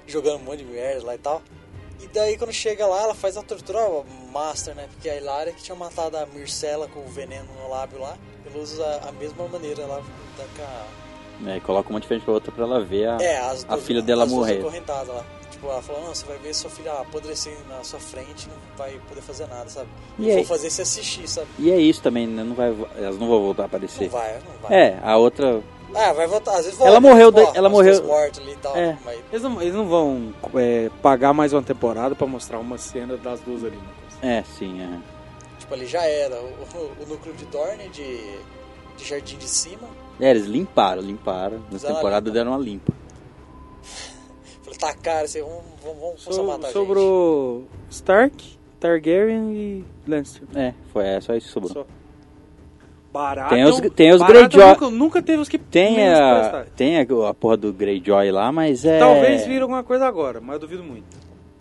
[0.07, 1.41] Jogando um monte de merda lá e tal.
[2.03, 4.88] E daí quando chega lá, ela faz a tortura ó, master, né?
[4.92, 8.62] Porque a Hilária que tinha matado a Myrcella com o veneno no lábio lá, ela
[8.62, 10.03] usa a mesma maneira lá,
[10.36, 11.03] tá com a...
[11.50, 13.84] É, coloca uma de frente pra outra pra ela ver a, É, as a duas,
[13.86, 14.61] filha dela as duas morrer.
[14.61, 15.24] acorrentadas lá.
[15.50, 19.00] Tipo, ela falou, não, você vai ver sua filha apodrecer na sua frente, não vai
[19.09, 19.88] poder fazer nada, sabe?
[20.18, 20.36] E aí?
[20.36, 21.48] vou fazer você assistir, sabe?
[21.59, 22.42] E é isso também, né?
[22.44, 24.05] Não vai, elas não vão voltar a aparecer.
[24.05, 24.76] Não vai, não vai.
[24.80, 25.61] É, a outra.
[25.95, 28.57] Ah, vai voltar, às vezes Ela volta, morreu tipo, da- ó, ela morreu- ali e
[28.57, 28.97] tal, É.
[29.05, 33.16] mas Eles não, eles não vão é, pagar mais uma temporada pra mostrar uma cena
[33.16, 33.77] das duas ali.
[33.77, 34.39] né?
[34.39, 34.98] É, sim, é.
[35.59, 36.36] tipo, ali já era.
[36.36, 38.36] O, o- núcleo de Dorne, de,
[38.97, 39.89] de Jardim de Cima.
[40.20, 41.60] É, eles limparam, limparam.
[41.70, 42.31] Na temporada limpa.
[42.31, 42.93] deram uma limpa.
[44.62, 46.73] Falei, tá cara, você, vamos, vamos, vamos começar a So, matar a gente.
[46.73, 50.43] sobrou Stark, Targaryen e Lannister.
[50.55, 51.73] É, foi é, só isso que sobrou.
[51.73, 51.86] Só.
[53.12, 53.55] Barato.
[53.55, 57.34] Tem os- tem os Greyjoy- Nunca, nunca teve os que Tem a, tem a, a
[57.34, 58.98] porra do Greyjoy lá, mas é.
[58.98, 61.05] Talvez vire alguma coisa agora, mas eu duvido muito.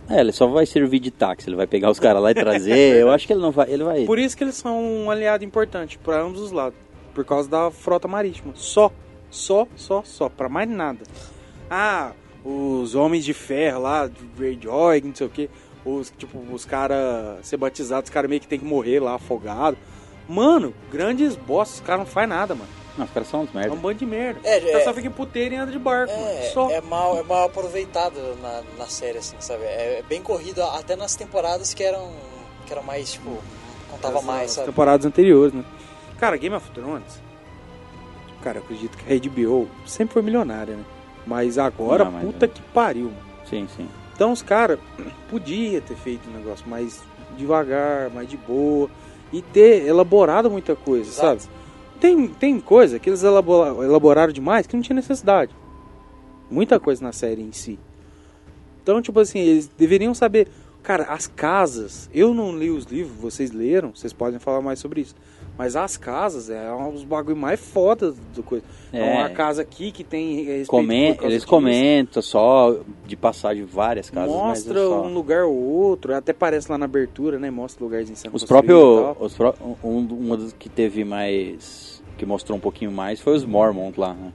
[0.10, 1.50] É, ele só vai servir de táxi.
[1.50, 2.96] Ele vai pegar os caras lá e trazer.
[3.00, 3.70] Eu acho que ele não vai.
[3.72, 4.04] Ele vai.
[4.06, 6.78] Por isso que eles são um aliado importante pra ambos os lados.
[7.14, 8.52] Por causa da frota marítima.
[8.56, 8.92] Só.
[9.30, 10.28] Só, só, só.
[10.28, 11.00] Pra mais nada.
[11.70, 12.12] Ah,
[12.44, 15.50] os homens de ferro lá, Greyjoy, não sei o que.
[15.86, 19.78] Os, tipo, os caras ser batizados, os caras meio que tem que morrer lá, afogado.
[20.28, 22.70] Mano, grandes bosses, os caras não fazem nada, mano.
[22.98, 23.76] Não, os caras são uns É um merda.
[23.76, 24.40] bando de merda.
[24.44, 26.12] É, é- só ficam em puteiro e andam de barco.
[26.14, 26.70] É, Só.
[26.70, 29.64] é, mal, é mal aproveitado na, na série, assim, sabe?
[29.64, 32.12] É, é bem corrido, até nas temporadas que eram,
[32.66, 33.38] que eram mais, tipo,
[33.90, 34.68] contava As- mais, sabe?
[34.68, 35.64] temporadas anteriores, né?
[36.20, 37.22] Cara, Game of Thrones.
[38.44, 40.84] Cara, eu acredito que a HBO sempre foi milionária, né?
[41.26, 42.48] Mas agora, Não, mas puta é.
[42.50, 43.18] que pariu, mano.
[43.50, 43.88] Sim, sim.
[44.16, 44.80] Então os caras
[45.30, 47.00] podia ter feito um negócio mais
[47.38, 48.90] devagar, mais de boa
[49.32, 51.44] e ter elaborado muita coisa, Exato.
[51.44, 51.54] sabe?
[52.00, 55.56] Tem, tem coisa que eles elabora- elaboraram demais que não tinha necessidade.
[56.50, 57.80] Muita coisa na série em si.
[58.82, 60.48] Então, tipo assim, eles deveriam saber
[60.84, 65.02] Cara, as casas, eu não li os livros, vocês leram, vocês podem falar mais sobre
[65.02, 65.16] isso.
[65.58, 68.66] Mas as casas é um dos bagulho mais foda do coisa.
[68.92, 69.14] É, É.
[69.20, 71.48] uma casa aqui que tem respeito Comen- por causa eles disso.
[71.48, 75.04] comentam só de passagem várias casas, mas Mostra é só...
[75.04, 77.52] um lugar ou outro, até parece lá na abertura, né?
[77.52, 78.66] Mostra lugarzinho sendo Os construído
[79.14, 79.32] próprios.
[79.32, 79.54] Os pró-
[79.84, 82.02] um, uma dos que teve mais.
[82.18, 84.32] que mostrou um pouquinho mais foi os Mormont lá, né?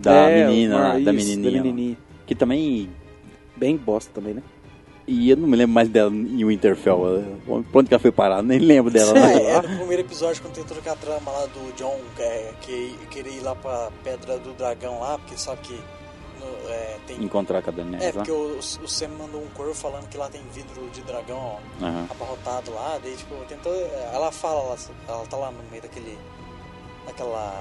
[0.00, 1.50] Da É, menina, lá, da isso, menininha.
[1.50, 1.62] Da lá.
[1.64, 1.98] menininha.
[2.26, 2.88] Que também.
[3.56, 4.42] Bem bosta também, né?
[5.06, 7.06] E eu não me lembro mais dela em Winterfell.
[7.06, 8.42] ela- Pra onde que ela foi parar?
[8.42, 9.12] Nem lembro dela.
[9.18, 9.32] lá.
[9.32, 12.52] É, é no primeiro episódio, quando tem toda aquela trama lá do John, que, é,
[12.60, 17.22] que querer ir lá pra Pedra do Dragão lá, porque sabe que no- é, tem...
[17.22, 20.28] Encontrar com a Daenerys É, porque o, o Sam mandou um corvo falando que lá
[20.28, 21.36] tem vidro de dragão
[21.80, 22.06] ó, Aham.
[22.08, 23.72] abarrotado lá, daí tipo, tentou...
[24.12, 24.76] Ela fala lá,
[25.08, 26.16] ela tá lá no meio daquele...
[27.06, 27.52] daquela...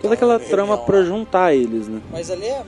[0.00, 0.82] Toda aquela trama lá.
[0.84, 2.00] pra juntar eles, né?
[2.12, 2.62] Mas ali é...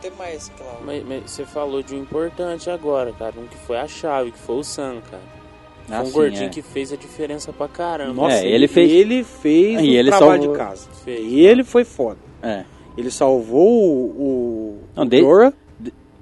[0.00, 0.80] tem mais aquela...
[0.84, 3.34] Mas, mas você falou de um importante agora, cara.
[3.38, 5.22] Um que foi a chave, que foi o Sam, cara.
[5.86, 6.48] Foi Ah, um gordinho é.
[6.50, 8.12] que fez a diferença pra caramba.
[8.14, 10.88] Nossa, É, ele fez- Ele fez E o ele trabalho salvou- de casa.
[11.04, 11.20] Fez.
[11.32, 12.18] E ele foi foda.
[12.42, 12.64] É.
[12.96, 15.22] Ele salvou o, o, Não, de-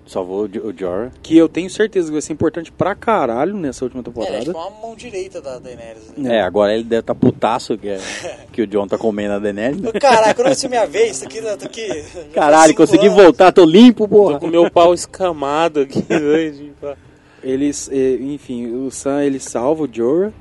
[0.06, 1.10] Salvou o Jo- o Jorah.
[1.20, 4.44] que eu tenho certeza que vai ser importante pra caralho nessa última ele é temporada.
[4.44, 6.12] tipo uma mão direita da Daenerys.
[6.16, 6.36] Né?
[6.36, 8.00] É, agora ele deve estar tá putaço que, é-
[8.52, 9.82] que o John tá comendo a Daenerys.
[9.84, 12.04] Ô, Caraca, quando vai ser minha vez, isso aqui, tô aqui...
[12.32, 13.20] Caralho, consegui anos.
[13.20, 14.38] voltar, tô limpo, Tô porra.
[14.38, 16.72] com meu pau escamado aqui hoje.
[16.80, 16.96] pá.
[17.42, 20.32] Eles, enfim, o Sam ele salva o Jorah,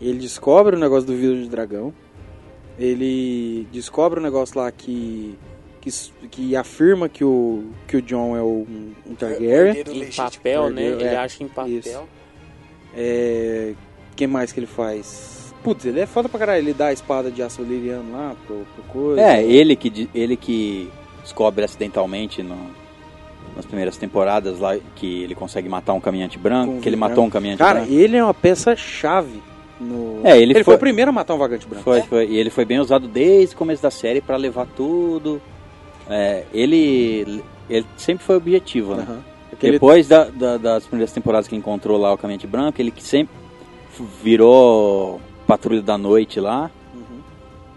[0.00, 1.92] ele descobre o negócio do vidro de dragão,
[2.78, 5.36] ele descobre o negócio lá que
[5.78, 5.90] que,
[6.30, 9.80] que afirma que o que o John é o, um, um Targaryen.
[9.80, 10.82] Em papel, né?
[10.82, 11.16] perdeu, Ele é.
[11.16, 11.78] acha em papel.
[11.78, 12.00] Isso.
[12.96, 13.74] É,
[14.16, 15.54] que mais que ele faz?
[15.62, 16.58] Putz, ele é foda pra caralho.
[16.62, 19.20] Ele dá a espada de aço liriano lá pro, pro coisa.
[19.20, 20.90] É, ele que, ele que
[21.22, 22.70] descobre acidentalmente no-
[23.56, 27.10] nas primeiras temporadas lá que ele consegue matar um caminhante branco, Com que ele branco.
[27.10, 27.92] matou um caminhante Cara, branco.
[27.92, 29.42] ele é uma peça-chave
[29.80, 30.20] no.
[30.24, 30.64] É, ele foi...
[30.64, 31.82] foi- o primeiro a matar um vagante branco.
[31.84, 32.26] Foi, foi.
[32.28, 35.40] E ele foi bem usado desde o começo da série pra levar tudo.
[36.08, 39.22] É, ele, ele sempre foi objetivo, né?
[39.52, 42.90] Aquele- Depois da- da- das primeiras temporadas que ele encontrou lá o caminhante branco, ele
[42.90, 43.34] que sempre
[44.22, 46.70] virou patrulha da noite lá.
[46.94, 47.20] Uhum.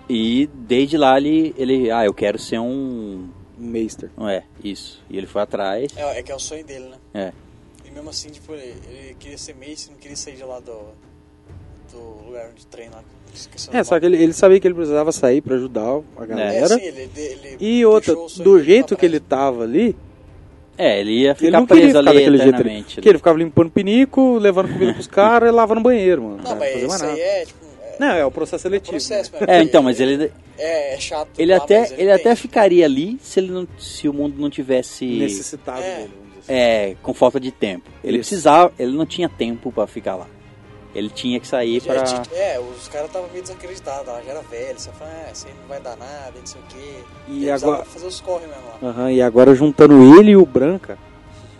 [0.09, 3.29] E desde lá ele, ele ah, eu quero ser um.
[3.59, 4.09] Um Meister.
[4.17, 5.01] Não é, isso.
[5.09, 5.91] E ele foi atrás.
[5.95, 6.97] É, é que é o sonho dele, né?
[7.13, 7.33] É.
[7.87, 10.79] E mesmo assim, tipo, ele, ele queria ser Mace, não queria sair de lá do,
[11.91, 13.03] do lugar onde treina lá.
[13.73, 16.67] É, só que ele, ele sabia que ele precisava sair pra ajudar a É, galera.
[16.67, 19.95] sim, ele, ele E outra, do jeito que ele tava ali,
[20.77, 22.55] É, ele ia ele ficar não queria preso ficar ali daquele jeito ali.
[22.61, 22.95] eternamente.
[22.95, 26.37] Porque ele ficava limpando pinico, levando comida pros caras e lavando banheiro, mano.
[26.43, 27.07] Não, Não, mas isso nada.
[27.11, 28.91] aí é, tipo, é, Não, é o processo seletivo.
[28.91, 29.39] processo né?
[29.47, 31.29] É, então, mas ele, É, é chato.
[31.37, 34.49] ele lá, até, mas ele até ficaria ali se, ele não, se o mundo não
[34.49, 35.95] tivesse Necessitado É.
[35.97, 36.53] dele, assim.
[36.53, 37.89] é, com falta de tempo.
[38.03, 38.29] Ele Isso.
[38.29, 40.27] precisava, ele não tinha tempo pra ficar lá.
[40.93, 42.03] Ele tinha que sair pra.
[42.03, 45.47] tipo, É, os caras estavam meio desacreditados, ela já era velho, você fala, ah, isso
[45.47, 47.03] aí não vai dar nada, não sei o quê.
[47.27, 48.89] E precisava agora- fazer os corre mesmo lá.
[48.89, 50.97] Aham, e agora juntando ele e o Branca,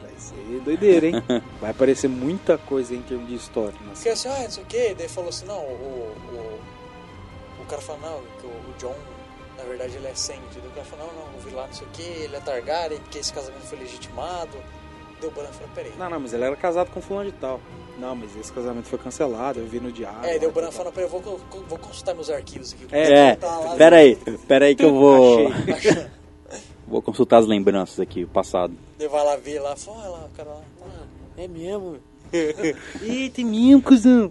[0.02, 1.14] vai ser doideira, hein?
[1.62, 3.74] vai aparecer muita coisa em termos de história.
[3.82, 3.94] Nossa.
[3.96, 6.60] Porque assim, ah, não sei o quê, daí falou assim, não, o, o,
[7.62, 8.96] o cara falou, não, que o, o John,
[9.58, 10.42] na verdade, ele é Saint.
[10.54, 13.00] Daí o cara falou, não, não, o vilão não sei o quê, ele é Targaryen,
[13.00, 14.58] porque esse casamento foi legitimado.
[15.22, 15.92] Deu o Bran falou, peraí.
[15.98, 17.62] Não, não, mas ele era casado com fulano de tal.
[18.00, 20.26] Não, mas esse casamento foi cancelado, eu vi no diário.
[20.26, 21.40] É, deu o lá, Bran tal, falou, peraí, eu vou,
[21.70, 22.88] vou consultar meus arquivos aqui.
[22.92, 24.16] É, Tá lá, pera aí,
[24.48, 25.48] pera aí que eu vou.
[25.48, 26.08] Achei.
[26.88, 28.74] Vou consultar as lembranças aqui, o passado.
[29.00, 30.62] Daí vai lá ver lá, fala, olha lá, o cara lá.
[30.82, 31.08] Mano,
[31.38, 31.96] é mesmo.
[33.02, 34.30] Eita, mesmo, cuzão.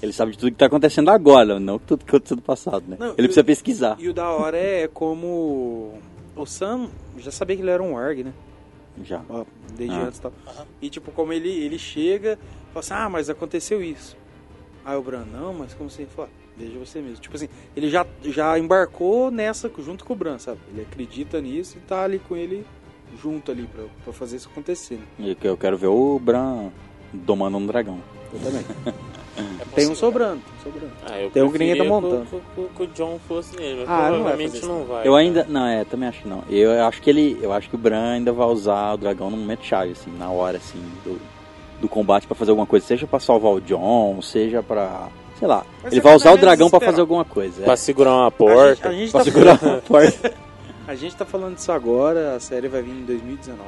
[0.00, 2.96] Ele sabe de tudo que tá acontecendo agora, não tudo que aconteceu no passado, né?
[3.00, 3.96] Não, ele precisa eu- pesquisar.
[3.98, 5.94] E o da hora é como
[6.36, 8.32] o Sam já sabia que ele era um Warg, né?
[9.02, 9.22] Já.
[9.28, 9.44] Ó,
[9.76, 10.02] desde Ah.
[10.02, 10.32] antes e tal.
[10.46, 10.66] Aham.
[10.80, 12.38] E tipo, como ele, ele chega,
[12.72, 14.16] fala assim, ah, mas aconteceu isso.
[14.84, 16.06] Aí o Bran, não, mas como assim?
[16.06, 17.18] Fala, veja você mesmo.
[17.18, 20.58] Tipo assim, ele já, já embarcou nessa junto com o Bran, sabe?
[20.68, 22.66] Ele acredita nisso e tá ali com ele
[23.22, 24.96] junto ali pra, pra fazer isso acontecer.
[25.18, 25.30] Né?
[25.30, 26.70] E que Eu quero ver o Bran
[27.12, 28.00] domando um dragão.
[28.32, 28.64] Eu também.
[29.36, 30.92] É Tem um sobrando, tem um sobrando.
[31.10, 32.26] Ah, eu Tem um que ninguém tá montando.
[32.26, 34.88] Que, o- que o John fosse nele, mas Ah, não vai provavelmente não isso.
[34.88, 35.00] vai.
[35.06, 35.16] Eu cara.
[35.24, 35.46] ainda.
[35.48, 36.44] Não, é, também acho que não.
[36.50, 37.38] Eu acho que ele.
[37.40, 40.30] Eu acho que o Bran ainda vai usar o dragão no momento chave, assim, na
[40.30, 41.18] hora, assim, do,
[41.80, 42.84] do combate pra fazer alguma coisa.
[42.86, 45.08] Seja pra salvar o John, seja pra.
[45.38, 45.64] Sei lá.
[45.82, 46.92] Mas ele é vai que usar não o é dragão pra desesperado.
[46.92, 47.62] fazer alguma coisa.
[47.62, 47.76] Pra É.
[47.76, 48.74] segurar uma A porta.
[48.74, 50.34] gente, a, gente Pra tá segurar falando, uma porta.
[50.86, 53.62] a gente tá falando disso agora, a série vai vir em 2019.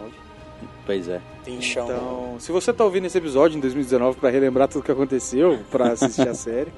[0.87, 1.21] Pois é.
[1.45, 1.87] Tem chão.
[1.87, 5.93] Então, se você tá ouvindo esse episódio em 2019 pra relembrar tudo que aconteceu, pra
[5.93, 6.73] assistir a série,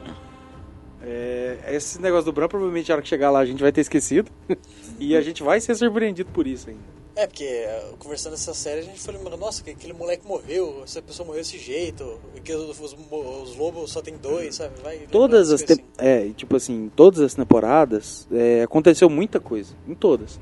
[1.03, 3.81] é, esse negócio do Bran, provavelmente na hora que chegar lá a gente vai ter
[3.81, 4.31] esquecido.
[4.99, 6.97] e a gente vai ser surpreendido por isso ainda.
[7.17, 10.83] É, porque eh, conversando essa série a gente foi lembrando, nossa, que aquele moleque morreu,
[10.85, 14.75] essa pessoa morreu desse jeito, que os, os, os lobos só tem dois, sabe?
[14.83, 15.83] Vai Todas as te...
[15.97, 20.39] é, tipo assim, todas as temporadas é, aconteceu muita coisa, em todas.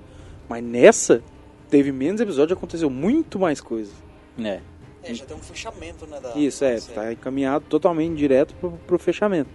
[0.49, 1.23] Mas nessa
[1.69, 3.93] teve menos episódio, aconteceu muito mais coisa.
[4.39, 4.61] É.
[5.03, 5.13] assim.
[5.13, 6.21] É, já tem um fechamento, né?
[6.21, 9.51] Da, Isso, é, tá encaminhado totalmente direto pro, pro fechamento.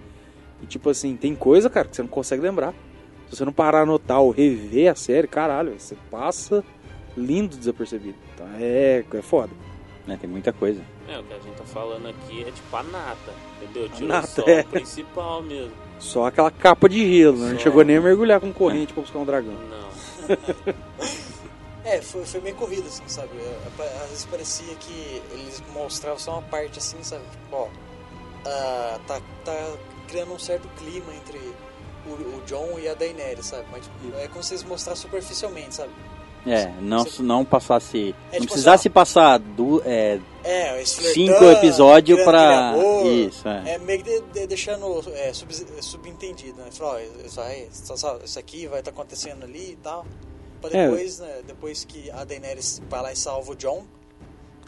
[0.62, 2.74] E tipo assim, tem coisa, cara, que você não consegue lembrar.
[3.30, 6.64] Se você não parar a anotar ou rever a série, caralho, você passa
[7.16, 8.18] lindo desapercebido.
[8.34, 9.52] Então é, é foda.
[10.06, 10.82] né, Tem muita coisa.
[11.08, 13.90] É, o que a gente tá falando aqui é tipo a nata, entendeu?
[13.90, 14.62] Tirou nata, só é.
[14.62, 15.72] o principal mesmo.
[16.00, 17.52] Só aquela capa de gelo, né?
[17.54, 19.54] Não chegou nem a mergulhar com corrente pra buscar um dragão.
[19.54, 19.90] Não.
[21.90, 23.30] É, foi, foi meio corrido, assim, sabe?
[23.38, 27.24] É, Às vezes parecia que eles mostravam só uma parte, assim, sabe?
[27.32, 27.68] Tipo, ó,
[28.46, 29.74] ah, tá, tá
[30.08, 31.38] criando um certo clima entre
[32.06, 33.66] o, o John e a Daenerys, sabe?
[33.72, 35.92] Mas tipo, é como se eles mostrassem superficialmente, sabe?
[36.48, 38.16] É, não, Você- não passasse.
[38.32, 42.70] É, não tipo precisasse assim, passar du, é, É, cinco episódios pra.
[42.70, 43.06] amor.
[43.08, 43.74] Isso, é.
[43.74, 46.70] É meio que de- de- deixando é, sub, subentendido, né?
[46.72, 47.68] Falar, ó, isso, aí,
[48.24, 50.06] isso aqui vai estar acontecendo ali e tal.
[50.62, 50.86] Pra É.
[50.90, 53.84] depois, né, depois que a Daenerys vai lá e salva o John,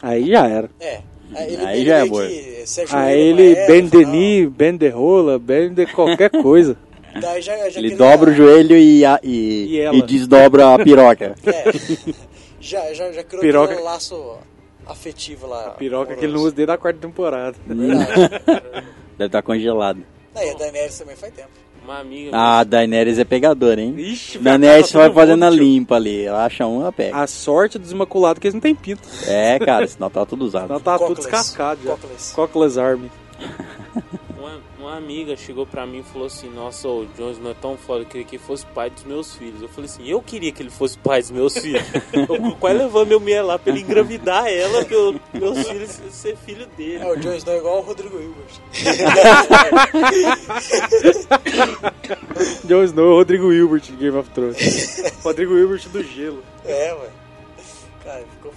[0.00, 0.70] Aí já era.
[0.80, 1.00] é.
[1.34, 5.38] Aí ele já é ajoelha Aí ele ela, bem fala, de ni, bem de rola,
[5.38, 6.76] bem de qualquer coisa.
[7.20, 11.34] Daí já, já Ele dobra o joelho e, a- e, E e desdobra a piroca.
[11.46, 11.70] É,
[12.60, 14.36] já, já, já criou Piroca- aquele laço
[14.86, 15.66] afetivo lá.
[15.68, 16.46] A piroca que ele não amoroso.
[16.48, 17.56] usa desde a quarta temporada.
[17.66, 18.10] Verdade.
[19.18, 20.02] Deve estar congelado.
[20.34, 21.50] Não, e a Daenerys também faz tempo.
[21.84, 22.30] Uma amiga.
[22.32, 23.94] Ah, a Daenerys é pegadora, hein?
[23.98, 26.24] Ixi, Daenerys vai fazendo a limpa ali.
[26.24, 27.16] Ela acha um, ela pega.
[27.16, 29.02] A sorte dos imaculados é que eles não têm pinto.
[29.26, 30.68] É, cara, senão tá tudo usado.
[30.68, 31.90] Senão tá tudo descascado já.
[31.90, 32.34] Cockless.
[32.34, 33.10] Cockless Army.
[34.82, 38.02] Uma, amiga chegou pra mim e falou assim: Nossa, o Jones não é tão foda,
[38.02, 39.62] eu queria que ele fosse pai dos meus filhos.
[39.62, 41.82] Eu falei assim: Eu queria que ele fosse pai dos meus filhos.
[42.12, 46.36] eu quase levando meu mulher lá pra ele engravidar ela, pra eu- meus filhos ser
[46.36, 47.04] filho dele.
[47.04, 48.60] É, o Jon Snow é igual o Rodrigo Hilbert.
[52.64, 55.12] Jon Snow, Rodrigo Hilbert de Game of Thrones.
[55.22, 56.42] Rodrigo Hilbert do gelo.
[56.64, 57.08] É, ué.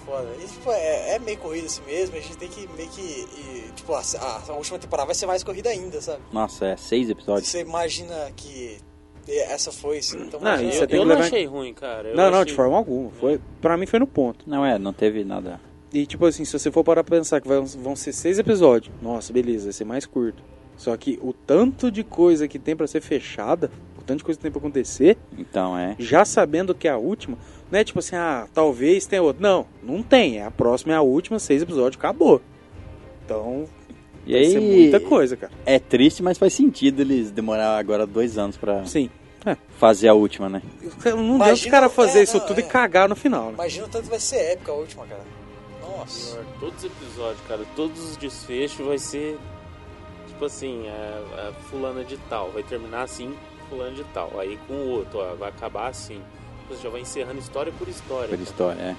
[0.06, 0.28] Foda.
[0.40, 2.16] E, tipo, é, é meio corrida assim mesmo.
[2.16, 3.02] A gente tem que meio que.
[3.02, 6.20] e, tipo, a, a- a última temporada vai ser mais corrida ainda, sabe?
[6.32, 7.48] Nossa, é seis episódios.
[7.50, 8.78] Você imagina que
[9.28, 12.10] essa foi, assim, então Não, imagina- eu que não levar achei ruim, cara.
[12.10, 13.10] Eu não, não, achei- de forma alguma.
[13.12, 14.48] Foi, pra mim foi no ponto.
[14.48, 15.60] Não é, não teve nada.
[15.92, 18.94] E tipo assim, se você for parar pra pensar que vai- vão ser seis episódios,
[19.02, 20.44] nossa, beleza, vai ser mais curto.
[20.78, 24.38] Só que o tanto de coisa que tem pra ser fechada, o tanto de coisa
[24.38, 25.96] que tem pra acontecer, Então é.
[25.98, 27.38] já sabendo que é a última,
[27.72, 29.42] não é tipo assim, ah, talvez tenha outro.
[29.42, 30.38] Não, não tem.
[30.40, 32.42] É a próxima é a última, seis episódios, acabou.
[33.26, 33.66] Então,
[34.26, 34.76] E vai ser aí.
[34.82, 35.52] muita coisa, cara.
[35.66, 39.10] É triste, mas faz sentido eles demorar agora dois anos pra Sim.
[39.46, 39.56] É.
[39.78, 40.62] fazer a última, né?
[40.84, 42.64] Não deu os Imagina- caras fazer é, isso não, tudo é.
[42.64, 43.54] e cagar no final, né?
[43.54, 45.22] Imagina o tanto vai ser épica a última, cara.
[45.82, 46.36] Nossa.
[46.38, 49.38] Pior, Todos os episódios, cara, todos os desfechos vai ser
[50.28, 53.34] tipo assim, a, a fulana de tal, vai terminar assim,
[53.70, 54.32] fulana de tal.
[54.40, 56.20] Aí com o outro, ó, vai acabar assim.
[56.70, 58.28] Você já vai encerrando história por história.
[58.30, 58.42] Por cara.
[58.44, 58.96] história, é.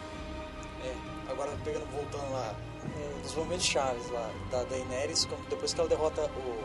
[0.86, 0.94] É,
[1.30, 2.54] agora pegando, voltando lá,
[3.18, 6.64] um dos momentos chaves lá da Daenerys, como depois que ela derrota o,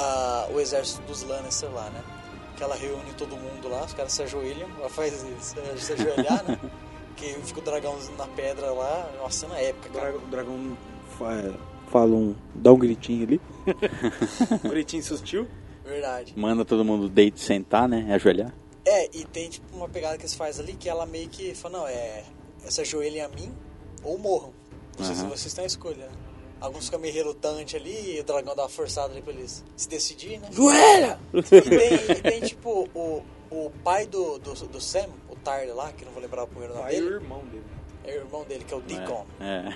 [0.00, 2.02] a- o exército dos Lannister lá, né?
[2.56, 6.44] Que ela reúne todo mundo lá, os caras se ajoelham, ela faz se, se ajoelhar,
[6.44, 6.58] né?
[7.16, 10.10] Que fica o dragão na pedra lá, uma cena épica, O cara.
[10.12, 10.78] dragão, o dragão
[11.16, 11.58] fa-
[11.88, 12.34] fala um.
[12.52, 13.40] dá um gritinho ali.
[14.64, 15.46] um gritinho sutil.
[15.84, 16.34] Verdade.
[16.36, 18.12] Manda todo mundo deitar sentar, né?
[18.12, 18.52] Ajoelhar.
[18.86, 21.78] É, e tem tipo uma pegada que eles fazem ali que ela meio que fala,
[21.78, 22.24] não, é.
[22.68, 23.52] Se ajoelhem a mim
[24.02, 24.52] ou morram.
[24.96, 25.28] Vocês, Aham.
[25.30, 26.12] vocês têm a escolha, né?
[26.60, 29.88] Alguns ficam meio relutantes ali, e o dragão dá uma forçada ali pra eles se
[29.88, 30.48] decidir, né?
[30.50, 31.18] Joelha!
[31.34, 35.92] E tem, e tem, tipo o, o pai do, do, do Sam, o Tarly lá,
[35.92, 37.64] que não vou lembrar o primeiro nome Aí o dele, irmão dele.
[38.04, 39.26] é o irmão dele, que é o Deacon.
[39.40, 39.74] É.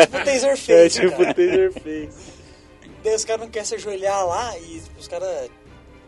[0.00, 1.34] É tipo o Taserface, É tipo cara.
[1.34, 2.08] Taserface.
[3.04, 5.50] Daí os caras não querem se ajoelhar lá e os caras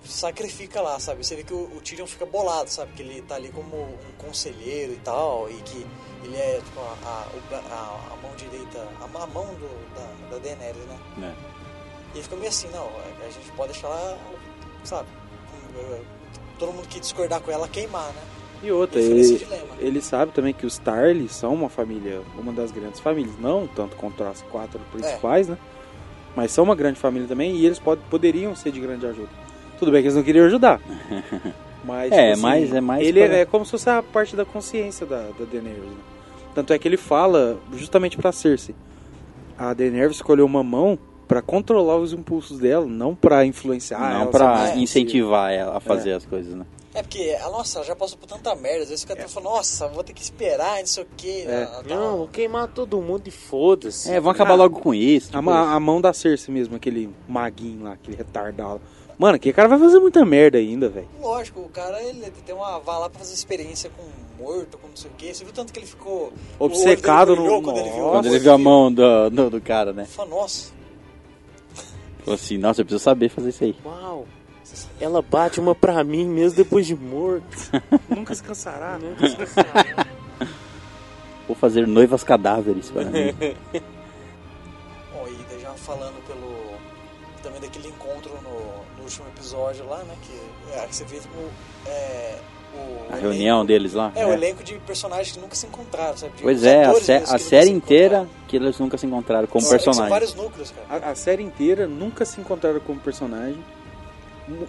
[0.04, 1.24] sacrificam lá, sabe?
[1.24, 2.92] Você vê que o, o Tyrion fica bolado, sabe?
[2.94, 5.86] Que ele tá ali como um conselheiro e tal, e que
[6.24, 7.26] ele é tipo a, a,
[7.74, 10.98] a- mão direita, a, a mão do, da, da Daenerys, né?
[11.22, 11.32] É.
[12.12, 14.18] E ele fica meio assim, não, a, a gente pode deixar ela,
[14.84, 15.08] sabe?
[16.58, 18.22] Todo mundo que discordar com ela queimar, né?
[18.62, 19.46] E outra, Ele nesse ele,
[19.78, 23.96] ele sabe também que os Tarly são uma família, uma das grandes famílias, não tanto
[23.96, 25.52] contra as quatro principais, É.
[25.52, 25.58] né?
[26.36, 29.30] Mas são uma grande família também e eles pod- poderiam ser de grande ajuda.
[29.80, 30.80] Tudo bem que eles não queriam ajudar.
[31.82, 34.44] Mas, É, tipo mas é mais Ele pra- é como se fosse a parte da
[34.44, 35.78] consciência da, da Daenerys.
[35.82, 35.96] Né?
[36.54, 38.74] Tanto é que ele fala justamente pra Cersei.
[39.56, 44.26] A Daenerys escolheu uma mão pra controlar os impulsos dela, não pra influenciar não ela.
[44.30, 44.78] pra sabe?
[44.78, 46.66] é, incentivar ela a fazer as coisas, né?
[46.92, 48.82] É porque, a nossa, ela já passou por tanta merda.
[48.82, 51.44] Às vezes fica até falando, nossa, vou ter que esperar, não sei o quê.
[51.48, 51.64] É.
[51.64, 54.10] tá- Não, vou queimar todo mundo e foda-se.
[54.10, 55.30] É, vamos acabar logo com isso.
[55.34, 58.80] A, tipo, a mão da Cersei mesmo, aquele maguinho lá, aquele retardado.
[59.20, 61.06] Mano, que cara vai fazer muita merda ainda, velho.
[61.20, 62.78] Lógico, o cara, ele tem uma.
[62.78, 65.34] Vai lá pra fazer experiência com morto, com não sei o quê.
[65.34, 66.32] Você viu tanto que ele ficou.
[66.58, 70.06] Obcecado no- Quando ele viu, Quando ele viu a mão do, do, do cara, né?
[70.06, 70.72] Falou, nossa.
[72.20, 73.76] Falou assim, nossa, eu preciso saber fazer isso aí.
[73.84, 74.26] Uau,
[74.98, 77.44] ela bate uma pra mim mesmo depois de morto.
[78.08, 79.14] Nunca se cansará, né?
[81.46, 83.34] Vou fazer noivas cadáveres para mim.
[85.12, 86.19] Bom, e daí já falando
[89.68, 90.14] episódio lá, né?
[90.22, 91.36] Que, é, que você vê tipo,
[91.86, 92.38] é,
[92.74, 92.78] o.
[92.78, 94.12] A elenco- reunião deles lá.
[94.14, 96.36] É, o elenco de personagens que nunca se encontraram, sabe?
[96.36, 99.68] De Pois é, a, sé- a série inteira que eles nunca se encontraram como é
[99.68, 100.08] que São personagem.
[100.10, 101.06] vários núcleos, cara.
[101.06, 103.62] A, a série inteira nunca se encontraram como personagem.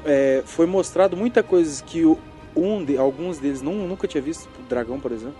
[0.05, 2.17] É, foi mostrado muita coisa que o-
[2.55, 5.35] um de, alguns deles não, nunca tinha visto, o Dragão, por exemplo.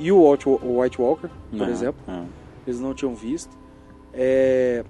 [0.00, 2.24] E o White, o White Walker, por Ah, exemplo, ah.
[2.66, 3.56] eles não tinham visto.
[4.14, 4.82] É,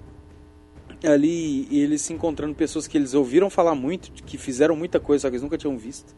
[1.05, 5.29] ali eles se encontrando pessoas que eles ouviram falar muito, que fizeram muita coisa, só
[5.29, 6.15] que eles nunca tinham visto.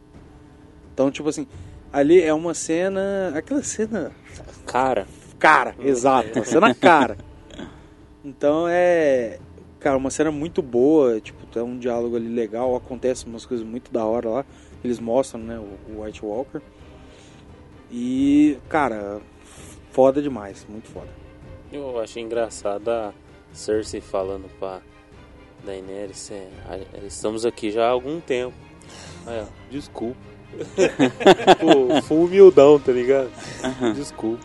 [0.92, 1.46] Então, tipo assim,
[1.92, 3.32] ali é uma cena.
[3.34, 4.12] Aquela cena
[4.66, 5.06] Cara,
[5.38, 7.16] cara, exato, uma cena cara.
[8.24, 9.38] Então é,
[9.78, 13.92] cara, uma cena muito boa, tipo, é um diálogo ali legal, acontece umas coisas muito
[13.92, 14.44] da hora lá,
[14.82, 16.60] eles mostram, né, o, White Walker.
[17.90, 19.20] E, cara,
[19.92, 21.08] foda demais, muito foda.
[21.72, 23.14] eu achei engraçado a
[23.56, 24.80] Cersei falando pra
[25.64, 28.54] Daenerys, é, a- estamos aqui já há algum tempo.
[29.26, 30.16] Aí, ó, desculpa.
[31.60, 33.30] Pô, full humildão, tá ligado?
[33.94, 34.44] Desculpa.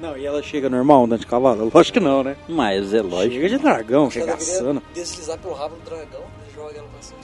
[0.00, 1.70] Não, e ela chega normal andando de cavalo?
[1.74, 2.36] Lógico que não, né?
[2.48, 3.34] Mas é lógico.
[3.34, 4.82] Chega de dragão, deveria regaçando.
[4.94, 7.18] deslizar pelo rabo do dragão e joga ela pra cima,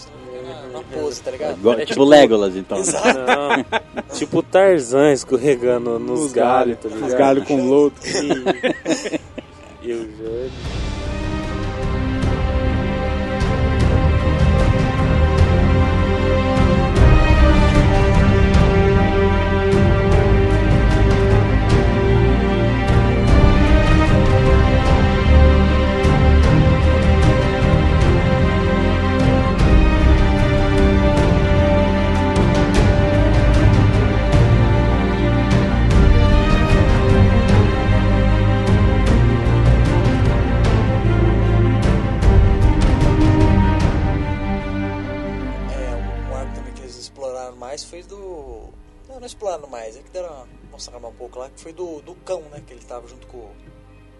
[0.73, 1.57] na, na pose, tá ligado?
[1.59, 2.79] Igual- É tipo tipo- Legolas, então.
[2.79, 3.07] Exato.
[3.19, 7.09] Não, tipo Tarzan escorregando nos, Nos galhos, galhos, tá ligado?
[7.09, 7.95] os galhos com lodo.
[9.83, 9.89] E
[10.19, 10.25] já...
[10.29, 10.86] É,
[47.57, 48.69] mais foi do.
[49.09, 52.43] Não, não mais, é que deram uma um pouco lá, que foi do, do cão,
[52.51, 52.63] né?
[52.67, 53.39] Que ele tava junto com,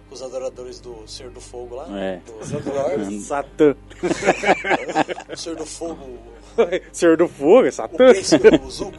[0.09, 1.87] com os adoradores do Senhor do Fogo lá.
[1.99, 2.21] É.
[2.25, 3.77] Do Satã.
[5.33, 6.19] o Senhor do Fogo,
[6.93, 7.97] Senhor do Fogo, é o Satã.
[7.97, 8.99] príncipe do Zuko.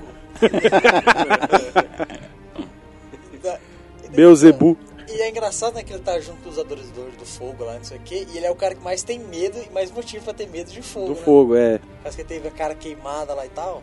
[4.10, 4.78] Beuzebu.
[5.10, 7.84] E é engraçado, né, que ele tá junto com os adoradores do fogo lá, não
[7.84, 10.26] sei o quê, e ele é o cara que mais tem medo e mais motivo
[10.26, 11.22] pra ter medo de fogo, Do né?
[11.24, 11.80] fogo, é.
[12.04, 13.82] Parece que ele teve a cara queimada lá e tal,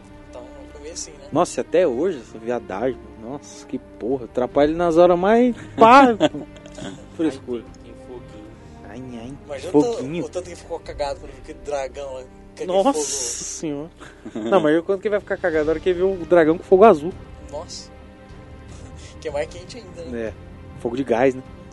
[0.84, 1.26] meio assim, né?
[1.32, 2.98] Nossa, até hoje, essa viadagem.
[3.22, 4.26] Nossa, que porra.
[4.26, 5.56] Atrapalha ele nas horas mais.
[5.76, 6.08] Pá!
[7.16, 7.62] Frescura.
[7.82, 8.46] Tem foguinho.
[8.88, 9.32] Ai, ai.
[9.46, 10.24] Imagina o tanto- Foguinho.
[10.24, 13.90] o tanto que ficou cagado quando viu aquele dragão lá, com aquele Nossa senhora.
[14.34, 15.64] Não, mas eu quando que vai ficar cagado?
[15.64, 17.12] Na hora que ele vê o dragão com fogo azul.
[17.50, 17.90] Nossa.
[19.20, 20.20] Que é mais quente ainda, né?
[20.28, 20.32] É.
[20.80, 21.42] Fogo de gás, né?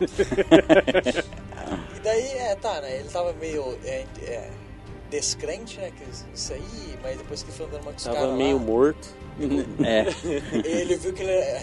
[1.96, 2.98] E daí, é, tá, né?
[2.98, 4.50] Ele tava meio é, é,
[5.12, 5.92] descrente, né?
[5.96, 9.08] Que isso aí, mas depois que foi andando mais com os Tava meio lá, morto.
[9.84, 10.06] É.
[10.66, 11.62] ele viu que ele era,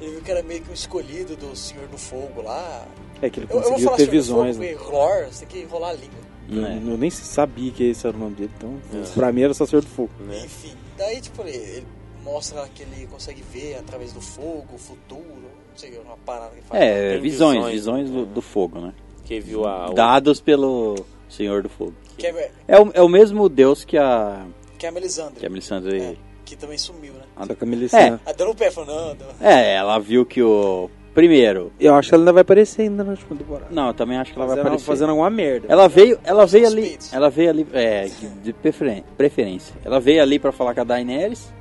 [0.00, 2.86] ele viu que era meio que um escolhido do Senhor do Fogo lá.
[3.22, 4.76] É que ele Eu, eu vou conseguiu falar ter visões, Fogo, né?
[4.90, 6.26] lore, você tem que enrolar a língua.
[6.48, 6.76] Eu, É.
[6.76, 9.14] eu nem sabia que esse era o nome dele, então É.
[9.14, 10.10] pra mim era só Senhor do Fogo.
[10.20, 10.42] Né?
[10.44, 11.86] Enfim, daí, tipo, ele, ele
[12.22, 16.62] mostra que ele consegue ver através do fogo, o futuro, não sei, uma parada que
[16.62, 16.82] fala.
[16.82, 18.32] É, visões, visões, visões do, né?
[18.34, 18.92] do fogo, né?
[19.24, 19.90] Que viu a...
[19.90, 20.94] o- Dados pelo
[21.36, 21.94] Senhor do Fogo.
[22.16, 24.46] Que é, É o, é o mesmo deus que a,
[24.78, 26.00] que é a Melisandre, que a Melisandre...
[26.00, 27.22] é, que também sumiu, né?
[27.46, 28.20] Só que a Melisandre.
[28.36, 29.48] Dando o pé, falando, não, não.
[29.48, 30.90] É, ela viu que o...
[31.14, 31.72] Primeiro...
[31.80, 33.68] Eu acho que ela ainda vai aparecer ainda na última temporada.
[33.70, 34.84] Não, eu também acho que ela vai aparecer.
[34.84, 35.66] fazendo alguma merda.
[35.68, 38.10] Ela veio, ela veio ali, ela veio ali, é,
[38.42, 39.74] de preferência.
[39.82, 41.52] Ela veio ali pra falar com a Daenerys.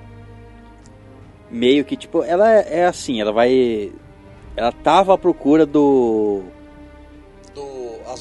[1.49, 3.93] Meio que tipo, ela é, é assim, ela vai,
[4.57, 6.43] ela tava à procura do,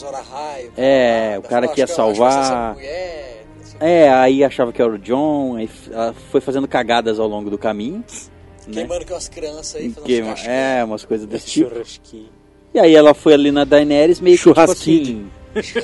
[0.01, 0.71] do Azor Ahai.
[0.77, 2.75] É, o cara que ia salvar.
[2.75, 3.45] mulher,
[3.81, 7.59] é, aí achava que era o John, aí ela foi fazendo cagadas ao longo do
[7.59, 8.05] caminho,
[8.67, 8.73] né?
[8.87, 11.71] Queimando com as crianças aí, fazendo Queima- é, umas coisas desse tipo.
[12.73, 15.31] E aí ela foi ali na Daenerys meio que tipo Churrasquinho.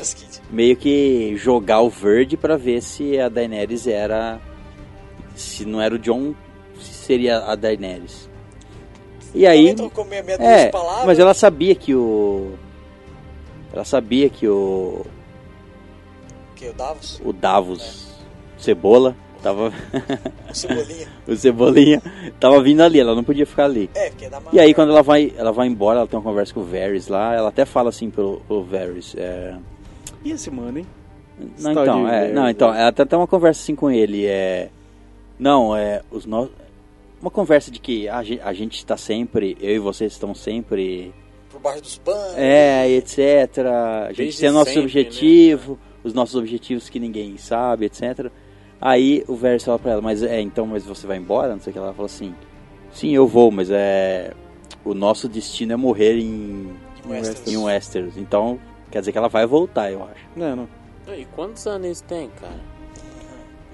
[0.00, 4.40] assim, meio que jogar o verde pra ver se a Daenerys era
[5.34, 6.34] se não era o John,
[6.80, 8.28] se seria a Daenerys.
[9.34, 9.62] E aí.
[9.64, 10.70] Meia dúzia É,
[11.06, 12.54] mas ela sabia que o.
[13.72, 15.04] Ela sabia que o.
[16.56, 18.10] Que o Davos, O Davos
[18.60, 19.72] Cebola tava.
[20.48, 21.08] o Cebolinha.
[21.26, 22.02] o Cebolinha
[22.38, 23.90] tava vindo ali, ela não podia ficar ali.
[23.94, 26.22] É, porque é da E aí quando ela vai, ela vai embora, ela tem uma
[26.22, 29.56] conversa com o Varys lá, ela até fala assim pro, pro Varys, é...
[30.24, 30.86] E esse mano, hein?
[31.58, 34.68] Não, então, é, Varys, não, então, ela até tem uma conversa assim com ele, é...
[35.38, 36.50] Não, é, os no...
[37.20, 41.12] Uma conversa de que a gente, a gente está sempre, eu e vocês estão sempre,
[41.60, 42.34] Por baixo dos panos.
[42.36, 43.18] é, etc.
[44.08, 48.30] A gente tem o nosso sempre, objetivo, os nossos objetivos que ninguém sabe, etc.
[48.80, 51.52] Aí o Varys fala pra ela, mas é, então, mas você vai embora?
[51.52, 52.34] Não sei o que ela fala assim,
[52.92, 54.32] sim, eu vou, mas é...
[54.82, 56.70] O nosso destino é morrer em,
[57.04, 57.52] Em Westeros.
[57.52, 58.16] em Westeros.
[58.16, 58.58] Então,
[58.90, 60.26] quer dizer que ela vai voltar, eu acho.
[60.34, 60.68] Não, não.
[61.14, 62.54] E quantos anos eles têm, cara?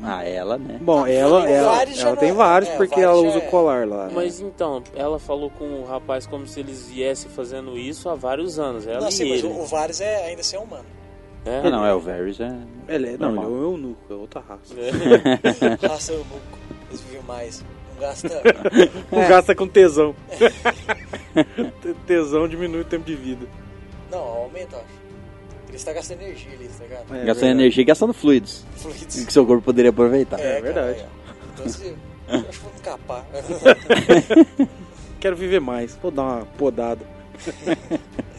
[0.03, 0.79] Ah, ela, né?
[0.81, 3.29] Bom, ela, o ela, já ela não tem é- vários é, o porque Varys ela
[3.29, 4.11] usa é- o colar lá.
[4.13, 8.59] Mas então, ela falou com o rapaz como se eles viessem fazendo isso há vários
[8.59, 8.87] anos.
[8.87, 10.85] Ela Não, e sim, mas o, o Varys é, ainda assim é humano.
[11.47, 11.61] É?
[11.65, 12.55] Ah, não, é o Varys, é...
[12.89, 14.75] Ele é, não, ele é um eunuco, é outra raça.
[15.89, 16.59] Raça eunuco.
[16.91, 17.65] Eles vivem mais.
[17.95, 18.43] Não gasta.
[19.11, 20.15] Não gasta com tesão.
[22.07, 23.47] tesão diminui o tempo de vida.
[24.11, 25.06] Não, aumenta, eu acho.
[25.77, 27.03] Ele está gastando energia ali, tá ligado?
[27.03, 27.51] É gastando verdade.
[27.51, 28.65] energia e gastando fluidos.
[28.77, 29.25] Fluidos.
[29.27, 30.41] Que seu corpo poderia aproveitar.
[30.41, 31.01] É verdade.
[31.01, 31.11] cara.
[31.53, 33.27] Então, se, eu acho que vou me capar.
[35.21, 35.95] Quero viver mais.
[35.97, 37.07] Vou dar uma podada.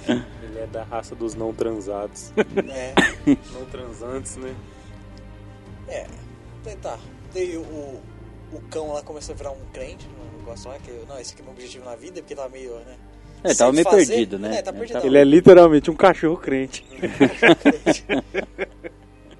[0.07, 2.33] Ele é da raça dos não transados.
[2.35, 2.95] é.
[3.53, 4.55] não transantes, né?
[5.87, 6.07] É.
[6.81, 6.97] Tá.
[7.35, 8.01] Daí o,
[8.51, 11.43] o cão lá começou a virar um crente no negócio lá, que não, esse aqui
[11.43, 12.97] é meu objetivo na vida, porque tava meio, né?
[13.43, 14.07] É, tava meio fazer.
[14.07, 14.57] perdido, né?
[14.57, 15.05] É, tá perdido.
[15.05, 16.85] Ele é literalmente um cachorro crente.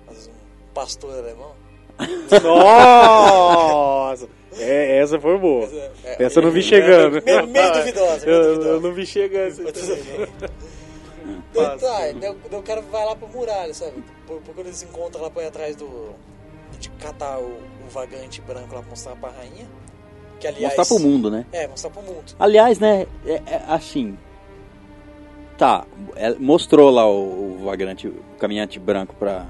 [0.06, 1.52] Mas um pastor alemão.
[2.44, 4.28] Nossa!
[4.60, 5.66] É, essa foi boa.
[6.04, 7.22] É, Essa eu não vi chegando.
[7.24, 8.70] Meio, meio duvidosa, meio Eu, duvidosa.
[8.70, 9.64] eu não vi chegando.
[11.54, 11.76] Daí, tá,
[12.20, 14.04] daí, o- daí o cara vai lá pro muralha, sabe?
[14.26, 16.10] Por, por quando eles encontram lá pra ir atrás do.
[16.80, 17.46] de catar o,
[17.86, 19.68] o vagante branco lá pra mostrar pra rainha.
[20.40, 20.76] Que aliás.
[20.76, 21.46] Mostrar pro mundo, né?
[21.52, 22.24] É, mostrar pro mundo.
[22.40, 24.18] Aliás, né, é, é assim.
[25.58, 25.86] Tá,
[26.16, 29.48] é, mostrou lá o, o vagrante, o caminhante branco pra,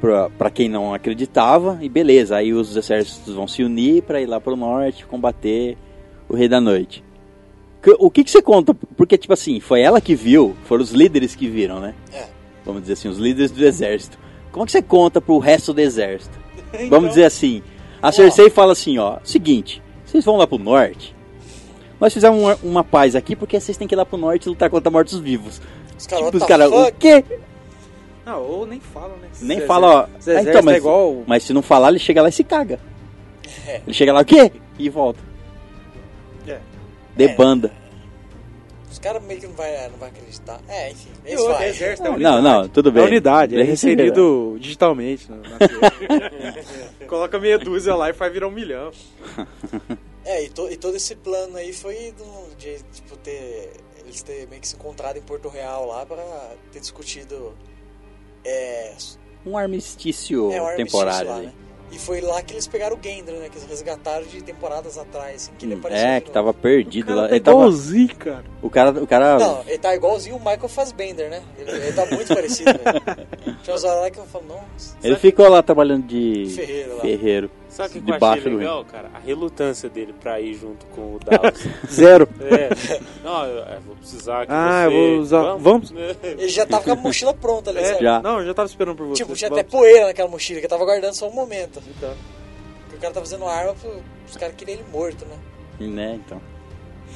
[0.00, 4.26] pra, pra quem não acreditava, e beleza, aí os exércitos vão se unir pra ir
[4.26, 5.78] lá pro norte combater
[6.28, 7.04] o Rei da Noite.
[7.98, 8.74] O que, que você conta?
[8.74, 11.94] Porque, tipo assim, foi ela que viu, foram os líderes que viram, né?
[12.12, 12.26] É.
[12.64, 14.18] Vamos dizer assim, os líderes do exército.
[14.50, 16.42] Como que você conta pro resto do exército?
[16.74, 16.88] Então.
[16.88, 17.62] Vamos dizer assim,
[18.02, 19.80] a Cersei fala assim, ó, seguinte,
[20.14, 21.14] vocês vão lá pro norte,
[22.00, 24.48] nós fizemos uma, uma paz aqui porque vocês têm que ir lá pro norte e
[24.48, 25.60] lutar contra mortos-vivos.
[25.98, 27.24] Os caras, Tipo, os caras, o quê?
[28.26, 29.28] Não, ou nem falam, né?
[29.40, 30.00] Nem Esse fala, ó.
[30.18, 31.22] exército- esse Ah, então, mas, é igual.
[31.26, 32.78] mas se não falar, ele chega lá e se caga.
[33.66, 33.80] É.
[33.86, 34.50] Ele chega lá, o quê?
[34.78, 35.20] E volta.
[36.46, 36.58] É.
[37.16, 37.70] Debanda.
[37.83, 37.83] Os
[39.04, 40.60] caras meio que não vai, não vai acreditar.
[40.68, 41.10] É, enfim.
[41.24, 41.68] Eles outro, vai.
[41.68, 42.42] exército é Não, unidade.
[42.42, 43.02] não, tudo bem.
[43.02, 45.30] É unidade, é recebido digitalmente.
[45.30, 45.58] na- na.
[47.06, 48.90] Coloca meia dúzia lá e faz virar um milhão.
[50.26, 53.72] É, e, to- e todo esse plano aí foi do- de, tipo, ter.
[54.06, 56.22] Eles ter meio que se encontrado em Porto Real lá pra
[56.72, 57.52] ter discutido.
[58.42, 58.94] É,
[59.44, 61.52] Um armistício é, armistício temporário lá, né?
[61.94, 63.48] E foi lá que eles pegaram o Gendry, né?
[63.48, 66.04] Que eles resgataram de temporadas atrás, assim, que ele apareceu.
[66.06, 66.32] É, de que novo.
[66.34, 67.28] tava perdido Cara, lá.
[67.28, 68.44] tá Ele tava, igualzinho, cara.
[68.60, 71.42] o cara, o cara Não, ele tá igualzinho o Michael Fassbender, né?
[71.56, 73.56] Ele, ele tá muito parecido, velho.
[73.62, 77.00] Tinha uns horas lá que eu falo, nossa, ele ficou lá trabalhando de Ferreiro lá.
[77.02, 77.50] ferreiro.
[77.74, 79.10] Sabe o que, que eu achei do legal, cara?
[79.12, 81.60] A relutância dele pra ir junto com o Davos.
[81.90, 82.28] Zero.
[82.40, 82.68] é.
[83.24, 84.86] Não, eu, eu vou precisar que Ah, você...
[84.86, 85.92] eu vou usar- vamos?
[86.22, 88.04] Ele já tava com a mochila pronta ali, É, sabe?
[88.04, 88.22] Já.
[88.22, 89.22] Não, eu já tava esperando por você.
[89.24, 89.60] Tipo, tinha Vamos.
[89.64, 91.82] até poeira naquela mochila, que eu tava guardando só um momento.
[91.96, 92.14] Então.
[92.82, 93.74] Porque o cara tá fazendo arma
[94.30, 95.36] os caras queriam ele morto, né?
[95.86, 96.40] Né, então.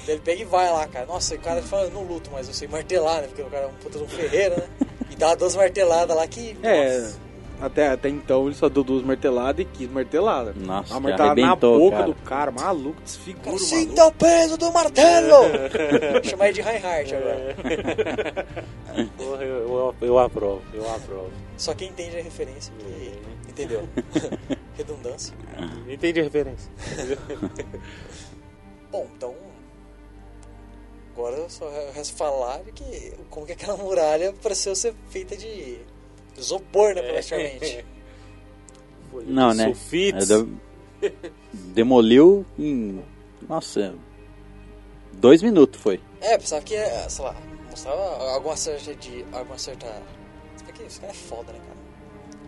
[0.07, 1.07] Daí ele pega e vai lá, cara.
[1.07, 3.29] Nossa, o cara fala, eu não luto, mas eu sei martelar, né?
[3.29, 4.67] Porque o cara é um puta de um ferreiro, né?
[5.11, 6.55] E dá duas marteladas lá que.
[6.63, 7.28] É, nossa.
[7.61, 10.55] Até, até então ele só deu duas marteladas e quis martelada.
[10.57, 12.07] Nossa, Uma que martelada na boca cara.
[12.07, 15.37] do cara, maluco, O desfigura cara, o sinta o peso do martelo!
[16.23, 17.57] Chama ele de Reinhardt agora.
[19.17, 21.31] Porra, eu, eu, eu aprovo, eu aprovo.
[21.57, 23.89] Só quem entende a referência, que entendeu?
[24.77, 25.35] Redundância.
[25.89, 26.71] Entendi a referência.
[28.91, 29.35] Bom, então.
[31.13, 35.81] Agora só resta falar que como que aquela muralha pareceu ser feita de
[36.41, 37.85] isopor, né, praticamente.
[39.27, 39.65] Não, de né?
[39.67, 40.31] Sulfites.
[40.31, 41.13] É, de-
[41.53, 43.01] Demoliu em.
[43.49, 43.95] Nossa.
[45.13, 46.01] Dois minutos foi.
[46.21, 47.35] É, pensava que, ia, sei lá,
[47.71, 49.25] mostrava alguma certa de.
[49.33, 49.87] alguma certa.
[50.57, 51.59] Isso aqui, esse cara é foda, né,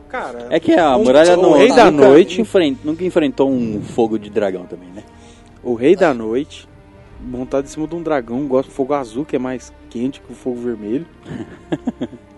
[0.09, 0.33] cara?
[0.33, 3.49] Cara, É que a um- muralha o não, Rei da nunca, Noite, enfren- nunca enfrentou
[3.49, 5.05] um fogo de dragão também, né?
[5.63, 6.69] o Rei da Noite,
[7.21, 10.33] montado em cima de um dragão, gosta do fogo azul, que é mais quente que
[10.33, 11.05] o fogo vermelho.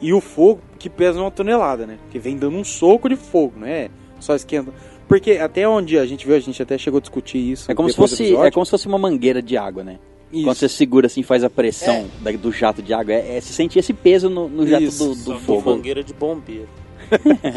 [0.01, 1.99] e o fogo que pesa uma tonelada, né?
[2.11, 3.89] Que vem dando um soco de fogo, não é
[4.19, 4.73] só esquenta.
[5.07, 7.71] Porque até onde a gente viu, a gente até chegou a discutir isso.
[7.71, 9.99] É como se fosse, é como se fosse uma mangueira de água, né?
[10.33, 10.45] Isso.
[10.45, 13.53] Quando você segura assim, faz a pressão da- do jato de água, é, é- você
[13.53, 15.71] sente esse peso no, no jato Isso, do, Só do que fogo.
[15.71, 16.69] mangueira de bombeiro.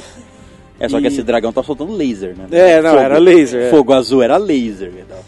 [0.78, 2.48] É só que E- esse dragão tá soltando laser, né?
[2.52, 3.62] É, não, Fogo- era laser.
[3.62, 3.70] é.
[3.70, 4.92] Fogo azul era laser.
[4.94, 5.24] e tal.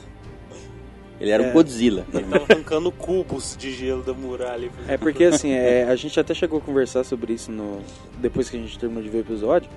[1.19, 1.49] Ele era É.
[1.49, 2.05] um Godzilla.
[2.13, 4.69] Ele tava arrancando cubos de gelo da muralha.
[4.87, 7.79] É porque assim, é, a gente até chegou a conversar sobre isso no,
[8.19, 9.69] depois que a gente terminou de ver o episódio,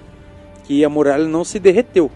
[0.65, 2.11] que a muralha não se derreteu.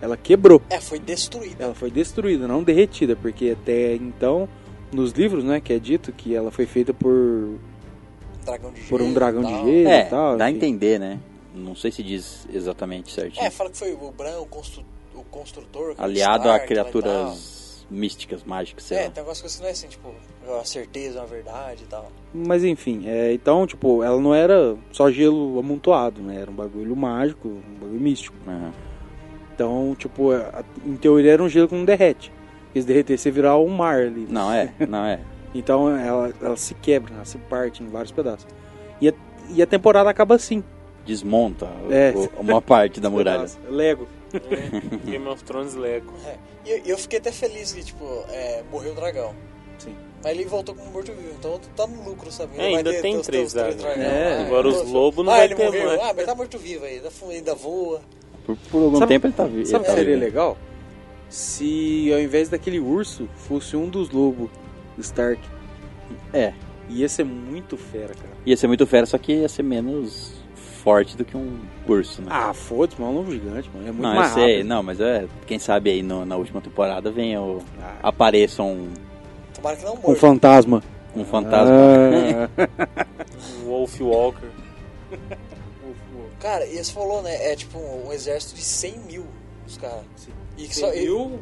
[0.00, 0.60] Ela quebrou.
[0.70, 1.64] É, foi destruída.
[1.64, 4.48] Ela foi destruída, não derretida, porque até então,
[4.92, 7.58] nos livros, né, que é dito que ela foi feita por,
[8.44, 8.88] Dragão de gelo.
[8.90, 9.64] por um dragão e de tal.
[9.66, 10.36] gelo É, e tal.
[10.36, 10.56] dá a enfim.
[10.58, 11.18] entender, né?
[11.54, 13.44] Não sei se diz exatamente certinho.
[13.44, 14.84] É, fala que foi o Bran, o, constru-
[15.14, 15.94] o construtor.
[15.94, 17.12] que o Aliado Stark, a criaturas
[17.92, 18.98] místicas, mágicas, sei.
[18.98, 19.10] É, lá.
[19.10, 20.14] tem algumas coisas que não é assim, tipo,
[20.60, 22.10] a certeza, a verdade e tal.
[22.34, 26.40] Mas enfim, é, então, tipo, ela não era só gelo amontoado, né?
[26.40, 28.36] Era um bagulho mágico, um bagulho místico.
[29.54, 32.32] Então, tipo, a- em teoria era um gelo que não derrete.
[32.66, 34.26] Porque se derretesse ia virar um mar ali.
[34.28, 35.20] Não, é, não é.
[35.54, 38.46] Então ela, ela se quebra, ela se parte em vários pedaços.
[39.00, 39.12] E a,
[39.50, 40.64] e a temporada acaba assim.
[41.04, 42.12] Desmonta É.
[42.16, 43.46] o- uma parte da muralha.
[43.68, 44.08] Lego.
[44.34, 46.12] É, Game of Thrones Lego.
[46.26, 46.36] É.
[46.64, 49.34] E eu, fiquei até feliz que, tipo, é, morreu o dragão.
[49.78, 49.94] Sim.
[50.22, 52.52] Mas ele voltou como morto-vivo, então tá no lucro, sabe?
[52.56, 54.46] É, ainda tem os- três dragões É, lá.
[54.46, 55.86] agora os Pô, lobos não ah, vai ele ter morreu.
[55.86, 56.00] mais.
[56.00, 58.00] Ah, mas tá morto-vivo ainda, ainda voa.
[58.46, 59.66] Por, por algum Sabe- tempo ele tá vivo.
[59.66, 60.56] Sabe o que tá seria legal?
[61.28, 64.50] Se ao invés daquele urso fosse um dos lobos
[64.98, 65.40] Stark.
[66.32, 66.52] É,
[66.90, 68.34] Ia ser muito fera, cara.
[68.44, 70.34] ia ser muito fera, só que ia ser menos
[70.82, 72.28] forte do que um urso, né?
[72.30, 73.88] Ah, foda-se, mas é um lobo gigante, mano.
[73.88, 74.68] É muito não, eu mais sei, rápido.
[74.68, 78.88] não, mas é, quem sabe aí no- na última temporada venha o, Ah, apareça um,
[79.54, 80.16] Tomara que não um morra.
[80.16, 80.82] fantasma.
[81.14, 81.74] um fantasma.
[82.58, 83.06] Ah.
[83.62, 84.48] Um Wolf Walker.
[86.40, 87.52] Cara, e você falou, né?
[87.52, 89.26] É tipo um, um exército de 100 mil,
[89.66, 90.02] os caras.
[90.16, 90.32] Sim.
[90.58, 91.38] E que Você só, e- viu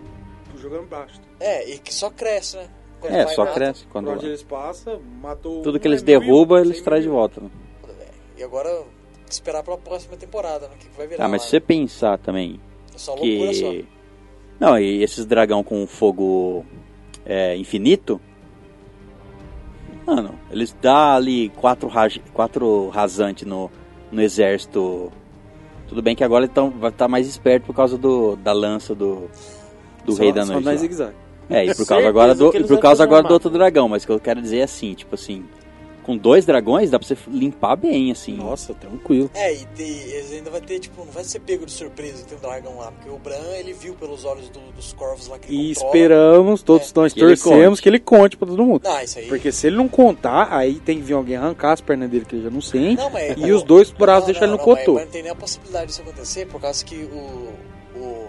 [0.61, 1.21] jogando baixo.
[1.39, 2.69] é, e que só cresce, né?
[3.01, 6.03] Quando É, só mata, cresce Por quando onde eles passam, matou tudo um, que eles
[6.03, 7.17] é mil, derrubam, eles trazem de mil.
[7.17, 7.41] volta.
[7.41, 7.49] Né?
[8.37, 8.83] E agora
[9.35, 10.75] esperar pela próxima temporada, né?
[10.75, 12.59] O que, que vai virar Ah, mas lá, se você pensar também né?
[12.95, 13.71] É só loucura só.
[13.71, 13.87] que
[14.59, 16.65] não, e esses dragão com fogo
[17.25, 18.21] é, infinito,
[20.07, 23.71] mano, eles dão ali quatro, raj- quatro rasantes no,
[24.11, 25.11] no exército.
[25.89, 29.29] Tudo bem que agora então vai estar mais esperto por causa do, da lança do,
[30.05, 30.65] do Só- rei da só noite.
[30.65, 30.77] dá lá.
[30.77, 31.17] zigue-zague.
[31.49, 34.07] É, e por causa agora do, que por causa agora do outro dragão, mas o
[34.07, 35.45] que eu quero dizer é assim, tipo assim,
[36.01, 38.35] com dois dragões dá pra você limpar bem, assim.
[38.37, 39.31] Nossa, tranquilo.
[39.35, 42.35] É, e, te- eles ainda vai ter, tipo, não vai ser pego de surpresa ter
[42.35, 45.53] um dragão lá, porque o Bran, ele viu pelos olhos do- dos corvos lá que
[45.53, 45.95] ele E controla.
[45.97, 46.93] esperamos, todos É.
[46.97, 47.83] nós Que ele torcemos conte.
[47.83, 48.83] que ele conte pra todo mundo.
[48.85, 49.27] Não, isso aí...
[49.27, 52.35] Porque se ele não contar, aí tem que vir alguém arrancar as pernas dele que
[52.37, 52.97] ele já não sente.
[52.97, 54.95] Não, mas- e os dois braços Não, deixar ele não, no não, mas- cotô.
[54.95, 57.53] Mas não tem nem a possibilidade disso acontecer, por causa que o...
[57.97, 58.27] o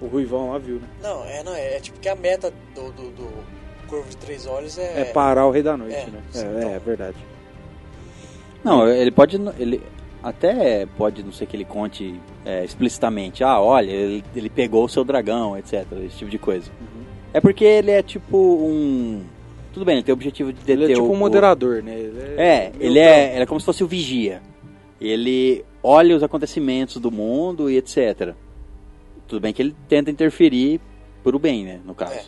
[0.00, 0.88] O Ruivão lá viu, né?
[1.02, 3.57] não, é, não, é, é tipo que a meta do, do, do
[3.88, 5.00] Corvo de Três Olhos é...
[5.00, 6.22] É, parar o Rei da Noite, É, né?
[6.30, 6.70] sim, É, então.
[6.74, 7.16] é verdade.
[8.64, 9.36] Não, ele pode.
[9.58, 9.80] Ele
[10.22, 13.42] até pode, não sei que ele conte é, explicitamente.
[13.44, 15.84] Ah, olha, ele, ele pegou o seu dragão, etc.
[16.04, 16.70] Esse tipo de coisa.
[16.80, 17.04] Uhum.
[17.32, 19.22] É porque ele é tipo um.
[19.72, 21.94] Tudo bem, ele tem o objetivo de deter Ele é tipo o- um moderador, né?
[21.94, 24.42] Ele o- É, ele é, ele é como se fosse o vigia.
[25.00, 28.34] Ele olha os acontecimentos do mundo e etc.
[29.28, 30.80] Tudo bem que ele tenta interferir
[31.22, 31.80] por o bem, né?
[31.84, 32.14] No caso.
[32.14, 32.22] É.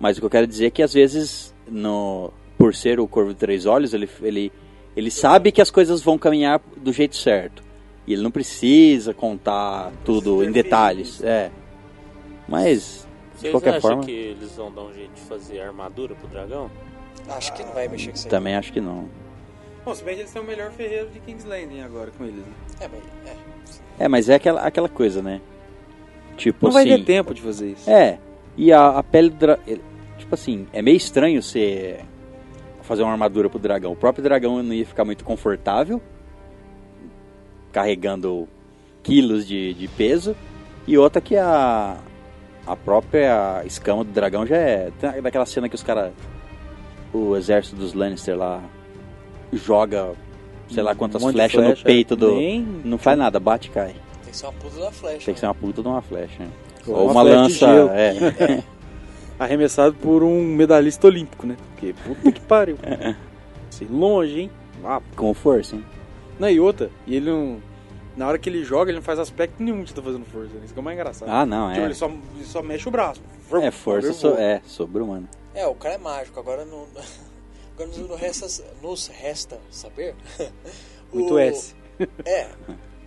[0.00, 3.34] Mas o que eu quero dizer é que às vezes, no, por ser o Corvo
[3.34, 4.50] de Três Olhos, ele, ele,
[4.96, 7.62] ele sabe que as coisas vão caminhar do jeito certo.
[8.06, 11.22] E ele não precisa contar tudo em detalhes.
[11.22, 11.50] É.
[12.48, 16.14] Mas, de Vocês qualquer acham forma, que eles vão dar um jeito de fazer armadura
[16.14, 16.70] pro dragão?
[17.28, 18.30] Acho que não vai mexer com isso aí.
[18.30, 19.08] também acho que não.
[19.84, 22.40] Bom, se bem que eles têm o melhor ferreiro de King's Landing agora com eles,
[22.40, 22.52] né?
[22.80, 23.02] É, mas...
[23.26, 24.04] É.
[24.04, 25.40] É, mas é aquela, aquela coisa, né?
[26.36, 26.96] Tipo Não vai assim.
[26.96, 27.88] ter tempo de fazer isso.
[27.88, 28.18] É.
[28.56, 29.64] E a, a pele do dragão.
[30.30, 31.98] Tipo assim, é meio estranho você
[32.82, 33.90] fazer uma armadura pro dragão.
[33.90, 36.00] O próprio dragão não ia ficar muito confortável
[37.72, 38.48] carregando
[39.02, 40.36] quilos de, de peso.
[40.86, 41.96] E outra que a,
[42.64, 44.92] a própria escama do dragão já é.
[45.00, 46.12] tem Daquela cena que os caras.
[47.12, 48.62] O exército dos Lannister lá
[49.52, 50.12] joga
[50.68, 52.36] sei lá quantas Um flechas flecha, no peito do.
[52.36, 53.96] nem- Não faz nada, bate e cai.
[54.22, 55.24] Tem que ser uma puta da flecha.
[55.26, 56.40] Tem que ser uma puta de uma flecha.
[56.44, 56.50] né?
[56.86, 57.66] Ou uma uma, flecha de lança.
[57.66, 57.90] gelo.
[57.90, 58.62] É.
[59.44, 61.56] Arremessado por um medalhista olímpico, né?
[61.70, 62.76] Porque puta que pariu.
[63.70, 64.50] Sei longe, hein?
[64.84, 65.84] Ah, Com força, hein?
[66.38, 67.60] Não, e outra, e ele não,
[68.16, 70.50] Na hora que ele joga, ele não faz aspecto nenhum de tá fazendo força.
[70.64, 71.28] Isso que é o mais engraçado.
[71.28, 71.84] Ah, não, Tipo, é.
[71.86, 73.22] ele, só, ele só mexe o braço.
[73.62, 75.28] É força, so, é, sobre-humano.
[75.54, 76.86] É, o cara é mágico, agora não.
[77.74, 80.14] Agora nos- resta, nos resta saber.
[81.12, 81.74] Muito o- S.
[82.26, 82.46] É,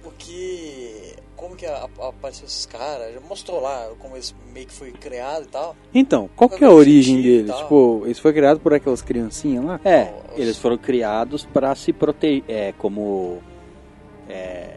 [0.01, 1.15] porque.
[1.35, 3.13] Como que a- a- apareceu esses caras?
[3.13, 5.75] Já mostrou lá como eles meio que foi criado e tal.
[5.93, 7.53] Então, qual que é a origem deles?
[7.55, 9.79] Tipo, isso foi criado por aquelas criancinhas lá?
[9.83, 13.39] É, Os- eles foram criados para se proteger, é, como
[14.29, 14.75] é,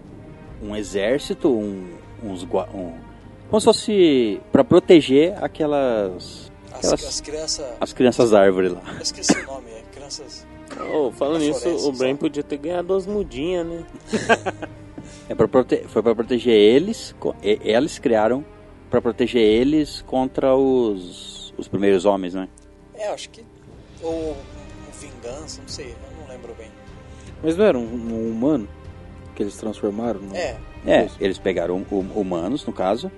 [0.62, 2.92] um exército, um, uns, gua- um,
[3.48, 7.66] como se fosse para proteger aquelas, As, aquelas as crianças.
[7.80, 8.82] as crianças árvore lá.
[8.96, 10.46] Eu esqueci o nome, é crianças.
[10.92, 12.20] Oh, falando nisso, o Brain só.
[12.20, 13.84] podia ter ganhado as mudinhas, né?
[15.28, 15.84] É pra prote...
[15.88, 18.44] Foi para proteger eles, e- eles criaram
[18.90, 22.48] para proteger eles contra os os primeiros homens, né?
[22.94, 23.42] É, acho que.
[24.02, 26.68] Ou um vingança, não sei, eu não lembro bem.
[27.42, 28.68] Mas não era um, um humano
[29.34, 30.20] que eles transformaram?
[30.20, 30.36] No...
[30.36, 33.10] É, É, eles pegaram hum- humanos, no caso.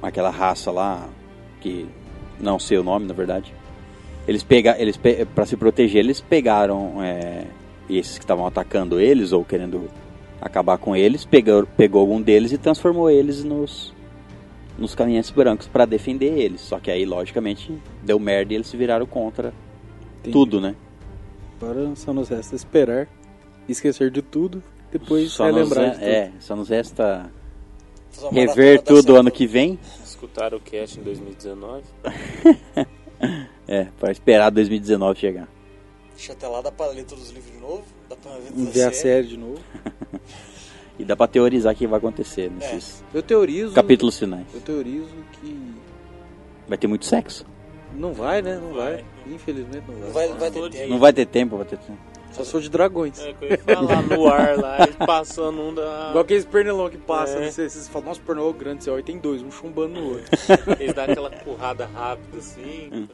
[0.00, 1.08] Aquela raça lá,
[1.60, 1.86] que
[2.40, 3.52] não sei o nome, na verdade.
[4.26, 5.26] Eles pega, eles pe...
[5.26, 7.44] para se proteger, eles pegaram é,
[7.90, 9.90] esses que estavam atacando eles ou querendo
[10.40, 13.96] acabar com eles, pegou, pegou algum deles e transformou eles nos
[14.78, 16.60] nos caminhantes brancos para defender eles.
[16.60, 19.52] Só que aí, logicamente, deu merda e eles se viraram contra
[20.20, 20.32] Entendi.
[20.32, 20.76] tudo, né?
[21.60, 23.08] Agora só nos resta esperar,
[23.68, 24.62] esquecer de tudo,
[24.92, 26.04] depois Só nos, relembrar de tudo.
[26.04, 27.28] é, só nos resta
[28.30, 29.78] rever da tudo ano que vem.
[30.04, 31.82] Escutaram o cast em 2019.
[33.66, 35.48] É, para esperar 2019 chegar.
[36.14, 38.32] Deixa até lá, dá pra ler todos os livros de novo, dá pra
[38.72, 39.58] ver a série de novo.
[41.00, 42.48] E dá pra teorizar o que vai acontecer É.
[42.50, 43.72] nesses Eu teorizo.
[43.72, 44.44] capítulos finais.
[44.52, 45.72] Eu teorizo que.
[46.66, 47.46] Vai ter muito sexo.
[47.94, 48.58] Não vai, né?
[48.60, 48.94] Não vai.
[48.94, 49.04] Vai.
[49.32, 50.26] Infelizmente não vai.
[50.28, 50.88] Não vai, vai ter tempo.
[50.90, 51.98] Não vai ter tempo, vai ter tempo.
[52.32, 53.16] Só sou de dragões.
[53.20, 56.08] É, que eu ia falar no ar lá, ele passando um da.
[56.10, 57.40] Igual aqueles pernilão que passa, É.
[57.42, 57.50] né?
[57.52, 60.24] Vocês vocês falam, nossa, pernilão grande, você olha, tem dois, um chumbando no outro.
[60.80, 63.08] Eles dão aquela currada rápida assim.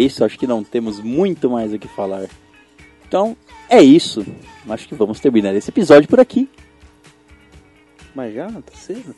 [0.00, 2.26] Isso, acho que não temos muito mais o que falar.
[3.06, 3.36] Então
[3.68, 4.24] é isso.
[4.68, 6.48] Acho que vamos terminar esse episódio por aqui.
[8.14, 9.14] Mas já, tá cedo?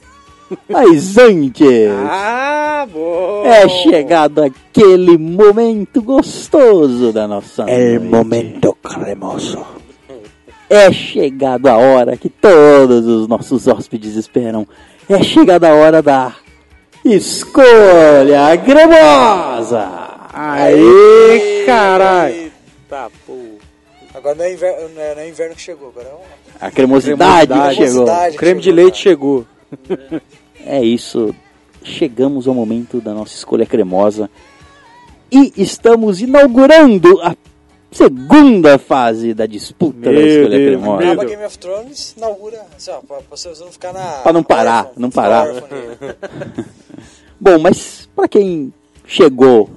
[0.69, 3.43] Mas antes, Ah, bom!
[3.47, 7.75] é chegado aquele momento gostoso da nossa noite.
[8.83, 9.65] cremoso.
[10.69, 14.67] É chegado a hora que todos os nossos hóspedes esperam.
[15.09, 16.35] É chegada a hora da
[17.05, 20.02] escolha cremosa.
[20.33, 22.35] Aê, caralho!
[22.35, 23.37] Eita, pô.
[24.15, 26.43] Agora não é, inverno, não, é, não é inverno que chegou, agora é uma...
[26.61, 27.77] A cremosidade, Cremosidade.
[27.77, 28.05] chegou.
[28.05, 28.37] Cremosidade.
[28.37, 29.03] O creme de chegou, leite cara.
[29.03, 29.47] chegou.
[30.65, 31.35] É isso.
[31.83, 34.31] Chegamos ao momento da nossa escolha cremosa.
[35.31, 37.35] E estamos inaugurando a
[37.91, 41.03] segunda fase da disputa da Meu escolha Deus, cremosa.
[41.03, 41.31] Acaba Deus.
[41.33, 44.05] Game of Thrones, inaugura, assim, ó, pra, pra você não ficar na...
[44.23, 45.49] Pra não parar, não parar.
[47.41, 48.73] Bom, mas para quem
[49.07, 49.69] chegou,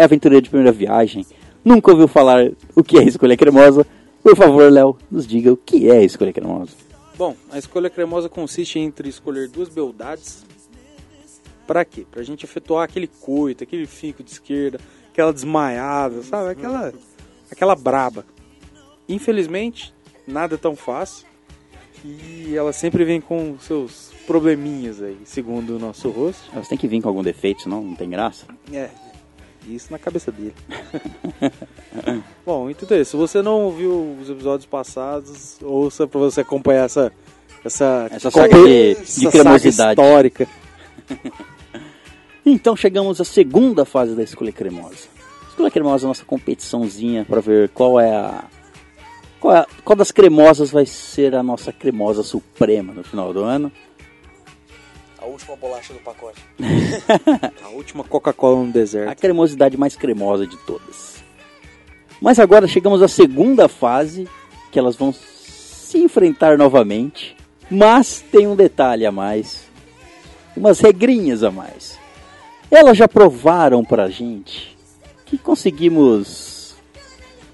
[0.00, 1.26] é aventureiro de primeira viagem,
[1.62, 3.86] nunca ouviu falar o que é escolha cremosa,
[4.22, 6.72] por favor, Léo, nos diga o que é escolha cremosa.
[7.18, 10.42] Bom, a escolha cremosa consiste entre escolher duas beldades.
[11.66, 12.06] Pra quê?
[12.10, 14.80] Pra gente efetuar aquele coito, aquele fico de esquerda,
[15.12, 16.50] aquela desmaiada, sabe?
[16.52, 16.94] Aquela,
[17.52, 18.24] aquela braba.
[19.06, 19.92] Infelizmente,
[20.26, 21.26] nada é tão fácil.
[22.02, 26.50] E ela sempre vem com seus probleminhas aí, segundo o nosso rosto.
[26.54, 28.46] Você tem que vir com algum defeito, senão não tem graça.
[28.72, 28.88] É,
[29.68, 30.54] isso na cabeça dele.
[32.44, 33.12] Bom, então é isso.
[33.12, 37.12] Se você não ouviu os episódios passados, ouça pra você acompanhar essa
[37.64, 40.00] essa, Essa saga de, de essa cremosidade.
[40.00, 40.48] histórica.
[42.44, 45.08] Então chegamos à segunda fase da escolha cremosa.
[45.50, 48.44] Escolha cremosa é a nossa competiçãozinha para ver qual é a
[49.38, 53.40] qual, é a- qual das cremosas vai ser a nossa cremosa suprema no final do
[53.44, 53.70] ano.
[55.30, 56.42] A última bolacha do pacote.
[57.64, 59.20] A última Coca-Cola no A deserto.
[59.20, 61.22] cremosidade mais cremosa de todas.
[62.20, 64.28] Mas agora chegamos à segunda fase,
[64.72, 67.36] que elas vão se enfrentar novamente.
[67.70, 69.68] Mas tem um detalhe a mais,
[70.56, 71.96] umas regrinhas a mais.
[72.68, 74.76] Elas já provaram pra gente
[75.26, 76.74] que conseguimos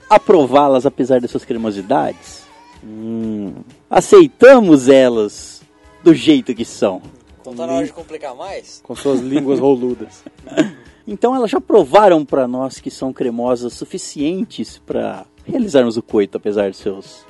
[0.08, 2.42] aprová-las apesar das suas cremosidades.
[2.82, 3.52] Hum,
[3.90, 5.60] Aceitamos elas
[6.02, 7.02] do jeito que são.
[7.46, 8.80] Então tá na hora de complicar mais?
[8.82, 10.22] com suas línguas roludas.
[11.08, 16.68] Então elas já provaram pra nós que são cremosas suficientes pra realizarmos o coito, apesar
[16.72, 17.24] de seus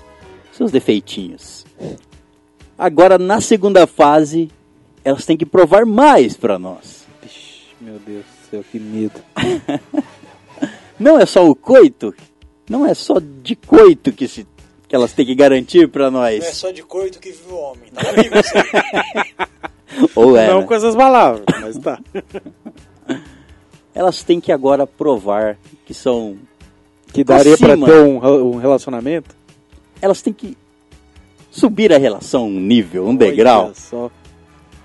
[0.51, 1.67] seus defeitinhos.
[2.79, 4.51] Agora na segunda fase,
[5.05, 7.05] elas têm que provar mais pra nós.
[7.23, 9.21] Ixi, meu Deus do céu, que medo.
[10.99, 12.15] Não é só o coito,
[12.71, 14.47] não é só de coito que se
[14.89, 16.47] que elas têm que garantir pra Não é nós.
[16.57, 17.91] só de coito que vive o homem.
[17.93, 19.47] Tá aí.
[20.14, 20.66] Ou é, Não né?
[20.66, 21.98] com essas palavras, mas tá.
[23.94, 25.56] Elas têm que agora provar
[25.86, 26.36] que são
[27.12, 27.86] Que daria Acima.
[27.86, 28.18] ter um,
[28.52, 29.35] um relacionamento?
[30.01, 30.56] elas têm que
[31.51, 33.73] subir a relação um nível, um degrau.
[33.74, 34.10] Só.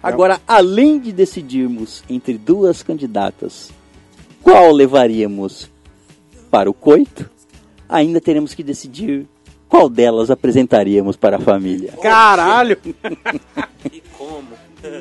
[0.01, 3.71] Agora, além de decidirmos entre duas candidatas
[4.41, 5.69] qual levaríamos
[6.49, 7.29] para o coito,
[7.87, 9.27] ainda teremos que decidir
[9.69, 11.93] qual delas apresentaríamos para a família.
[12.01, 12.77] Caralho!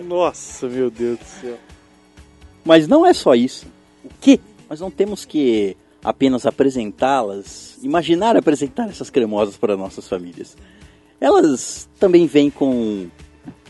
[0.06, 1.58] Nossa, meu Deus do céu.
[2.64, 3.66] Mas não é só isso.
[4.04, 4.38] O quê?
[4.68, 10.56] Nós não temos que apenas apresentá-las, imaginar apresentar essas cremosas para nossas famílias.
[11.20, 13.08] Elas também vêm com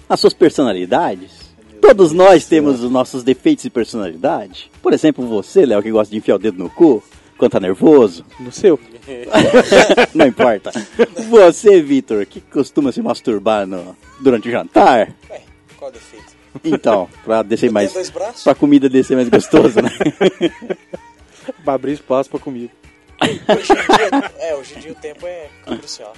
[0.09, 1.51] as suas personalidades.
[1.81, 4.71] Todos nós temos os nossos defeitos de personalidade.
[4.83, 7.03] Por exemplo, você, Léo, que gosta de enfiar o dedo no cu
[7.39, 8.25] quando tá nervoso.
[8.39, 8.79] No seu?
[10.15, 10.71] Não importa.
[11.31, 15.13] Você, Vitor, que costuma se masturbar no- durante o jantar.
[15.81, 16.37] Qual é o defeito?
[16.63, 17.91] Então, pra descer mais.
[17.95, 18.45] dois braços?
[18.45, 19.91] Pra comida descer mais gostosa, né?
[21.65, 22.71] Pra abrir espaço pra comida.
[23.23, 26.13] Hoje em dia, é, hoje em dia o tempo é crucial.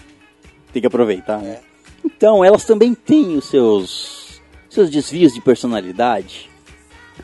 [0.72, 1.52] Tem que aproveitar, né?
[1.52, 1.60] É.
[2.04, 6.50] Então, elas também têm os seus, seus desvios de personalidade,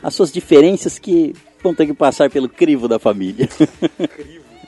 [0.01, 3.49] as suas diferenças que vão ter que passar pelo crivo da família.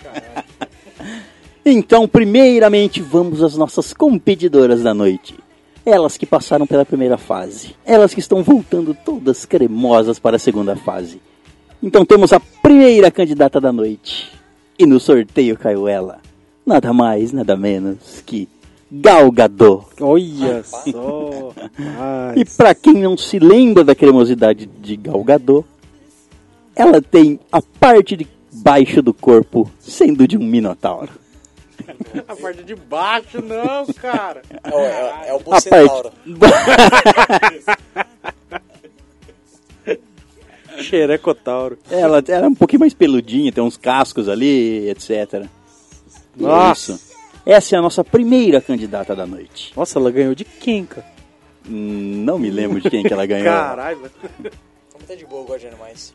[1.66, 5.36] então, primeiramente, vamos às nossas competidoras da noite.
[5.86, 7.76] Elas que passaram pela primeira fase.
[7.86, 11.22] Elas que estão voltando todas cremosas para a segunda fase.
[11.82, 14.32] Então temos a primeira candidata da noite.
[14.78, 16.20] E no sorteio caiu ela.
[16.66, 18.48] Nada mais, nada menos que
[18.92, 19.86] Gal Gadot.
[20.00, 21.54] Olha só.
[22.36, 25.66] E pra quem não se lembra da cremosidade de Gal Gadot,
[26.76, 31.21] ela tem a parte de baixo do corpo sendo de um minotauro.
[32.28, 34.42] A parte de baixo, não, cara.
[34.64, 36.12] É, o- é, é o A Bucentauro.
[40.80, 41.78] Xerecotauro.
[41.92, 45.34] ela, ela é um pouquinho mais peludinha, tem uns cascos ali, etc.
[45.34, 45.48] É
[46.36, 46.94] Nossa.
[46.94, 47.12] isso.
[47.46, 49.74] Essa é a nossa primeira candidata da noite.
[49.76, 51.06] Nossa, ela ganhou de quem, cara?
[51.68, 53.46] Hum, Não me lembro de quem que ela ganhou.
[53.46, 54.12] Caralho.
[54.94, 56.14] Como tá de boa, eu gosto de animais.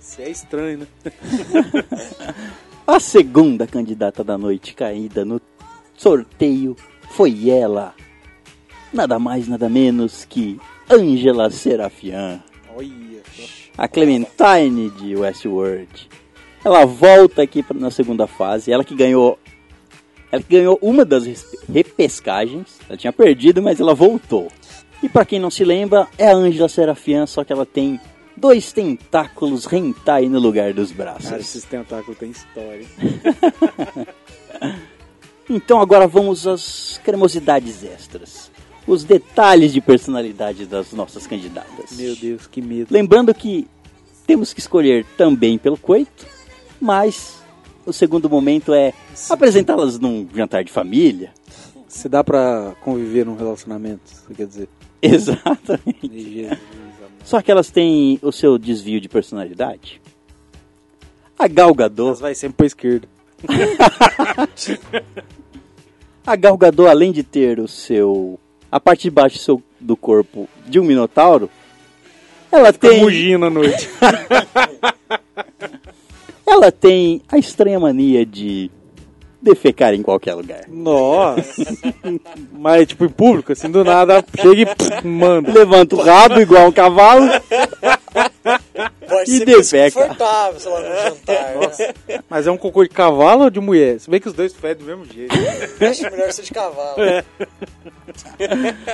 [0.00, 0.86] Isso é estranho, né?
[2.86, 5.40] A segunda candidata da noite caída no
[5.96, 6.76] sorteio
[7.10, 7.92] foi ela.
[8.92, 12.40] Nada mais, nada menos que Angela Serafian,
[13.76, 16.08] a Clementine de Westworld.
[16.64, 19.36] Ela volta aqui na segunda fase, ela que ganhou
[20.30, 21.24] ela que ganhou uma das
[21.72, 22.78] repescagens.
[22.88, 24.46] Ela tinha perdido, mas ela voltou.
[25.02, 28.00] E pra quem não se lembra, é a Angela Serafian, só que ela tem
[28.36, 31.30] dois tentáculos hentai no lugar dos braços.
[31.30, 32.86] Cara, esses tentáculos têm história.
[35.48, 38.50] Então agora vamos às cremosidades extras.
[38.86, 41.96] Os detalhes de personalidade das nossas candidatas.
[41.96, 42.88] Meu Deus, que medo.
[42.90, 43.68] Lembrando que
[44.26, 46.26] temos que escolher também pelo coito,
[46.80, 47.40] mas
[47.84, 48.92] o segundo momento é
[49.30, 51.32] apresentá-las num jantar de família.
[51.88, 54.68] Se dá pra conviver num relacionamento, você quer dizer?
[55.00, 56.08] Exatamente.
[56.10, 56.85] Jesus, amor.
[57.26, 60.00] Só que elas têm o seu desvio de personalidade.
[61.36, 63.08] A Gal Gadot, Mas vai sempre pra esquerda.
[66.24, 68.38] a Gal Gadot, além de ter o seu
[68.70, 71.50] a parte de baixo do, seu, do corpo de um minotauro,
[72.50, 73.90] ela Fica tem mugindo à noite.
[76.46, 78.70] ela tem a estranha mania de
[79.46, 80.62] defecar em qualquer lugar.
[80.68, 81.62] Nossa.
[82.52, 85.52] Mas, tipo, em público, assim, do nada, chega e pff, manda.
[85.52, 87.26] Levanta o rabo igual um cavalo.
[89.08, 89.84] Pode E ser defeca.
[90.00, 91.54] desconfortável, sei lá, no jantar.
[92.08, 92.20] né?
[92.28, 94.00] Mas é um cocô de cavalo ou de mulher?
[94.00, 95.34] Se bem que os dois fedem do mesmo jeito.
[95.84, 96.96] Acho melhor ser de cavalo.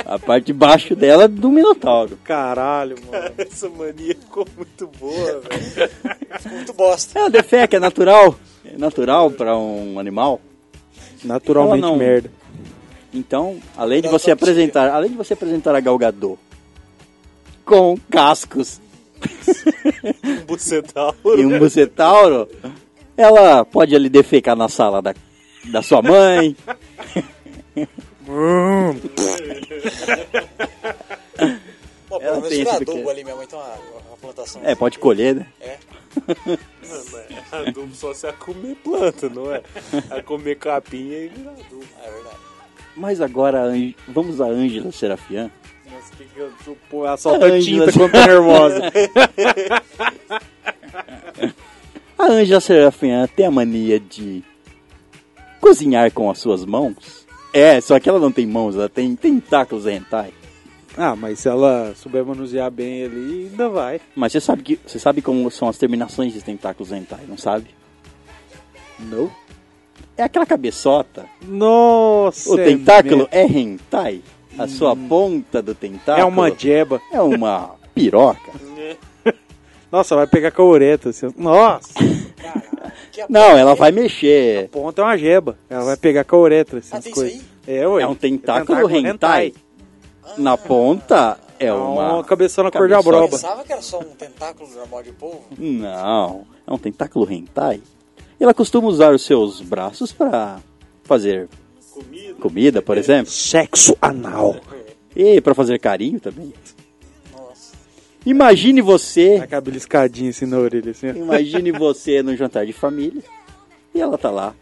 [0.05, 2.19] A parte de baixo dela é do minotauro.
[2.25, 3.31] Caralho, mano.
[3.39, 5.91] Essa mania ficou muito boa, velho.
[6.39, 7.19] Ficou muito bosta.
[7.19, 8.35] É, defeca é natural.
[8.65, 10.41] É natural para um animal.
[11.25, 12.31] Naturalmente não- merda.
[13.15, 16.39] Então, além de você apresentar, além de você apresentar a Gal Gadot
[17.65, 18.81] com cascos
[20.25, 21.17] Um bucetauro.
[21.41, 22.49] e um bucetauro,
[23.17, 25.15] ela pode ali defecar na sala da,
[25.71, 26.57] da sua mãe.
[32.09, 34.63] Pô, pelo menos adubo ali, minha mãe uma, uma plantação.
[34.65, 35.47] É, pode colher, né?
[35.61, 35.77] É.
[37.53, 39.63] Adubo só se a comer planta, não é?
[40.11, 41.85] A comer capinha e virar adubo.
[42.03, 42.37] É verdade.
[42.97, 43.69] Mas agora, a
[44.09, 45.51] vamos a Ângela Serafian.
[45.91, 46.53] Nossa, que que eu
[46.89, 47.87] pô, ela solta Ângela.
[47.87, 48.83] tinta quando tá nervosa.
[52.19, 54.45] A Ângela Serafian tem a mania de
[55.61, 57.27] cozinhar com as suas mãos.
[57.53, 60.33] É, só que ela não tem mãos, ela tem tentáculos hentai.
[60.97, 64.01] Ah, mas se ela souber manusear bem ali, ainda vai.
[64.15, 67.69] Mas você sabe que você sabe como são as terminações de tentáculos hentai, não sabe?
[68.99, 69.31] Não?
[70.17, 71.25] É aquela cabeçota.
[71.47, 72.51] Nossa!
[72.51, 73.29] O é tentáculo mesmo.
[73.33, 74.23] é hentai.
[74.59, 77.01] A sua ponta do tentáculo é uma jeba.
[77.11, 78.53] é uma piroca.
[79.91, 81.09] Nossa, vai pegar com a ureta.
[81.09, 81.29] Assim.
[81.37, 81.93] Nossa!
[81.99, 84.69] A Não, ela vai mexer.
[84.69, 85.59] Ponta é uma jeba.
[85.69, 87.43] Ela vai pegar com a uretra, essas Ah, tem coisas.
[87.67, 88.03] É, ué.
[88.03, 89.53] É um tentáculo hentai.
[90.39, 92.95] Na ponta é É uma uma cabeçona cor de.
[92.95, 93.29] Eu abroba.
[93.29, 95.45] pensava que era só um tentáculo normal de polvo.
[95.59, 97.81] Não, é um tentáculo hentai.
[98.41, 100.59] E ela costuma usar os seus braços para
[101.05, 101.49] fazer
[101.93, 102.35] Comida.
[102.41, 104.57] comida, por exemplo, Sexo anal.
[105.15, 106.53] e para fazer carinho também.
[107.33, 107.73] Nossa.
[108.27, 111.09] Imagine você, Aquela beliscadinha assim na orelha, assim.
[111.09, 113.23] imagine você no jantar de família
[113.95, 114.55] e ela tá lá.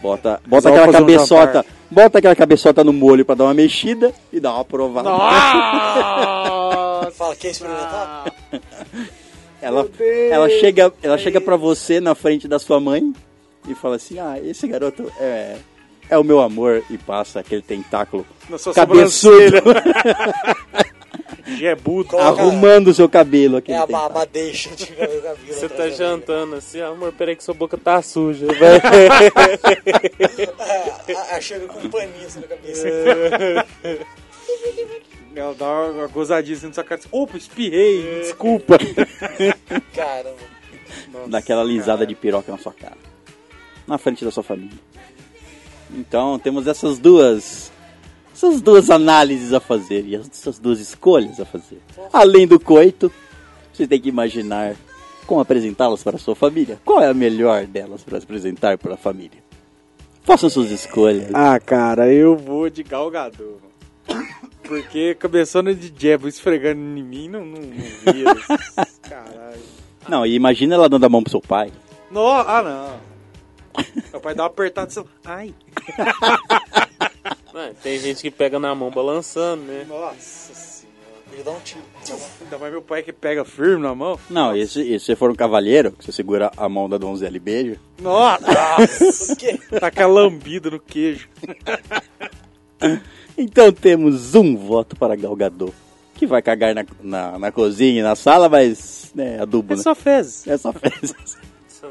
[0.00, 1.66] Bota, bota aquela um cabeçota, jantar.
[1.90, 5.08] Bota aquela cabeçota no molho para dar uma mexida e dar uma provada.
[5.08, 7.10] Nossa!
[7.12, 8.32] Fala, quer experimentar?
[9.60, 9.88] Ela,
[10.30, 13.12] ela chega, ela chega para você na frente da sua mãe
[13.68, 15.56] e fala assim: "Ah, esse garoto é
[16.08, 19.56] é o meu amor" e passa aquele tentáculo Na sua cabeçudo
[21.56, 22.10] Jebudo.
[22.10, 25.76] Coloca- arrumando o seu cabelo aquele É a baba deixa de cabelo cabelo Você tá
[25.76, 28.46] da jantando assim, amor, peraí que sua boca tá suja.
[28.46, 28.76] Vai.
[28.76, 30.54] orelha.
[31.16, 32.86] Ah, ah, chega com um paninho assim na cabeça.
[35.34, 37.00] Ela dá uma, uma gozadinha assim na sua cara.
[37.12, 38.76] Opa, espirrei, desculpa.
[39.94, 40.36] Caramba.
[41.28, 42.96] daquela lisada de piroca na sua cara.
[43.86, 44.76] Na frente da sua família.
[45.90, 47.70] Então temos essas duas.
[48.38, 51.82] Essas duas análises a fazer e essas duas escolhas a fazer.
[52.12, 53.10] Além do coito,
[53.72, 54.76] você tem que imaginar
[55.26, 56.78] como apresentá-las para a sua família.
[56.84, 59.42] Qual é a melhor delas para apresentar para a família?
[60.22, 61.34] Façam suas escolhas.
[61.34, 63.56] Ah, cara, eu vou de galgador.
[64.62, 68.36] Porque cabeçona de jebo esfregando em mim não, não, não vira.
[69.02, 69.62] Caralho.
[70.08, 71.72] Não, e imagina ela dando a mão pro seu pai.
[72.08, 73.08] No, ah, não.
[74.12, 75.04] Meu pai dá uma apertada e você...
[75.24, 75.52] Ai.
[77.70, 79.84] Ah, tem gente que pega na mão balançando, né?
[79.88, 80.88] Nossa senhora.
[81.32, 81.82] Ele dá um tiro.
[82.42, 84.18] Ainda mais meu pai que pega firme na mão.
[84.30, 86.96] Não, e se, e se você for um cavalheiro, que você segura a mão da
[86.96, 88.46] donzela e beija, Nossa.
[89.26, 89.58] Por quê?
[89.78, 91.28] Taca lambida no queijo.
[93.36, 95.72] Então temos um voto para Galgador,
[96.14, 99.82] que vai cagar na, na, na cozinha e na sala, mas é adubo, É né?
[99.82, 100.46] só fezes.
[100.46, 101.36] É só fezes.
[101.68, 101.90] São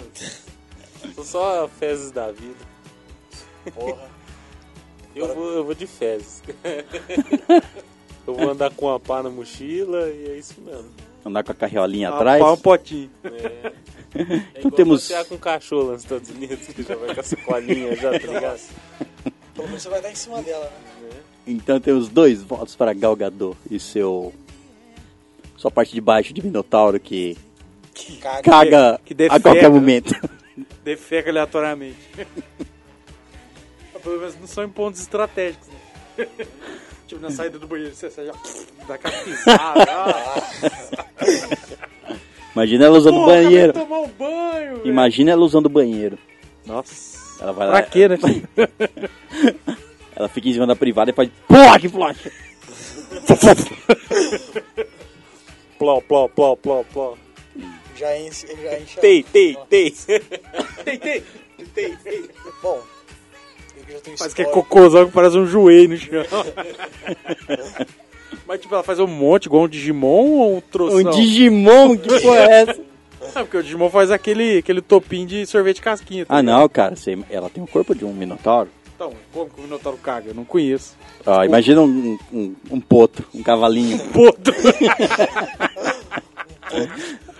[1.23, 2.55] só fezes da vida.
[3.73, 4.09] Porra.
[5.17, 6.41] Eu vou, eu vou de fezes.
[8.27, 10.89] eu vou andar com a pá na mochila e é isso mesmo.
[11.25, 12.41] Andar com a carriolinha Ah, atrás.
[12.41, 13.09] pá, um potinho.
[14.15, 17.23] É, é Então igual temos- com cachorro nos Estados Unidos, que já vai com a
[17.23, 18.61] sacolinha já, tá ligado?
[19.53, 20.71] Pelo menos você vai estar em cima dela,
[21.01, 21.09] né?
[21.45, 24.33] Então temos dois votos para Galgador e seu.
[25.57, 27.37] Sua parte de baixo de Minotauro que
[28.21, 28.41] Caga.
[28.41, 29.39] caga que a defeca.
[29.41, 30.13] qualquer momento.
[30.83, 31.97] Defeca aleatoriamente.
[34.03, 35.67] Pelo menos não são em pontos estratégicos,
[36.17, 36.27] né?
[37.07, 38.33] Tipo, na saída do banheiro, você já
[38.85, 39.85] dá aquela pisada.
[39.89, 40.43] Ah,
[42.53, 43.71] Imagina ela usando o banheiro.
[43.71, 44.81] vai tomar um banho.
[44.83, 46.17] Imagina ela usando o banheiro.
[46.65, 47.41] Nossa.
[47.41, 47.81] Ela vai Pra lá.
[47.83, 48.17] quê, né?
[50.13, 51.29] Ela fica em cima da privada e faz.
[51.79, 52.29] Que flash!
[55.77, 57.13] Pló, pló, pló, pló, pló.
[57.95, 58.99] Já enche, já enche.
[58.99, 59.91] Tei, tei, tei.
[59.91, 61.23] tem, tem.
[61.73, 62.29] Tem, tem.
[62.61, 62.81] Bom,
[63.89, 66.23] já tenho Faz que é cocôzão que parece um joelho no chão.
[68.45, 70.99] Mas tipo, ela faz um monte, igual um Digimon ou um troção?
[70.99, 72.81] Um Digimon, que porra é essa?
[73.35, 76.25] Ah, porque o Digimon faz aquele, aquele topinho de sorvete casquinha.
[76.25, 76.59] tá Ah, ligado?
[76.59, 76.95] não, cara.
[76.95, 78.69] você- ela tem o corpo de um Minotauro.
[78.95, 80.29] Então, como que o Minotauro caga?
[80.29, 80.95] Eu não conheço.
[81.25, 83.99] Ó, imagina um, um, um potro, um cavalinho.
[84.11, 84.53] Potro.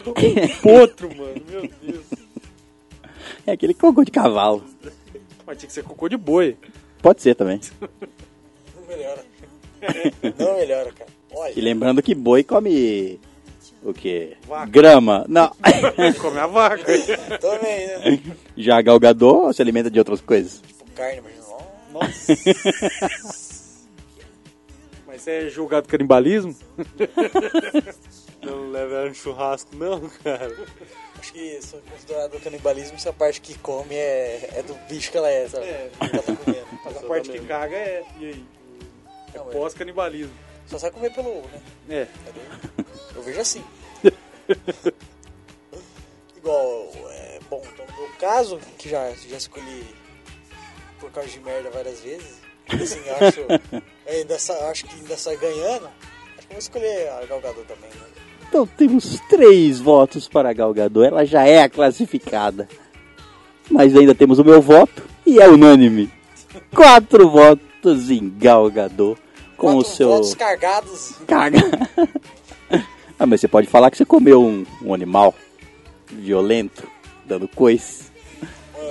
[0.08, 1.42] um potro, mano.
[1.50, 2.06] Meu Deus.
[3.46, 4.64] É aquele cocô de cavalo.
[5.48, 6.58] Mas tinha que ser cocô de boi.
[7.02, 7.60] Pode ser também.
[7.82, 9.26] Não melhora.
[10.38, 11.10] Não melhora, cara.
[11.34, 13.20] Olha, E lembrando que boi come
[13.84, 14.36] o quê?
[14.48, 14.66] Vaca.
[14.70, 15.26] Grama.
[15.30, 15.52] Não.
[16.20, 16.84] Come a vaca.
[17.40, 18.22] também, né?
[18.58, 20.62] Já galgador se alimenta de outras coisas.
[20.68, 21.44] Tipo carne, imagina.
[21.48, 21.62] ó.
[21.94, 22.34] Nossa.
[25.08, 26.56] Mas você é julgado canibalismo?
[28.44, 30.54] Não leva ela no churrasco, não, cara.
[31.20, 35.18] Acho que for considerado canibalismo, se a parte que come é, é do bicho que
[35.18, 35.66] ela é, sabe?
[35.66, 35.90] É.
[36.00, 36.68] Que ela tá comendo.
[36.86, 38.04] Mas a parte que caga é.
[38.20, 38.46] E aí?
[39.34, 39.42] É é.
[39.42, 40.34] pós-canibalismo.
[40.68, 41.62] Só sabe comer pelo ovo, né?
[41.90, 42.08] É.
[42.30, 42.86] Entendeu?
[43.16, 43.64] Eu vejo assim.
[46.38, 49.86] Igual, é, bom, então no meu caso, que já, já escolhi
[51.00, 52.38] por causa de merda várias vezes,
[52.70, 55.88] assim, eu acho, ainda sa- acho que ainda sai ganhando,
[56.38, 58.08] acho que eu vou escolher a Galgador também, né?
[58.50, 61.06] Então temos três votos para a Galgador.
[61.06, 62.68] Ela já é a classificada.
[63.70, 66.10] Mas ainda temos o meu voto e é unânime.
[66.74, 69.18] Quatro votos em Galgador
[69.58, 71.60] com Quatro o seu votos cargados, caga.
[73.20, 75.34] ah, mas você pode falar que você comeu um, um animal
[76.08, 76.88] violento,
[77.26, 78.06] dando coice.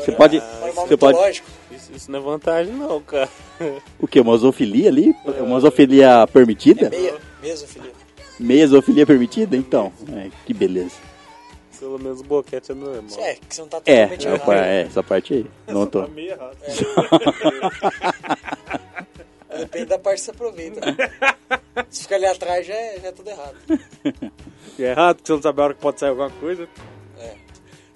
[0.00, 1.42] Você pode, um animal você pode.
[1.70, 3.30] Isso, isso não é vantagem, não, cara.
[3.98, 4.20] o que?
[4.20, 5.14] Uma zoofilia ali?
[5.40, 6.90] Uma zoofilia permitida?
[6.90, 7.95] Meia, mesmo, filho.
[8.38, 9.56] Meia zoofilia permitida?
[9.56, 10.96] Então, é, que beleza.
[11.78, 13.02] Pelo menos o boquete é normal.
[13.18, 14.52] É, que você não tá É, totalmente é, errado.
[14.52, 15.46] é, essa parte aí.
[15.66, 16.02] Não tô.
[16.02, 16.56] Tá meio errado.
[19.58, 20.80] Depende da parte que você aproveita.
[21.90, 23.56] Se ficar ali atrás, já é, já é tudo errado.
[24.78, 26.68] E é errado, porque você não sabe a hora que pode sair alguma coisa.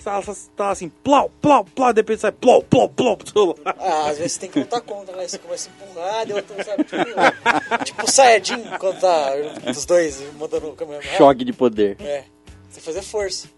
[0.00, 0.22] Você tá,
[0.56, 3.18] tá assim, plau, plau, plau, de repente sai plau, plau, plau.
[3.66, 5.28] Ah, às vezes você tem que lutar contra, né?
[5.28, 6.84] Você começa a empurrar, e outro, sabe?
[6.84, 9.32] Tipo, tipo o Saiyajin, quando tá
[9.68, 11.02] os dois mandando o caminhão.
[11.02, 11.98] Choque de poder.
[12.00, 12.24] É.
[12.70, 13.48] Você fazer força.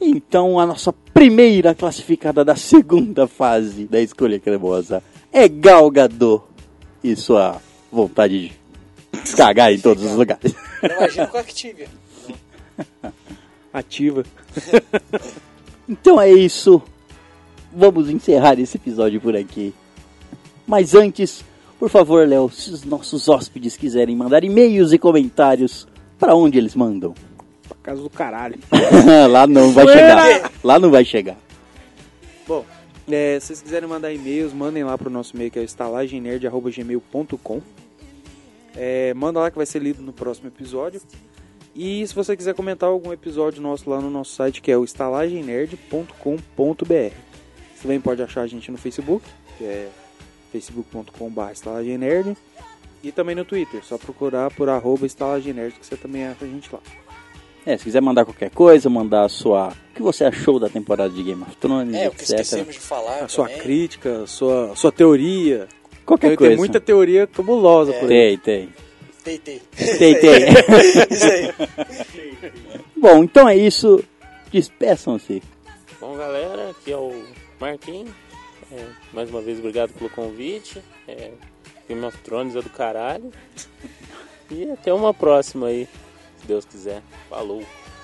[0.00, 6.48] Então, a nossa primeira classificada da segunda fase da escolha cremosa é Galgador
[7.04, 7.60] e sua
[7.90, 8.48] vontade
[9.12, 10.54] de cagar em todos os lugares.
[10.82, 11.88] Eu imagino com a Activia.
[13.74, 14.24] Ativa.
[15.92, 16.82] Então é isso.
[17.70, 19.74] Vamos encerrar esse episódio por aqui.
[20.66, 21.44] Mas antes,
[21.78, 25.86] por favor, Léo, se os nossos hóspedes quiserem mandar e-mails e comentários,
[26.18, 27.12] para onde eles mandam?
[27.68, 28.58] Pra casa do caralho.
[29.30, 30.52] Lá não vai chegar.
[30.64, 31.36] Lá não vai chegar.
[32.48, 32.64] Bom,
[33.06, 37.60] é, se vocês quiserem mandar e-mails, mandem lá pro nosso e-mail que é o estalagemnerd.gmail.com
[38.74, 41.02] é, Manda lá que vai ser lido no próximo episódio.
[41.74, 44.84] E se você quiser comentar algum episódio nosso lá no nosso site, que é o
[44.84, 47.12] estalagemnerd.com.br Você
[47.82, 49.24] também pode achar a gente no Facebook,
[49.58, 49.88] que é
[50.52, 52.36] facebook.com.br estalagemnerd
[53.02, 56.68] E também no Twitter, só procurar por arroba estalagemnerd que você também acha a gente
[56.72, 56.80] lá.
[57.64, 59.68] É, se quiser mandar qualquer coisa, mandar a sua.
[59.68, 62.40] O que você achou da temporada de Game of Thrones, É, o que etc.
[62.40, 63.20] esquecemos de falar.
[63.24, 63.62] A sua também.
[63.62, 65.68] crítica, a sua, a sua teoria.
[66.04, 66.50] Qualquer Tem, coisa.
[66.50, 68.00] tem muita teoria cabulosa É.
[68.00, 68.36] por aí.
[68.36, 68.74] Tem, tem.
[69.24, 69.62] Tei, tei.
[69.98, 70.48] Tem, tem.
[71.10, 71.54] Isso aí.
[72.96, 74.02] Bom, então é isso.
[74.52, 75.42] Despeçam-se.
[76.00, 77.24] Bom, galera, aqui é o
[77.60, 78.10] Marquinhos.
[78.72, 80.82] É, mais uma vez, obrigado pelo convite.
[81.06, 81.30] É,
[81.88, 83.32] Game of Thrones é do caralho.
[84.50, 85.88] E até uma próxima aí,
[86.40, 87.02] se Deus quiser.
[87.28, 87.62] Falou.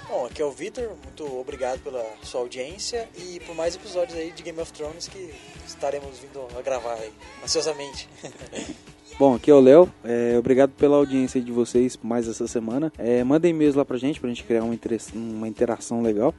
[0.08, 0.96] Bom, aqui é o Vitor.
[1.04, 5.34] Muito obrigado pela sua audiência e por mais episódios aí de Game of Thrones que
[5.66, 7.12] estaremos vindo a gravar aí,
[7.42, 8.08] ansiosamente.
[9.18, 9.88] Bom, aqui é o Léo.
[10.04, 12.92] É, obrigado pela audiência de vocês mais essa semana.
[12.96, 16.32] É, mandem e-mails lá pra gente, pra gente criar uma, interess- uma interação legal.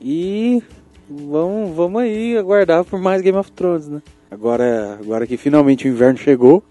[0.00, 0.62] E
[1.08, 4.00] vamos, vamos aí aguardar por mais Game of Thrones, né?
[4.30, 6.62] Agora, agora que finalmente o inverno chegou,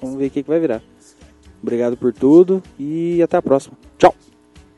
[0.00, 0.82] vamos ver o que, que vai virar.
[1.62, 3.76] Obrigado por tudo e até a próxima.
[3.96, 4.12] Tchau!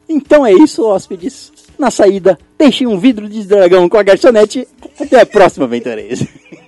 [0.08, 1.52] Então é isso, hóspedes.
[1.78, 4.68] Na saída, deixem um vidro de dragão com a garçonete.
[5.00, 6.20] Até a próxima, aventureiros.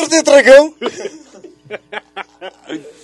[0.00, 0.74] Vidro de dragão!